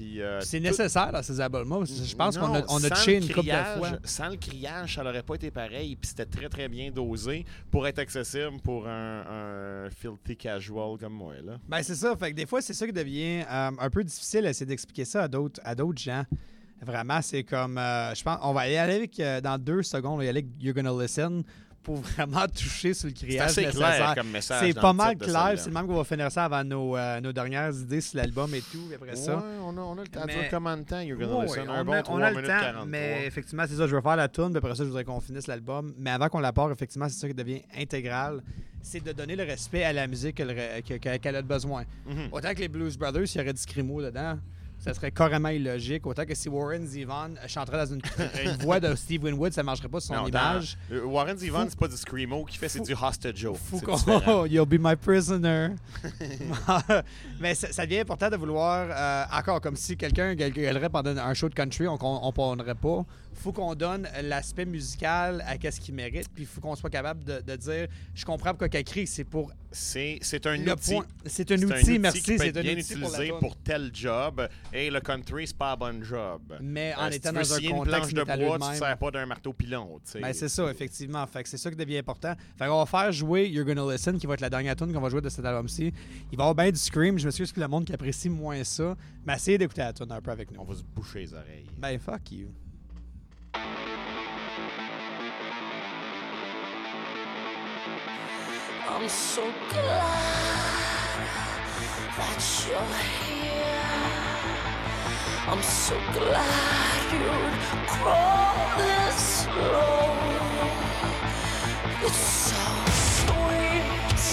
Puis 0.00 0.22
euh, 0.22 0.38
Puis 0.38 0.48
C'est 0.48 0.56
tout- 0.58 0.62
nécessaire 0.64 1.12
dans 1.12 1.22
ces 1.22 1.38
albums-là. 1.40 1.84
Je 1.84 2.14
pense 2.16 2.38
qu'on 2.38 2.54
a, 2.54 2.62
on 2.70 2.82
a 2.82 2.88
touché 2.90 3.20
le 3.20 3.26
une 3.26 3.34
couple 3.34 3.48
de 3.48 3.78
fois. 3.78 3.90
Sans 4.04 4.28
le 4.30 4.36
criage, 4.36 4.94
ça 4.94 5.04
n'aurait 5.04 5.22
pas 5.22 5.34
été 5.34 5.50
pareil. 5.50 5.94
Puis 5.96 6.08
c'était 6.08 6.24
très, 6.24 6.48
très 6.48 6.68
bien 6.68 6.90
dosé 6.90 7.44
pour 7.70 7.86
être 7.86 7.98
accessible 7.98 8.60
pour 8.64 8.88
un, 8.88 9.84
un 9.86 9.90
filthy 9.90 10.36
casual 10.38 10.96
comme 10.98 11.12
moi. 11.12 11.34
Là. 11.44 11.58
Ben 11.68 11.82
c'est 11.82 11.94
ça. 11.96 12.16
Fait 12.16 12.30
que 12.30 12.36
des 12.36 12.46
fois, 12.46 12.62
c'est 12.62 12.72
ça 12.72 12.86
qui 12.86 12.92
devient 12.94 13.42
euh, 13.50 13.70
un 13.78 13.90
peu 13.90 14.02
difficile 14.02 14.46
à 14.46 14.50
essayer 14.50 14.64
d'expliquer 14.66 15.04
ça 15.04 15.24
à 15.24 15.28
d'autres, 15.28 15.60
à 15.64 15.74
d'autres 15.74 16.00
gens. 16.00 16.24
Vraiment, 16.80 17.20
c'est 17.20 17.42
comme. 17.44 17.76
euh, 17.76 18.14
je 18.14 18.22
pense. 18.22 18.38
On 18.42 18.54
va 18.54 18.66
y 18.68 18.76
aller 18.78 18.94
avec. 18.94 19.20
euh, 19.20 19.42
dans 19.42 19.58
deux 19.58 19.82
secondes, 19.82 20.14
on 20.14 20.16
va 20.16 20.24
y 20.24 20.28
aller 20.30 20.38
avec 20.40 20.50
You're 20.58 20.74
Gonna 20.74 20.92
Listen 21.02 21.42
pour 21.82 21.96
vraiment 21.96 22.46
toucher 22.54 22.92
sur 22.94 23.08
le 23.08 23.14
C'est 23.16 23.26
criage 23.26 23.46
assez 23.50 23.64
nécessaire. 23.66 23.94
clair 23.96 24.14
comme 24.14 24.30
message. 24.30 24.66
C'est 24.66 24.80
pas 24.80 24.92
mal 24.92 25.16
clair. 25.16 25.52
C'est 25.56 25.66
le 25.68 25.74
même 25.74 25.86
qu'on 25.86 25.96
va 25.96 26.04
finir 26.04 26.30
ça 26.30 26.44
avant 26.44 26.62
nos, 26.62 26.96
euh, 26.96 27.20
nos 27.20 27.32
dernières 27.32 27.72
idées 27.74 28.00
sur 28.00 28.18
l'album 28.18 28.54
et 28.54 28.60
tout. 28.60 28.90
après 28.94 29.16
ça. 29.16 29.42
On 29.64 29.76
a, 29.76 29.80
on 29.80 29.98
a 29.98 30.02
le 30.02 30.08
temps. 30.08 30.20
Mais- 30.26 30.48
de 30.50 30.84
temps, 30.84 31.00
You're 31.00 31.18
Gonna 31.18 31.34
Ouais, 31.36 31.46
Listen? 31.46 31.68
ouais, 31.68 31.74
un 31.76 31.80
on 31.82 31.84
bon 31.84 31.92
a, 31.92 32.02
3 32.02 32.16
on 32.18 32.22
a 32.22 32.30
le 32.30 32.36
temps, 32.42 32.48
43. 32.48 32.86
mais 32.86 33.24
effectivement, 33.26 33.64
c'est 33.68 33.76
ça. 33.76 33.86
Je 33.86 33.96
vais 33.96 34.02
faire 34.02 34.16
la 34.16 34.28
tune, 34.28 34.48
puis 34.50 34.58
après 34.58 34.74
ça, 34.74 34.82
je 34.84 34.88
voudrais 34.88 35.04
qu'on 35.04 35.20
finisse 35.20 35.46
l'album. 35.46 35.94
Mais 35.98 36.10
avant 36.10 36.28
qu'on 36.28 36.40
la 36.40 36.52
part, 36.52 36.70
effectivement, 36.70 37.08
c'est 37.08 37.18
ça 37.18 37.28
qui 37.28 37.34
devient 37.34 37.62
intégral. 37.78 38.42
C'est 38.82 39.04
de 39.04 39.12
donner 39.12 39.36
le 39.36 39.44
respect 39.44 39.84
à 39.84 39.92
la 39.92 40.06
musique 40.06 40.36
qu'elle 40.36 41.36
a 41.36 41.42
besoin. 41.42 41.84
Mhm. 42.06 42.28
Autant 42.32 42.54
que 42.54 42.60
les 42.60 42.68
Blues 42.68 42.96
Brothers, 42.96 43.26
s'il 43.28 43.40
y 43.40 43.44
aurait 43.44 43.52
du 43.52 43.60
scrimo 43.60 44.02
dedans, 44.02 44.38
ça 44.80 44.94
serait 44.94 45.10
carrément 45.12 45.50
illogique. 45.50 46.06
Autant 46.06 46.24
que 46.24 46.34
si 46.34 46.48
Warren 46.48 46.86
Zevon 46.86 47.34
chanterait 47.46 47.78
dans 47.86 47.94
une, 47.94 48.00
une 48.44 48.56
voix 48.62 48.80
de 48.80 48.94
Steve 48.96 49.22
Winwood, 49.22 49.52
ça 49.52 49.62
ne 49.62 49.66
marcherait 49.66 49.88
pas 49.88 50.00
sur 50.00 50.14
son 50.14 50.22
Non, 50.22 50.28
image. 50.28 50.76
dans- 50.88 50.96
euh, 50.96 51.04
Warren 51.04 51.36
Zevon, 51.38 51.66
c'est 51.68 51.78
pas 51.78 51.86
du 51.88 51.96
Screamo 51.96 52.44
qu'il 52.46 52.58
fait, 52.58 52.68
c'est 52.68 52.80
du 52.80 52.94
Hostage 52.94 53.46
qu'on. 53.84 53.94
différent. 53.96 54.46
You'll 54.50 54.66
be 54.66 54.78
my 54.80 54.96
prisoner. 54.96 55.70
Mais 57.40 57.54
ça, 57.54 57.72
ça 57.72 57.84
devient 57.86 58.00
important 58.00 58.28
de 58.30 58.36
vouloir. 58.36 58.88
euh, 58.90 59.24
encore, 59.38 59.60
comme 59.60 59.76
si 59.76 59.96
quelqu'un 59.96 60.34
gueulerait 60.34 60.88
pendant 60.90 61.16
un 61.16 61.34
show 61.34 61.48
de 61.48 61.54
country, 61.54 61.86
on 61.86 61.94
ne 61.94 62.32
prendrait 62.32 62.74
pas. 62.74 63.04
faut 63.34 63.52
qu'on 63.52 63.74
donne 63.74 64.08
l'aspect 64.22 64.64
musical 64.66 65.44
à 65.46 65.70
ce 65.70 65.80
qu'il 65.80 65.94
mérite. 65.94 66.28
Puis 66.34 66.44
il 66.44 66.46
faut 66.46 66.60
qu'on 66.60 66.76
soit 66.76 66.90
capable 66.90 67.24
de, 67.24 67.40
de 67.40 67.56
dire 67.56 67.86
je 68.14 68.24
comprends 68.24 68.50
pourquoi 68.50 68.68
qu'elle 68.68 68.84
crie. 68.84 69.06
C'est 69.06 69.24
pour 69.24 69.52
C'est 69.72 70.46
un 70.46 70.56
le 70.56 70.72
outil. 70.72 70.98
C'est 71.26 71.50
un 71.52 71.62
outil, 71.62 71.98
merci. 71.98 72.22
C'est 72.22 72.56
un 72.56 72.62
bien 72.62 72.76
outil 72.76 72.94
pour, 72.94 73.10
la 73.10 73.18
utilisé 73.18 73.32
pour, 73.38 73.56
tel 73.56 73.90
job. 73.92 74.48
Et 74.72 74.90
le 74.90 75.00
country, 75.00 75.46
c'est 75.46 75.56
pas 75.56 75.72
un 75.72 75.76
bon 75.76 76.02
job. 76.02 76.42
Mais 76.60 76.94
en 76.96 77.04
Euh, 77.06 77.10
étant 77.10 77.32
dans 77.32 77.40
un 77.40 77.44
scier 77.44 77.70
une 77.70 77.76
contexte 77.76 78.12
planche 78.12 78.14
de 78.14 78.44
bois, 78.46 78.58
de 78.58 78.64
tu 78.64 78.70
ne 78.70 78.74
sers 78.74 78.98
pas 78.98 79.10
d'un 79.10 79.26
marteau 79.26 79.52
pilon. 79.52 80.00
Ben, 80.20 80.32
c'est 80.32 80.48
ça, 80.48 80.70
effectivement. 80.70 81.26
Fait 81.26 81.42
que 81.42 81.48
c'est 81.48 81.58
ça 81.58 81.70
qui 81.70 81.76
devient 81.76 81.98
important. 81.98 82.34
Fait 82.58 82.66
qu'on 82.66 82.84
va 82.84 82.86
faire 82.86 83.12
jouer 83.12 83.48
You're 83.48 83.64
Gonna 83.64 83.92
Listen, 83.92 84.18
qui 84.18 84.26
va 84.26 84.34
être 84.34 84.40
la 84.40 84.50
dernière 84.50 84.76
tune 84.76 84.92
qu'on 84.92 85.00
va 85.00 85.08
jouer 85.08 85.20
de 85.20 85.28
cet 85.28 85.44
album-ci. 85.44 85.92
Il 86.32 86.36
va 86.38 86.44
y 86.44 86.48
avoir 86.48 86.54
bien 86.54 86.70
du 86.70 86.78
scream. 86.78 87.18
Je 87.18 87.26
m'excuse 87.26 87.52
pour 87.52 87.62
le 87.62 87.68
monde 87.68 87.84
qui 87.84 87.92
apprécie 87.92 88.28
moins 88.28 88.62
ça. 88.64 88.96
Mais 89.26 89.34
essayez 89.34 89.58
d'écouter 89.58 89.82
la 89.82 89.92
tune 89.92 90.10
un 90.10 90.20
peu 90.20 90.30
avec 90.30 90.50
nous. 90.50 90.60
On 90.60 90.64
va 90.64 90.74
se 90.74 90.82
boucher 90.82 91.20
les 91.20 91.34
oreilles. 91.34 91.66
Ben, 91.78 91.98
fuck 91.98 92.32
you. 92.32 92.48
I'm 98.92 99.08
so 99.08 99.42
glad 99.68 100.80
that 102.18 102.66
you're 102.66 102.96
here. 103.24 104.00
I'm 105.46 105.62
so 105.62 105.96
glad 106.12 107.12
you'd 107.12 107.58
crawl 107.86 108.56
this 108.78 109.46
low. 109.46 110.10
It's 112.02 112.24
so 112.50 112.64
sweet 113.16 114.30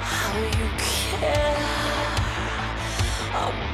how 0.00 0.38
you 0.38 0.68
care. 0.78 1.56
I 3.34 3.67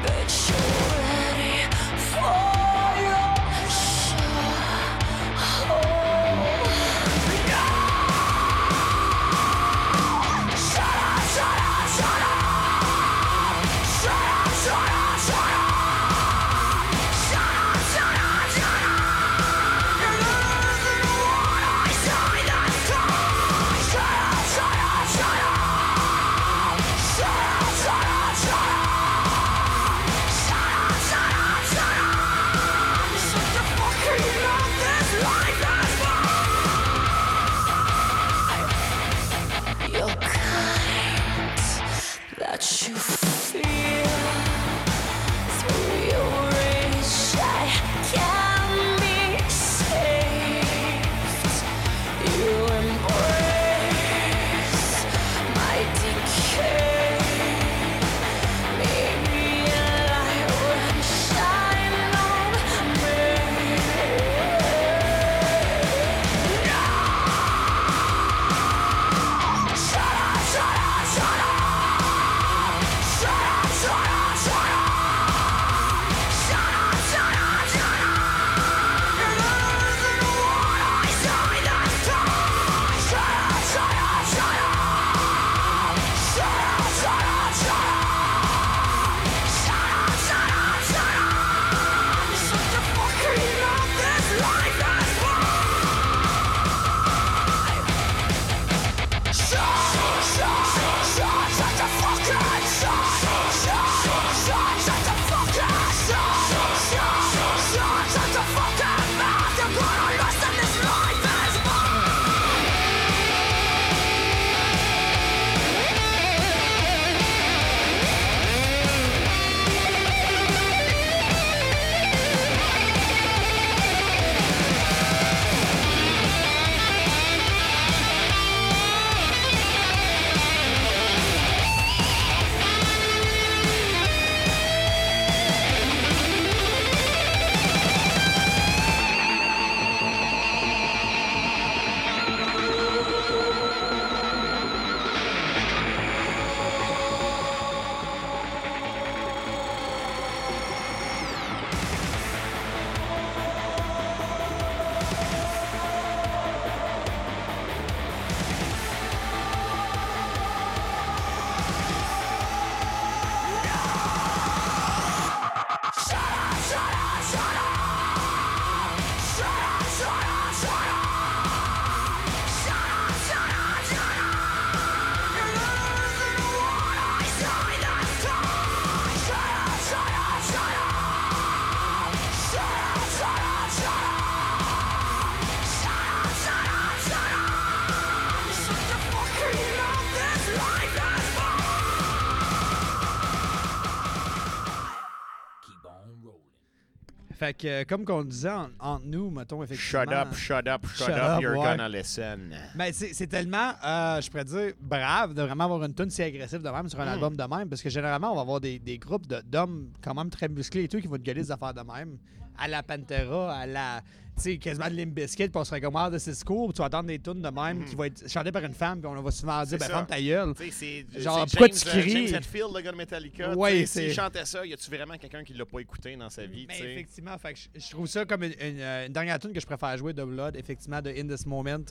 Fait 197.45 197.53
que, 197.55 197.67
euh, 197.69 197.85
comme 197.87 198.05
qu'on 198.07 198.25
disait 198.25 198.49
en- 198.51 198.71
entre 198.81 199.05
nous, 199.05 199.29
mettons, 199.31 199.63
effectivement. 199.63 200.03
Shut 200.05 200.13
up, 200.13 200.35
shut 200.35 200.67
up, 200.69 200.87
shut, 200.87 201.07
Shut 201.09 201.11
up, 201.17 201.23
up, 201.37 201.43
you're 201.43 201.57
ouais. 201.59 201.65
gonna 201.77 201.89
listen. 201.91 202.55
Ben, 202.75 202.91
c'est 202.93 203.13
c'est 203.13 203.27
tellement, 203.27 203.73
euh, 203.85 204.21
je 204.23 204.31
pourrais 204.31 204.45
dire, 204.45 204.73
brave 204.81 205.35
de 205.35 205.43
vraiment 205.43 205.65
avoir 205.65 205.85
une 205.85 205.93
tune 205.95 206.09
si 206.09 206.23
agressive 206.23 206.63
de 206.63 206.71
même 206.71 206.89
sur 206.89 206.99
un 207.01 207.05
Mm. 207.05 207.09
album 207.09 207.37
de 207.37 207.43
même. 207.45 207.69
Parce 207.69 207.83
que 207.83 207.91
généralement, 207.91 208.33
on 208.33 208.37
va 208.37 208.41
avoir 208.41 208.61
des, 208.61 208.79
des 208.79 208.97
groupes 208.97 209.27
de- 209.27 209.43
d'hommes 209.45 209.91
quand 210.03 210.15
même 210.15 210.31
très 210.31 210.49
musclés 210.49 210.85
et 210.85 210.89
tout 210.89 211.01
qui 211.01 211.07
vont 211.07 211.17
te 211.19 211.23
gueuler 211.23 211.43
des 211.43 211.53
affaires 211.53 211.75
de 211.75 211.83
même. 211.83 212.17
À 212.59 212.69
la 212.69 212.83
Pantera, 212.83 213.57
à 213.57 213.67
la. 213.67 214.03
Tu 214.37 214.43
sais, 214.43 214.59
quasiment 214.59 214.89
de 214.91 214.97
Limp 214.97 215.15
Bizkit, 215.15 215.49
puis 215.49 215.53
on 215.55 215.63
serait 215.63 215.81
comme, 215.81 215.95
ah, 215.95 216.11
de 216.11 216.19
cool, 216.45 216.67
puis 216.67 216.75
tu 216.75 216.79
vas 216.81 216.87
entendre 216.87 217.07
des 217.07 217.21
tunes 217.21 217.41
de 217.41 217.49
même 217.51 217.85
qui 217.85 217.95
vont 217.95 218.03
être 218.03 218.29
chantées 218.29 218.51
par 218.51 218.65
une 218.65 218.75
femme, 218.75 218.99
puis 218.99 219.07
on 219.07 219.23
va 219.23 219.31
souvent 219.31 219.63
dire, 219.63 219.77
Mm. 219.77 219.79
Ben, 219.79 219.87
ferme 219.87 220.07
ta 220.07 220.21
gueule. 220.21 220.55
Tu 220.57 220.71
sais, 220.73 221.07
c'est 221.13 221.21
Genre, 221.21 221.47
pourquoi 221.47 221.69
tu 221.69 221.89
euh, 221.89 222.01
cries? 222.01 222.27
James 222.27 222.41
Hetfield, 222.41 222.75
le 222.75 222.81
gars 222.81 222.91
de 222.91 222.97
Metallica. 222.97 223.55
Ouais, 223.57 223.87
S'il 223.87 224.13
chantait 224.13 224.45
ça, 224.45 224.67
y 224.67 224.73
a-tu 224.73 224.91
vraiment 224.91 225.17
quelqu'un 225.19 225.45
qui 225.45 225.55
l'a 225.55 225.65
pas 225.65 225.79
écouté 225.79 226.17
dans 226.17 226.31
sa 226.31 226.47
vie? 226.47 226.67
Mais 226.67 226.79
effectivement, 226.81 227.39
fait 227.39 227.55
que 227.55 227.61
je, 227.77 227.91
trouve 227.91 228.09
ça 228.09 228.25
comme 228.25 228.43
une, 228.43 228.55
une, 228.61 228.81
euh, 228.81 229.07
une 229.07 229.13
dernière 229.13 229.39
tune 229.39 229.53
que 229.53 229.61
je 229.61 229.67
préfère 229.67 229.97
jouer 229.97 230.13
de 230.13 230.25
Blood, 230.25 230.57
effectivement, 230.57 231.01
de 231.01 231.11
In 231.11 231.29
This 231.29 231.47
Moment. 231.47 231.85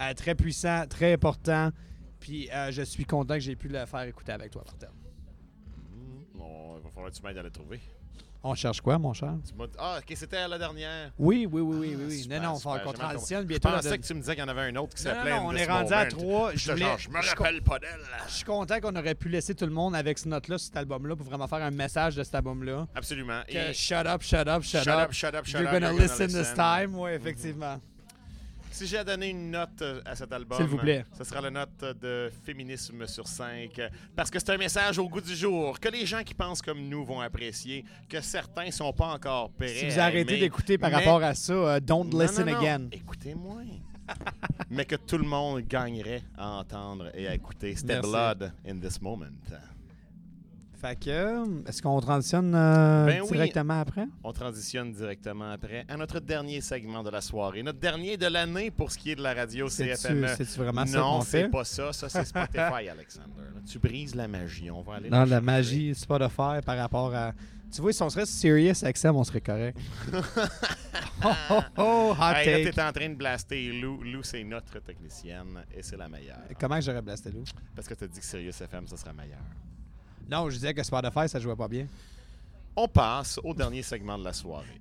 Euh, 0.00 0.14
très 0.14 0.36
puissant, 0.36 0.86
très 0.88 1.14
important. 1.14 1.70
Puis 2.20 2.48
euh, 2.52 2.70
je 2.70 2.82
suis 2.82 3.04
content 3.04 3.34
que 3.34 3.40
j'ai 3.40 3.56
pu 3.56 3.68
le 3.68 3.84
faire 3.86 4.02
écouter 4.02 4.32
avec 4.32 4.50
toi, 4.50 4.62
Martin. 4.64 4.88
Bon, 6.34 6.76
il 6.78 6.82
va 6.84 6.90
falloir 6.90 7.10
que 7.10 7.16
tu 7.16 7.22
m'aides 7.22 7.38
à 7.38 7.42
le 7.42 7.50
trouver. 7.50 7.80
On 8.44 8.54
cherche 8.54 8.80
quoi, 8.80 8.98
mon 8.98 9.12
cher? 9.12 9.34
Tu 9.44 9.52
Ah, 9.78 9.98
ok, 9.98 10.12
c'était 10.16 10.46
la 10.46 10.58
dernière. 10.58 11.10
Oui, 11.18 11.48
oui, 11.50 11.60
oui, 11.60 11.76
oui, 11.76 11.94
oui. 11.98 12.04
oui. 12.08 12.18
super, 12.22 12.40
non, 12.40 12.48
non, 12.50 12.56
super, 12.56 12.72
qu'on 12.84 12.92
j'ai 12.92 12.98
mal 12.98 13.08
transitionne 13.10 13.42
Je 13.42 13.46
bientôt. 13.48 13.68
pensais 13.68 13.98
que 13.98 14.06
tu 14.06 14.14
me 14.14 14.20
disais 14.20 14.34
qu'il 14.36 14.44
y 14.44 14.46
en 14.46 14.48
avait 14.48 14.60
un 14.62 14.76
autre 14.76 14.94
qui 14.94 15.04
Non, 15.04 15.10
non, 15.10 15.16
s'appelait 15.16 15.30
non, 15.36 15.46
on 15.46 15.52
est 15.56 15.66
rendu 15.66 15.92
à 15.92 16.06
trois. 16.06 16.52
Je 16.52 16.58
J'étais 16.58 16.72
voulais- 16.72 16.84
genre, 16.86 16.98
je 16.98 17.08
me 17.10 17.20
je- 17.22 17.28
rappelle 17.30 17.62
pas 17.62 17.78
d'elle. 17.80 17.98
Je 18.28 18.32
suis 18.32 18.44
content 18.44 18.80
qu'on 18.80 18.94
aurait 18.94 19.14
pu 19.16 19.28
laisser 19.28 19.54
tout 19.56 19.66
le 19.66 19.72
monde 19.72 19.96
avec 19.96 20.18
ce 20.18 20.28
note-là 20.28 20.56
sur 20.56 20.66
cet 20.66 20.76
album-là 20.76 21.16
pour 21.16 21.26
vraiment 21.26 21.48
faire 21.48 21.62
un 21.62 21.70
message 21.72 22.14
de 22.14 22.22
cet 22.22 22.36
album-là. 22.36 22.86
Absolument. 22.94 23.40
Que 23.48 23.70
Et 23.70 23.74
shut 23.74 24.06
up, 24.06 24.22
shut 24.22 24.46
up, 24.46 24.62
shut, 24.62 24.84
shut 24.84 24.88
up, 24.88 25.12
shut 25.12 25.34
up, 25.34 25.44
shut 25.44 25.60
You're 25.60 25.68
up. 25.68 25.74
gonna 25.80 25.92
you're 25.92 26.00
listen 26.02 26.28
this 26.28 26.54
time. 26.54 26.94
Oui, 26.94 27.10
effectivement. 27.10 27.80
Si 28.78 28.86
j'ai 28.86 28.98
à 28.98 29.02
donner 29.02 29.30
une 29.30 29.50
note 29.50 29.82
euh, 29.82 30.00
à 30.04 30.14
cet 30.14 30.32
album, 30.32 30.56
S'il 30.56 30.68
vous 30.68 30.76
plaît. 30.76 31.04
ce 31.16 31.24
sera 31.24 31.40
la 31.40 31.50
note 31.50 31.80
de 32.00 32.30
féminisme 32.44 33.08
sur 33.08 33.26
5. 33.26 33.80
Parce 34.14 34.30
que 34.30 34.38
c'est 34.38 34.50
un 34.50 34.56
message 34.56 34.98
au 35.00 35.08
goût 35.08 35.20
du 35.20 35.34
jour 35.34 35.80
que 35.80 35.88
les 35.88 36.06
gens 36.06 36.22
qui 36.22 36.32
pensent 36.32 36.62
comme 36.62 36.80
nous 36.88 37.04
vont 37.04 37.20
apprécier, 37.20 37.84
que 38.08 38.20
certains 38.20 38.70
sont 38.70 38.92
pas 38.92 39.08
encore 39.14 39.50
prêts. 39.50 39.66
Si 39.74 39.86
vous 39.90 39.98
arrêtez 39.98 40.38
d'écouter 40.38 40.78
par 40.78 40.90
mais- 40.90 40.96
rapport 40.98 41.20
à 41.24 41.34
ça, 41.34 41.52
euh, 41.54 41.80
don't 41.80 42.04
Non, 42.04 42.20
listen 42.20 42.46
non, 42.46 42.52
non. 42.52 42.58
again. 42.60 42.88
Écoutez-moi. 42.92 43.62
mais 44.70 44.84
que 44.84 44.94
tout 44.94 45.18
le 45.18 45.26
monde 45.26 45.62
gagnerait 45.62 46.22
à 46.36 46.48
entendre 46.60 47.10
et 47.14 47.26
à 47.26 47.34
écouter. 47.34 47.74
C'était. 47.74 48.00
Blood 48.00 48.52
in 48.64 48.78
this 48.78 49.02
moment. 49.02 49.26
Fait 50.80 50.94
que, 50.96 51.66
est-ce 51.68 51.82
qu'on 51.82 52.00
transitionne 52.00 52.54
euh, 52.54 53.04
Ben 53.06 53.22
oui. 53.22 53.32
directement 53.32 53.80
après? 53.80 54.06
On 54.22 54.32
transitionne 54.32 54.92
directement 54.92 55.50
après 55.50 55.84
à 55.88 55.96
notre 55.96 56.20
dernier 56.20 56.60
segment 56.60 57.02
de 57.02 57.10
la 57.10 57.20
soirée. 57.20 57.64
Notre 57.64 57.80
dernier 57.80 58.16
de 58.16 58.26
l'année 58.26 58.70
pour 58.70 58.92
ce 58.92 58.96
qui 58.98 59.10
est 59.10 59.16
de 59.16 59.22
la 59.22 59.34
radio 59.34 59.66
CFME. 59.66 60.28
c'est-tu 60.36 60.58
vraiment 60.60 60.86
ça 60.86 60.98
Non, 60.98 61.18
qu'on 61.18 61.24
c'est 61.24 61.48
pas 61.48 61.64
ça. 61.64 61.92
Ça, 61.92 62.08
c'est 62.08 62.24
Spotify, 62.26 62.88
Alexander. 62.90 63.26
Là, 63.54 63.60
Tu 63.68 63.80
brises 63.80 64.14
la 64.14 64.28
magie. 64.28 64.70
On 64.70 64.82
va 64.82 64.94
aller 64.94 65.10
Dans 65.10 65.20
la 65.24 65.26
chercher. 65.26 65.44
magie 65.44 65.94
Spotify 65.96 66.60
par 66.64 66.76
rapport 66.78 67.12
à... 67.12 67.32
Tu 67.74 67.82
vois, 67.82 67.92
si 67.92 68.02
on 68.02 68.08
serait 68.08 68.24
serious 68.24 68.74
Sam, 68.74 69.16
on 69.16 69.24
serait 69.24 69.40
correct. 69.42 69.76
oh, 71.24 71.28
oh, 71.50 71.60
oh, 71.76 72.14
hot 72.18 72.34
Hey, 72.36 72.64
take. 72.64 72.70
t'es 72.74 72.82
en 72.82 72.92
train 72.92 73.08
de 73.10 73.14
blaster 73.16 73.72
Lou. 73.72 74.00
Lou, 74.02 74.22
c'est 74.22 74.44
notre 74.44 74.78
technicienne 74.78 75.64
et 75.76 75.82
c'est 75.82 75.96
la 75.96 76.08
meilleure. 76.08 76.38
Comment 76.58 76.80
j'aurais 76.80 77.02
blasté 77.02 77.30
Lou? 77.30 77.42
Parce 77.74 77.88
que 77.88 77.94
t'as 77.94 78.06
dit 78.06 78.20
que 78.20 78.24
Sirius 78.24 78.60
FM, 78.60 78.86
ça 78.86 78.96
sera 78.96 79.12
meilleur. 79.12 79.40
Non, 80.28 80.48
je 80.50 80.56
disais 80.56 80.74
que 80.74 80.82
Spotify, 80.82 81.28
ça 81.28 81.38
jouait 81.38 81.56
pas 81.56 81.68
bien. 81.68 81.86
On 82.76 82.86
passe 82.86 83.40
au 83.42 83.54
dernier 83.54 83.82
segment 83.82 84.18
de 84.18 84.24
la 84.24 84.32
soirée. 84.32 84.80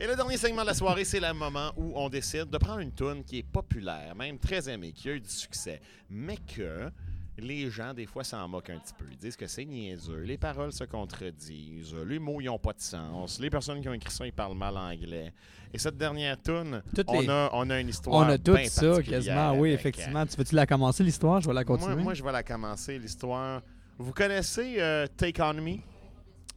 Et 0.00 0.06
le 0.06 0.14
dernier 0.14 0.36
segment 0.36 0.62
de 0.62 0.66
la 0.68 0.74
soirée, 0.74 1.04
c'est 1.04 1.18
le 1.20 1.32
moment 1.32 1.72
où 1.76 1.92
on 1.96 2.08
décide 2.08 2.50
de 2.50 2.58
prendre 2.58 2.80
une 2.80 2.92
tune 2.92 3.24
qui 3.24 3.38
est 3.38 3.42
populaire, 3.42 4.14
même 4.14 4.38
très 4.38 4.68
aimée, 4.68 4.92
qui 4.92 5.08
a 5.08 5.12
eu 5.14 5.20
du 5.20 5.28
succès, 5.28 5.80
mais 6.08 6.36
que 6.36 6.90
les 7.38 7.68
gens, 7.70 7.94
des 7.94 8.06
fois, 8.06 8.22
s'en 8.22 8.46
moquent 8.48 8.70
un 8.70 8.78
petit 8.78 8.94
peu. 8.96 9.04
Ils 9.10 9.16
disent 9.16 9.36
que 9.36 9.46
c'est 9.48 9.64
niaiseux, 9.64 10.20
les 10.22 10.38
paroles 10.38 10.72
se 10.72 10.84
contredisent, 10.84 11.94
les 12.06 12.18
mots, 12.20 12.40
ils 12.40 12.46
n'ont 12.46 12.58
pas 12.60 12.72
de 12.74 12.80
sens, 12.80 13.40
les 13.40 13.50
personnes 13.50 13.80
qui 13.80 13.88
ont 13.88 13.92
écrit 13.92 14.12
ça, 14.12 14.24
ils 14.26 14.32
parlent 14.32 14.56
mal 14.56 14.76
anglais. 14.76 15.32
Et 15.72 15.78
cette 15.78 15.96
dernière 15.96 16.40
tune, 16.40 16.80
on, 17.08 17.20
les- 17.20 17.28
a, 17.28 17.50
on 17.52 17.68
a 17.70 17.80
une 17.80 17.88
histoire 17.88 18.16
On 18.16 18.28
a 18.30 18.38
tout 18.38 18.56
ça, 18.68 19.02
quasiment. 19.02 19.52
Oui, 19.54 19.70
avec, 19.70 19.80
effectivement. 19.80 20.26
Tu 20.26 20.36
veux-tu 20.36 20.54
la 20.54 20.66
commencer, 20.66 21.02
l'histoire? 21.02 21.40
Je 21.40 21.48
vais 21.48 21.54
la 21.54 21.64
continuer. 21.64 21.94
moi, 21.94 22.02
moi, 22.04 22.14
je 22.14 22.22
vais 22.22 22.32
la 22.32 22.42
commencer, 22.44 22.98
l'histoire. 22.98 23.62
Vous 23.98 24.12
connaissez 24.12 24.76
euh, 24.78 25.06
Take 25.16 25.42
On 25.42 25.54
Me? 25.54 25.78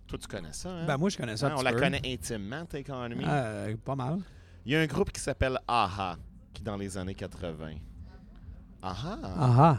Toi, 0.08 0.20
tu 0.20 0.28
connais 0.28 0.54
ça, 0.54 0.70
hein? 0.70 0.86
Ben, 0.86 0.98
moi, 0.98 1.10
je 1.10 1.18
connais 1.18 1.36
ça. 1.38 1.48
Hein, 1.48 1.54
on 1.54 1.58
petit 1.58 1.66
la 1.66 1.74
peu. 1.74 1.80
connaît 1.80 2.02
intimement, 2.06 2.66
Take 2.66 2.92
On 2.92 3.10
Me. 3.10 3.24
Euh, 3.26 3.76
pas 3.84 3.96
mal. 3.96 4.20
Il 4.66 4.74
y 4.74 4.76
a 4.76 4.82
un 4.82 4.86
groupe 4.86 5.12
qui 5.12 5.20
s'appelle 5.20 5.58
AHA, 5.68 6.18
qui 6.54 6.62
dans 6.62 6.78
les 6.78 6.98
années 6.98 7.16
80. 7.16 7.76
AHA 8.84 9.20
Ah. 9.24 9.78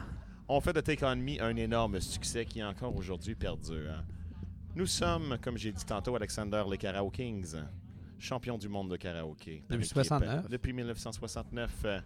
On 0.48 0.60
fait 0.60 0.72
de 0.72 0.80
Take 0.80 1.04
On 1.04 1.14
Me 1.16 1.40
un 1.40 1.54
énorme 1.56 2.00
succès 2.00 2.44
qui 2.44 2.62
encore 2.64 2.96
aujourd'hui 2.96 3.36
perdure. 3.36 4.02
Nous 4.74 4.86
sommes, 4.86 5.38
comme 5.40 5.56
j'ai 5.56 5.70
dit 5.70 5.84
tantôt, 5.84 6.16
Alexander 6.16 6.64
les 6.68 6.78
Karaoke 6.78 7.16
Kings, 7.16 7.56
champion 8.18 8.58
du 8.58 8.68
monde 8.68 8.90
de 8.90 8.96
karaoké. 8.96 9.62
Depuis 9.68 9.84
équipe, 9.84 9.94
69. 9.94 10.48
Depuis 10.48 10.72
1969. 10.72 11.70
euh, 11.84 12.00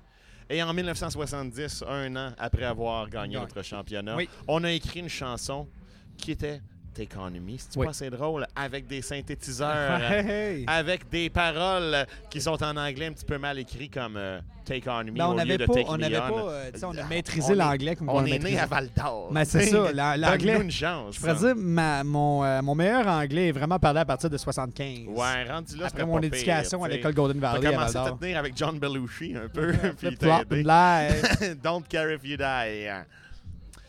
Et 0.48 0.62
en 0.62 0.72
1970, 0.72 1.84
un 1.88 2.14
an 2.16 2.32
après 2.38 2.64
avoir 2.64 3.08
gagné 3.10 3.36
notre 3.38 3.62
championnat, 3.62 4.16
Oui. 4.16 4.28
on 4.46 4.62
a 4.64 4.70
écrit 4.70 5.00
une 5.00 5.08
chanson 5.08 5.68
qui 6.16 6.30
était 6.30 6.60
Take 6.96 7.16
On 7.18 7.30
Me. 7.30 7.56
C'est 7.58 7.76
Oui. 7.76 7.84
pas 7.84 7.90
assez 7.90 8.08
drôle, 8.10 8.46
avec 8.56 8.86
des 8.86 9.02
synthétiseurs 9.02 10.00
Hey, 10.02 10.64
avec 10.66 11.08
des 11.10 11.28
paroles 11.30 12.06
qui 12.30 12.40
sont 12.40 12.62
en 12.62 12.76
anglais 12.76 13.06
un 13.06 13.12
petit 13.12 13.24
peu 13.24 13.36
mal 13.38 13.58
écrites 13.58 13.92
comme 13.92 14.16
euh, 14.16 14.40
Take 14.64 14.88
On 14.88 15.04
Me 15.04 15.10
Ben, 15.12 15.26
on 15.26 15.38
au 15.38 15.44
lieu 15.44 15.58
de 15.58 15.66
pas, 15.66 15.74
Take 15.74 15.86
on 15.88 15.92
Me 15.92 15.98
n'avait 15.98 16.16
On. 16.18 16.28
pas, 16.30 16.50
euh, 16.52 16.70
on 16.84 16.96
a 16.96 17.02
On 17.02 17.06
maîtrisé 17.08 17.54
l'anglais 17.54 17.96
comme 17.96 18.08
on, 18.08 18.14
On 18.16 18.24
est 18.24 18.38
né 18.38 18.58
à 18.58 18.64
Val 18.66 18.88
d'Or. 18.96 19.28
Ben, 19.30 19.44
c'est 19.44 19.66
ça, 19.66 19.92
la- 19.92 20.16
l'anglais- 20.16 20.60
une 20.60 20.70
chance. 20.70 21.16
Je 21.16 21.20
pourrais 21.20 21.34
dire, 21.34 21.54
ma- 21.56 22.02
mon, 22.02 22.42
euh, 22.44 22.62
mon 22.62 22.74
meilleur 22.74 23.06
anglais 23.06 23.48
est 23.48 23.52
vraiment 23.52 23.78
parlé 23.78 24.00
à 24.00 24.04
partir 24.06 24.30
de 24.30 24.36
75. 24.38 25.06
Ouais, 25.08 25.44
rendu 25.50 25.76
là, 25.76 25.86
Après 25.86 26.04
mon 26.06 26.18
pas 26.18 26.26
éducation 26.26 26.78
pire, 26.78 26.86
à 26.86 26.88
l'école 26.88 27.14
Golden 27.14 27.40
Valley 27.40 27.66
à 27.66 27.72
commencé 27.72 27.96
à 27.98 28.10
te 28.10 28.18
tenir 28.18 28.38
avec 28.38 28.56
John 28.56 28.78
Belushi 28.78 29.34
un 29.36 29.48
peu, 29.48 29.72
puis. 30.00 30.16
Don't 31.62 31.82
care 31.88 32.10
if 32.10 32.24
you 32.24 32.36
die. 32.36 32.88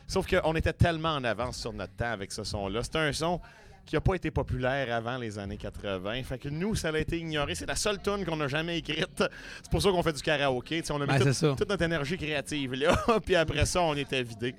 Sauf 0.08 0.26
qu'on 0.28 0.56
était 0.56 0.74
tellement 0.74 1.16
en 1.16 1.24
avance 1.24 1.58
sur 1.58 1.74
notre 1.74 1.94
temps 1.96 2.12
avec 2.12 2.32
ce 2.32 2.44
son-là. 2.44 2.80
C'est 2.84 2.96
un 2.96 3.12
son 3.14 3.42
qui 3.86 3.96
n'a 3.96 4.02
pas 4.02 4.16
été 4.16 4.32
populaire 4.32 4.94
avant 4.94 5.18
les 5.18 5.40
années 5.40 5.56
80. 5.56 6.22
Fait 6.24 6.38
que 6.38 6.50
nous, 6.50 6.76
ça 6.76 6.90
a 6.90 6.98
été 6.98 7.18
ignoré. 7.20 7.56
C'est 7.56 7.66
la 7.66 7.76
seule 7.78 8.02
tune 8.02 8.26
qu'on 8.26 8.36
n'a 8.36 8.50
jamais 8.50 8.80
écrite. 8.80 9.24
C'est 9.64 9.72
pour 9.72 9.82
ça 9.82 9.90
qu'on 9.92 10.04
fait 10.04 10.12
du 10.12 10.22
karaoké. 10.22 10.84
On 10.90 10.96
a 10.96 11.00
mis 11.00 11.06
Ben, 11.18 11.20
tout- 11.34 11.56
toute 11.56 11.70
notre 11.70 11.84
énergie 11.84 12.18
créative 12.18 12.74
là. 12.74 12.98
puis 13.26 13.36
après 13.38 13.66
ça, 13.66 13.82
on 13.82 13.96
était 13.96 14.24
vidé. 14.24 14.56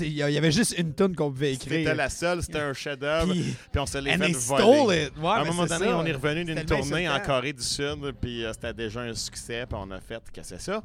Il 0.00 0.08
y 0.14 0.22
avait 0.22 0.50
juste 0.50 0.76
une 0.76 0.92
tune 0.94 1.14
qu'on 1.14 1.30
pouvait 1.30 1.52
écrire. 1.52 1.78
C'était 1.78 1.94
la 1.94 2.08
seule, 2.10 2.42
c'était 2.42 2.58
un 2.58 2.72
chef-d'œuvre. 2.72 3.32
Puis, 3.32 3.54
Puis- 3.70 3.80
on 3.80 3.86
se 3.86 3.98
l'est 3.98 4.18
fait 4.18 4.32
voler. 4.32 4.34
stole 4.34 4.94
it. 4.96 5.12
Ouais, 5.16 5.28
à 5.28 5.34
un 5.42 5.44
moment 5.44 5.66
donné, 5.66 5.86
ça. 5.86 5.96
on 5.98 6.04
est 6.04 6.12
revenu 6.12 6.44
d'une 6.44 6.64
tournée 6.64 7.08
en. 7.08 7.20
Corée 7.20 7.52
du 7.52 7.62
Sud, 7.62 8.14
puis 8.20 8.44
euh, 8.44 8.52
c'était 8.52 8.74
déjà 8.74 9.00
un 9.02 9.14
succès, 9.14 9.64
puis 9.68 9.78
on 9.80 9.90
a 9.92 10.00
fait 10.00 10.22
que 10.32 10.40
c'est 10.42 10.60
ça. 10.60 10.82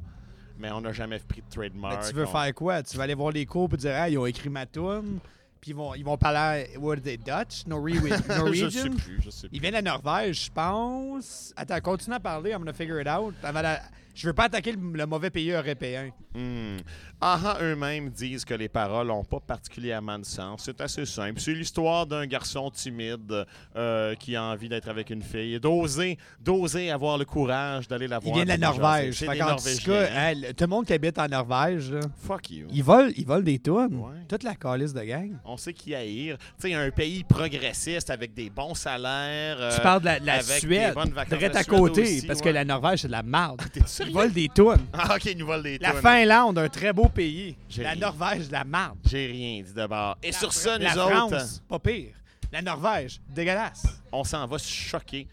Mais 0.61 0.71
on 0.71 0.79
n'a 0.81 0.93
jamais 0.93 1.17
pris 1.19 1.41
de 1.41 1.45
Mais 1.47 1.69
trademark. 1.69 2.07
tu 2.07 2.13
veux 2.13 2.25
on- 2.27 2.31
faire 2.31 2.53
quoi? 2.53 2.83
Tu 2.83 2.95
vas 2.95 3.03
aller 3.03 3.15
voir 3.15 3.31
les 3.31 3.45
cours 3.47 3.67
et 3.73 3.77
dire, 3.77 3.93
ah, 3.95 4.07
ils 4.09 4.17
ont 4.17 4.25
écrit 4.27 4.49
ma. 4.49 4.65
Puis 4.67 5.71
ils 5.71 5.75
vont, 5.75 5.93
ils 5.95 6.03
vont 6.03 6.17
parler, 6.17 6.67
what 6.79 6.93
are 6.93 7.01
they, 7.01 7.17
Dutch? 7.17 7.65
Norwe- 7.67 7.93
je 8.27 8.33
Norwegian? 8.37 8.69
sais 8.69 8.89
plus, 8.89 9.21
je 9.23 9.29
sais 9.29 9.47
plus. 9.47 9.55
Ils 9.57 9.61
viennent 9.61 9.75
de 9.75 9.81
Norvège, 9.81 10.45
je 10.45 10.51
pense. 10.51 11.53
Attends, 11.55 11.79
continue 11.81 12.15
à 12.15 12.19
parler, 12.19 12.51
I'm 12.51 12.59
gonna 12.59 12.73
figure 12.73 12.99
it 13.01 13.07
out. 13.07 13.33
Avant 13.43 13.61
la- 13.61 13.81
Je 14.13 14.27
veux 14.27 14.33
pas 14.33 14.45
attaquer 14.45 14.73
le, 14.73 14.79
le 14.93 15.05
mauvais 15.05 15.29
pays 15.29 15.51
européen. 15.51 16.09
Hmm. 16.33 16.77
AHA 17.19 17.57
eux-mêmes 17.61 18.09
disent 18.09 18.45
que 18.45 18.53
les 18.53 18.69
paroles 18.69 19.07
n'ont 19.07 19.23
pas 19.23 19.39
particulièrement 19.39 20.17
de 20.17 20.25
sens. 20.25 20.61
C'est 20.65 20.79
assez 20.81 21.05
simple. 21.05 21.39
C'est 21.39 21.53
l'histoire 21.53 22.05
d'un 22.07 22.25
garçon 22.25 22.69
timide 22.71 23.45
euh, 23.75 24.15
qui 24.15 24.35
a 24.35 24.43
envie 24.43 24.69
d'être 24.69 24.87
avec 24.89 25.09
une 25.09 25.21
fille 25.21 25.55
et 25.55 25.59
d'oser, 25.59 26.17
d'oser 26.39 26.89
avoir 26.89 27.17
le 27.17 27.25
courage 27.25 27.87
d'aller 27.87 28.07
la 28.07 28.19
voir. 28.19 28.33
de 28.35 28.39
la 28.39 28.45
puis 28.45 28.57
de 28.57 28.63
jaser. 28.65 28.79
Norvège. 28.79 29.15
Fait 29.17 29.27
des 29.27 29.37
tout 29.39 29.91
cas, 29.91 30.33
le- 30.33 30.53
tout 30.53 30.63
le 30.63 30.67
monde 30.67 30.85
qui 30.85 30.93
habite 30.93 31.19
en 31.19 31.27
Norvège, 31.27 31.91
là, 31.91 31.99
Fuck 32.23 32.49
you. 32.51 32.67
ils, 32.71 32.83
volent, 32.83 33.11
ils 33.15 33.25
volent 33.25 33.41
des. 33.43 33.59
Ouais. 33.69 33.89
Toute 34.27 34.43
la 34.43 34.55
calice 34.55 34.93
de 34.93 35.01
gang. 35.03 35.37
On 35.45 35.55
sait 35.57 35.73
qui 35.73 35.93
haïr. 35.93 36.37
Tu 36.59 36.69
sais, 36.69 36.73
un 36.73 36.89
pays 36.91 37.23
progressiste 37.23 38.09
avec 38.09 38.33
des 38.33 38.49
bons 38.49 38.73
salaires. 38.73 39.57
euh, 39.59 39.75
tu 39.75 39.81
parles 39.81 39.99
de 40.01 40.05
la, 40.05 40.19
de 40.19 40.25
la 40.25 40.37
des 40.39 40.43
Suède, 40.59 40.93
bonnes 40.95 41.09
vacances. 41.11 41.37
direct 41.37 41.53
La 41.55 41.61
à 41.61 41.63
côté, 41.63 42.01
aussi, 42.01 42.25
parce 42.25 42.39
ouais. 42.39 42.45
que 42.45 42.49
la 42.49 42.65
Norvège, 42.65 43.01
c'est 43.01 43.07
de 43.07 43.11
la 43.11 43.23
merde. 43.23 43.61
T'es 44.03 44.09
Ils 44.09 44.13
sérieux? 44.13 44.13
volent 44.13 44.33
des 44.33 44.49
tunes. 44.49 44.87
Ah, 44.93 45.15
ok, 45.15 45.25
ils 45.25 45.37
nous 45.37 45.45
volent 45.45 45.63
des 45.63 45.77
La 45.77 45.91
tunes. 45.91 46.01
Finlande, 46.01 46.57
un 46.59 46.69
très 46.69 46.93
beau 46.93 47.07
pays. 47.07 47.55
J'ai 47.69 47.83
La 47.83 47.91
rien. 47.91 47.99
Norvège, 47.99 48.47
de 48.47 48.51
la 48.53 48.63
merde. 48.63 48.97
J'ai 49.05 49.27
rien 49.27 49.61
dit 49.63 49.73
d'abord. 49.73 50.17
Et 50.23 50.31
La 50.31 50.37
sur 50.37 50.53
ça, 50.53 50.77
nous 50.77 50.83
la 50.85 50.91
autres, 51.05 51.27
France, 51.37 51.63
pas 51.67 51.79
pire. 51.79 52.13
La 52.51 52.61
Norvège, 52.61 53.21
dégueulasse. 53.29 53.85
on 54.11 54.23
s'en 54.23 54.45
va 54.45 54.57
se 54.59 54.67
choquer. 54.69 55.27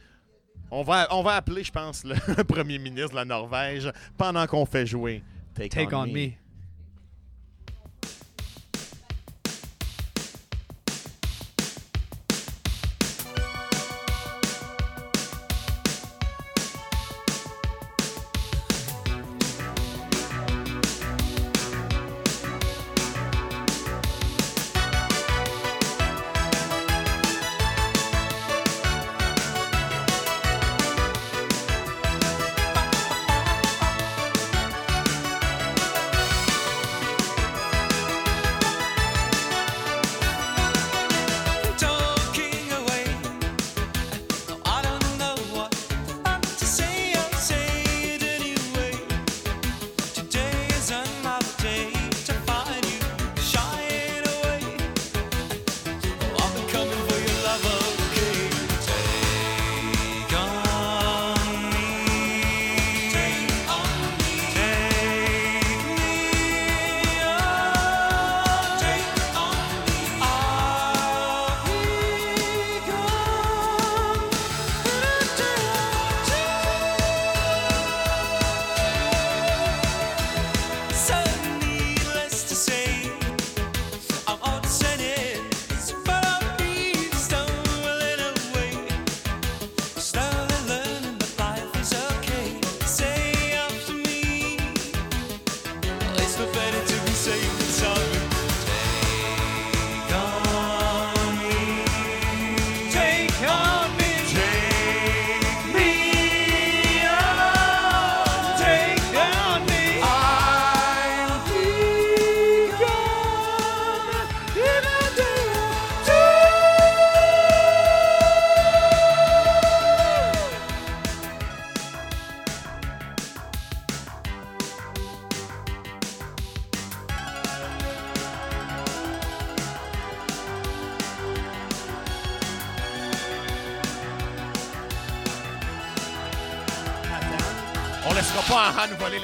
On 0.71 0.83
va, 0.83 1.09
on 1.11 1.23
va 1.23 1.37
appeler, 1.37 1.65
je 1.65 1.73
pense, 1.73 2.05
le 2.05 2.15
premier 2.45 2.79
ministre 2.79 3.11
de 3.11 3.17
la 3.17 3.25
Norvège 3.25 3.91
pendant 4.17 4.47
qu'on 4.47 4.67
fait 4.67 4.87
jouer 4.87 5.23
Take, 5.55 5.71
Take 5.71 5.95
on 5.95 6.07
me. 6.07 6.31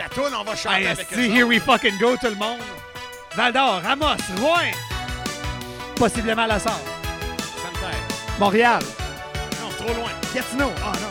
La 0.04 0.08
toune, 0.08 0.34
on 0.38 0.44
va 0.44 0.54
chanter 0.54 0.82
Hey, 0.82 0.86
avec 0.86 1.12
eux 1.12 1.20
here 1.20 1.46
we 1.46 1.58
fucking 1.58 1.98
go, 1.98 2.16
tout 2.16 2.28
le 2.28 2.34
monde. 2.34 2.60
Val 3.36 3.52
d'Or, 3.52 3.80
Ramos, 3.82 4.16
Rouen. 4.38 4.70
Possiblement 5.96 6.46
La 6.46 6.58
Sarre. 6.58 6.78
Montréal. 8.38 8.82
Non, 9.60 9.70
trop 9.78 9.94
loin. 9.94 10.10
Gatineau. 10.34 10.70
Oh 10.78 10.92
non. 10.92 11.10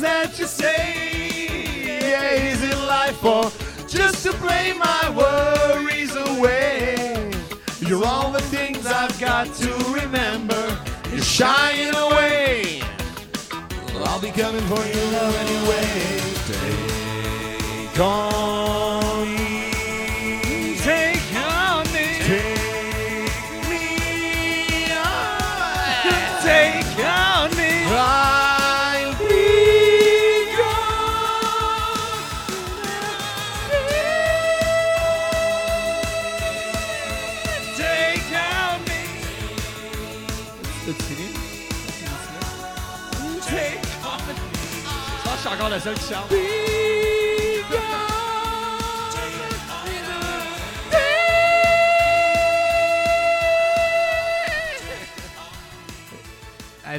That 0.00 0.38
you 0.38 0.46
say, 0.46 1.86
yeah, 1.86 2.32
is 2.34 2.62
it 2.62 2.76
life 2.86 3.24
or 3.24 3.50
just 3.88 4.22
to 4.24 4.32
play 4.34 4.74
my 4.74 5.08
worries 5.16 6.14
away? 6.14 6.73
I've 9.04 9.20
got 9.20 9.52
to 9.56 9.70
remember. 9.92 10.78
You're 11.10 11.20
shying 11.20 11.94
away. 11.94 12.80
I'll 14.06 14.18
be 14.18 14.30
coming 14.30 14.62
for 14.62 14.82
you 14.82 15.02
anyway. 15.42 16.22
Take 17.90 18.00
on 18.00 18.63
je 45.84 45.90
suis 46.00 46.63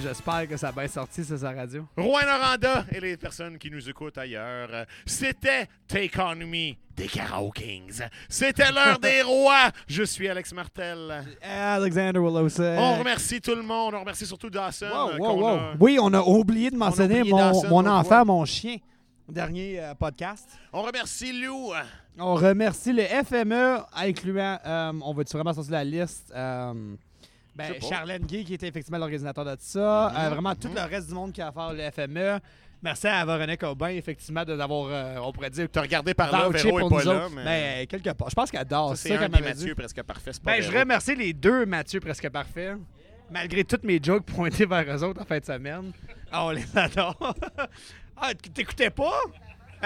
J'espère 0.06 0.48
que 0.48 0.56
ça 0.56 0.68
a 0.68 0.72
bien 0.72 0.88
sorti, 0.88 1.24
ça, 1.24 1.36
sa 1.36 1.52
radio. 1.52 1.84
Rouen 1.98 2.22
Noranda 2.28 2.86
et 2.92 3.00
les 3.00 3.18
personnes 3.18 3.58
qui 3.58 3.72
nous 3.72 3.90
écoutent 3.90 4.20
ailleurs. 4.20 4.86
C'était 5.04 5.68
Take 5.88 6.12
On 6.22 6.36
Me 6.36 6.74
des 6.96 7.08
Carao 7.08 7.50
Kings. 7.50 8.04
C'était 8.30 8.72
l'heure 8.72 9.00
des 9.00 9.22
rois. 9.26 9.72
Je 9.88 10.04
suis 10.04 10.30
Alex 10.30 10.54
Martel. 10.54 11.26
Alexander 11.42 12.20
Willowson. 12.20 12.76
On 12.78 13.00
remercie 13.00 13.42
tout 13.42 13.56
le 13.56 13.64
monde. 13.64 13.96
On 13.96 14.02
remercie 14.02 14.28
surtout 14.28 14.52
Dawson. 14.52 14.86
Wow, 14.94 15.12
wow, 15.14 15.18
qu'on 15.18 15.42
wow. 15.42 15.48
a- 15.48 15.74
Oui, 15.80 15.98
on 16.00 16.14
a 16.14 16.22
oublié 16.22 16.70
de 16.70 16.78
mentionner 16.78 17.22
oublié 17.22 17.32
mon, 17.32 17.40
Dawson 17.40 17.68
mon 17.70 17.86
enfant, 17.88 18.26
mon 18.26 18.46
chien. 18.46 18.78
Dernier 19.28 19.80
euh, 19.80 19.96
podcast. 19.96 20.48
On 20.72 20.84
remercie 20.84 21.34
Lou. 21.42 21.72
On 22.20 22.36
remercie 22.36 22.94
le 22.94 23.02
FME, 23.06 23.80
incluant, 23.96 24.60
euh, 24.64 24.92
on 25.02 25.14
va-tu 25.16 25.36
vraiment 25.36 25.52
sortir 25.54 25.74
la 25.74 25.84
liste? 25.84 26.32
Euh, 26.36 26.96
ben. 27.56 27.74
Charlène 27.82 28.24
Gay, 28.26 28.44
qui 28.44 28.54
était 28.54 28.68
effectivement 28.68 28.98
l'organisateur 28.98 29.46
de 29.46 29.56
ça. 29.60 30.12
Mhm, 30.14 30.20
Euh, 30.20 30.30
vraiment, 30.30 30.56
tout 30.56 30.70
le 30.74 30.82
reste 30.82 31.08
du 31.08 31.14
monde 31.14 31.32
qui 31.32 31.42
a 31.42 31.48
affaire 31.48 31.74
le 31.74 31.90
FME. 31.92 32.40
Merci 32.84 33.08
à 33.08 33.26
Véronique 33.26 33.64
Aubin, 33.64 33.88
effectivement, 33.88 34.44
de 34.44 34.56
d'avoir, 34.56 34.88
euh, 34.92 35.18
on 35.24 35.32
pourrait 35.32 35.50
dire, 35.50 35.68
T'as 35.72 35.82
regardé 35.82 36.14
par 36.14 36.32
là, 36.32 36.50
Véro 36.50 36.80
est 36.80 36.90
pas 36.90 37.04
là. 37.04 37.28
Mais... 37.34 37.44
Ben, 37.44 37.88
quelque 37.88 38.12
part. 38.12 38.30
Je 38.30 38.36
pense 38.36 38.52
qu'elle 38.52 38.62
adore. 38.62 38.90
ça, 38.90 38.96
C'est 38.96 39.18
ça 39.18 39.24
un 39.24 39.30
des 39.30 39.38
dit. 39.38 39.44
Mathieu 39.44 39.76
presque 39.76 40.04
parfait. 40.04 40.32
Ben, 40.44 40.62
je 40.62 40.72
remercie 40.72 41.16
les 41.16 41.34
deux 41.34 41.66
Mathieu 41.66 42.00
presque 42.00 42.30
parfait. 42.30 42.76
Malgré 43.32 43.64
toutes 43.64 43.84
mes 43.84 44.00
jokes 44.02 44.26
pointés 44.26 44.66
vers 44.66 44.86
eux 44.96 45.04
autres 45.04 45.22
en 45.22 45.26
fin 45.26 45.40
de 45.40 45.46
semaine. 45.46 45.92
Ah, 46.32 46.46
on 46.46 46.52
les 46.52 46.66
adore. 46.78 47.18
ah, 48.18 48.34
t'écoutais 48.54 48.92
pas? 48.92 49.20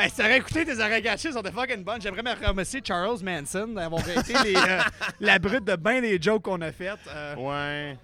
Hey, 0.02 0.10
si 0.10 0.16
t'aurais 0.16 0.38
écouté 0.38 0.64
tes 0.66 0.80
oreilles 0.80 1.02
gâchées, 1.02 1.32
sont 1.32 1.42
des 1.42 1.52
fucking 1.52 1.84
bonnes. 1.84 2.02
J'aimerais 2.02 2.24
me 2.24 2.48
remercier 2.48 2.82
Charles 2.86 3.20
Manson 3.22 3.68
d'avoir 3.68 4.08
été 4.10 4.34
les, 4.46 4.56
euh, 4.56 4.80
la 5.20 5.40
brute 5.40 5.66
de 5.66 5.76
bien 5.76 6.00
des 6.02 6.22
jokes 6.22 6.44
qu'on 6.44 6.62
a 6.62 6.72
faites. 6.72 7.00
Euh, 7.10 7.36
Ouais. 7.36 7.98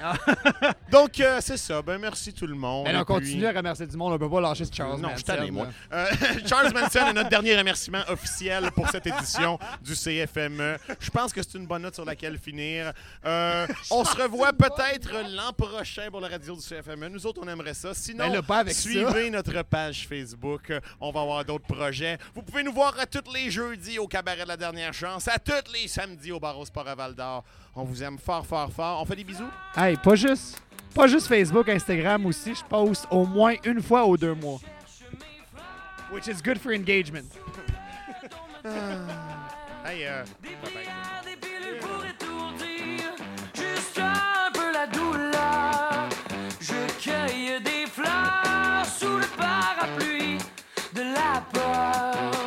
Donc, 0.90 1.20
euh, 1.20 1.38
c'est 1.40 1.56
ça. 1.56 1.82
Ben, 1.82 1.98
merci 1.98 2.32
tout 2.32 2.46
le 2.46 2.54
monde. 2.54 2.84
ben, 2.86 2.96
on 2.96 3.04
puis- 3.04 3.14
continue 3.14 3.46
à 3.46 3.52
remercier 3.52 3.86
du 3.86 3.96
monde. 3.96 4.12
On 4.14 4.18
peut 4.18 4.30
pas 4.30 4.40
lâcher 4.40 4.64
ce 4.64 4.74
Charles 4.74 5.00
non, 5.00 5.08
Manson. 5.08 5.10
je 5.12 5.16
suis 5.16 5.24
tanné, 5.24 5.50
moi. 5.50 5.68
Euh, 5.92 6.06
Charles 6.46 6.72
Manson 6.72 7.06
est 7.08 7.12
notre 7.12 7.28
dernier 7.28 7.56
remerciement 7.56 8.02
officiel 8.08 8.70
pour 8.72 8.88
cette 8.90 9.06
édition 9.06 9.58
du 9.82 9.94
CFME. 9.94 10.78
Je 10.98 11.10
pense 11.10 11.32
que 11.32 11.42
c'est 11.42 11.58
une 11.58 11.66
bonne 11.66 11.82
note 11.82 11.94
sur 11.94 12.04
laquelle 12.04 12.38
finir. 12.38 12.92
Euh, 13.24 13.66
on 13.90 14.04
se 14.04 14.16
revoit 14.16 14.52
peut-être 14.52 15.10
l'an 15.34 15.52
prochain 15.52 16.08
pour 16.10 16.20
la 16.20 16.28
radio 16.28 16.54
du 16.54 16.62
CFME. 16.62 17.08
Nous 17.08 17.26
autres, 17.26 17.40
on 17.44 17.48
aimerait 17.48 17.74
ça. 17.74 17.94
Sinon, 17.94 18.26
Ben 18.26 18.34
là, 18.34 18.42
pas 18.42 18.58
avec 18.58 18.74
suivez 18.74 19.30
notre 19.30 19.62
page 19.62 20.06
Facebook. 20.08 20.72
On 21.00 21.10
va 21.10 21.20
avoir 21.22 21.44
d'autres 21.44 21.66
projets. 21.66 22.18
Vous 22.34 22.42
pouvez 22.42 22.62
nous 22.62 22.72
voir 22.72 22.94
à 22.98 23.06
tous 23.06 23.30
les 23.32 23.50
jeudis 23.50 23.98
au 23.98 24.06
Cabaret 24.08 24.42
de 24.44 24.48
la 24.48 24.56
Dernière 24.56 24.92
Chance, 24.94 25.28
à 25.28 25.38
tous 25.38 25.72
les 25.72 25.88
samedis 25.88 26.32
au 26.32 26.40
Bar 26.40 26.58
au 26.58 26.64
Sport 26.64 26.88
à 26.88 26.94
Val 26.94 27.14
d'Or. 27.14 27.44
On 27.74 27.84
vous 27.84 28.02
aime 28.02 28.18
fort, 28.18 28.46
fort, 28.46 28.70
fort. 28.72 29.00
On 29.02 29.04
fait 29.04 29.16
des 29.16 29.24
bisous? 29.24 29.48
Hey, 29.76 29.96
pas 29.96 30.14
juste, 30.14 30.60
pas 30.94 31.06
juste 31.06 31.26
Facebook, 31.28 31.68
Instagram 31.68 32.26
aussi. 32.26 32.54
Je 32.54 32.64
poste 32.64 33.06
au 33.10 33.24
moins 33.24 33.54
une 33.64 33.80
fois 33.82 34.04
aux 34.04 34.16
deux 34.16 34.34
mois. 34.34 34.58
Which 36.12 36.26
is 36.26 36.42
good 36.42 36.58
for 36.58 36.72
engagement. 36.72 37.28
Hey, 39.82 40.04
euh, 40.06 40.22
bye-bye. 40.42 41.24
des 41.24 41.36
pilules 41.36 41.78
pour 41.80 42.04
étourdir 42.04 43.14
juste 43.54 43.98
un 43.98 44.52
peu 44.52 44.70
la 44.72 44.86
douleur. 44.86 46.06
Je 46.60 46.74
cueille 47.02 47.60
des 47.62 47.86
fleurs 47.90 48.84
sous 48.84 49.16
le 49.16 49.26
parapluie 49.38 50.36
de 50.92 51.00
la 51.00 51.40
peur. 51.50 52.39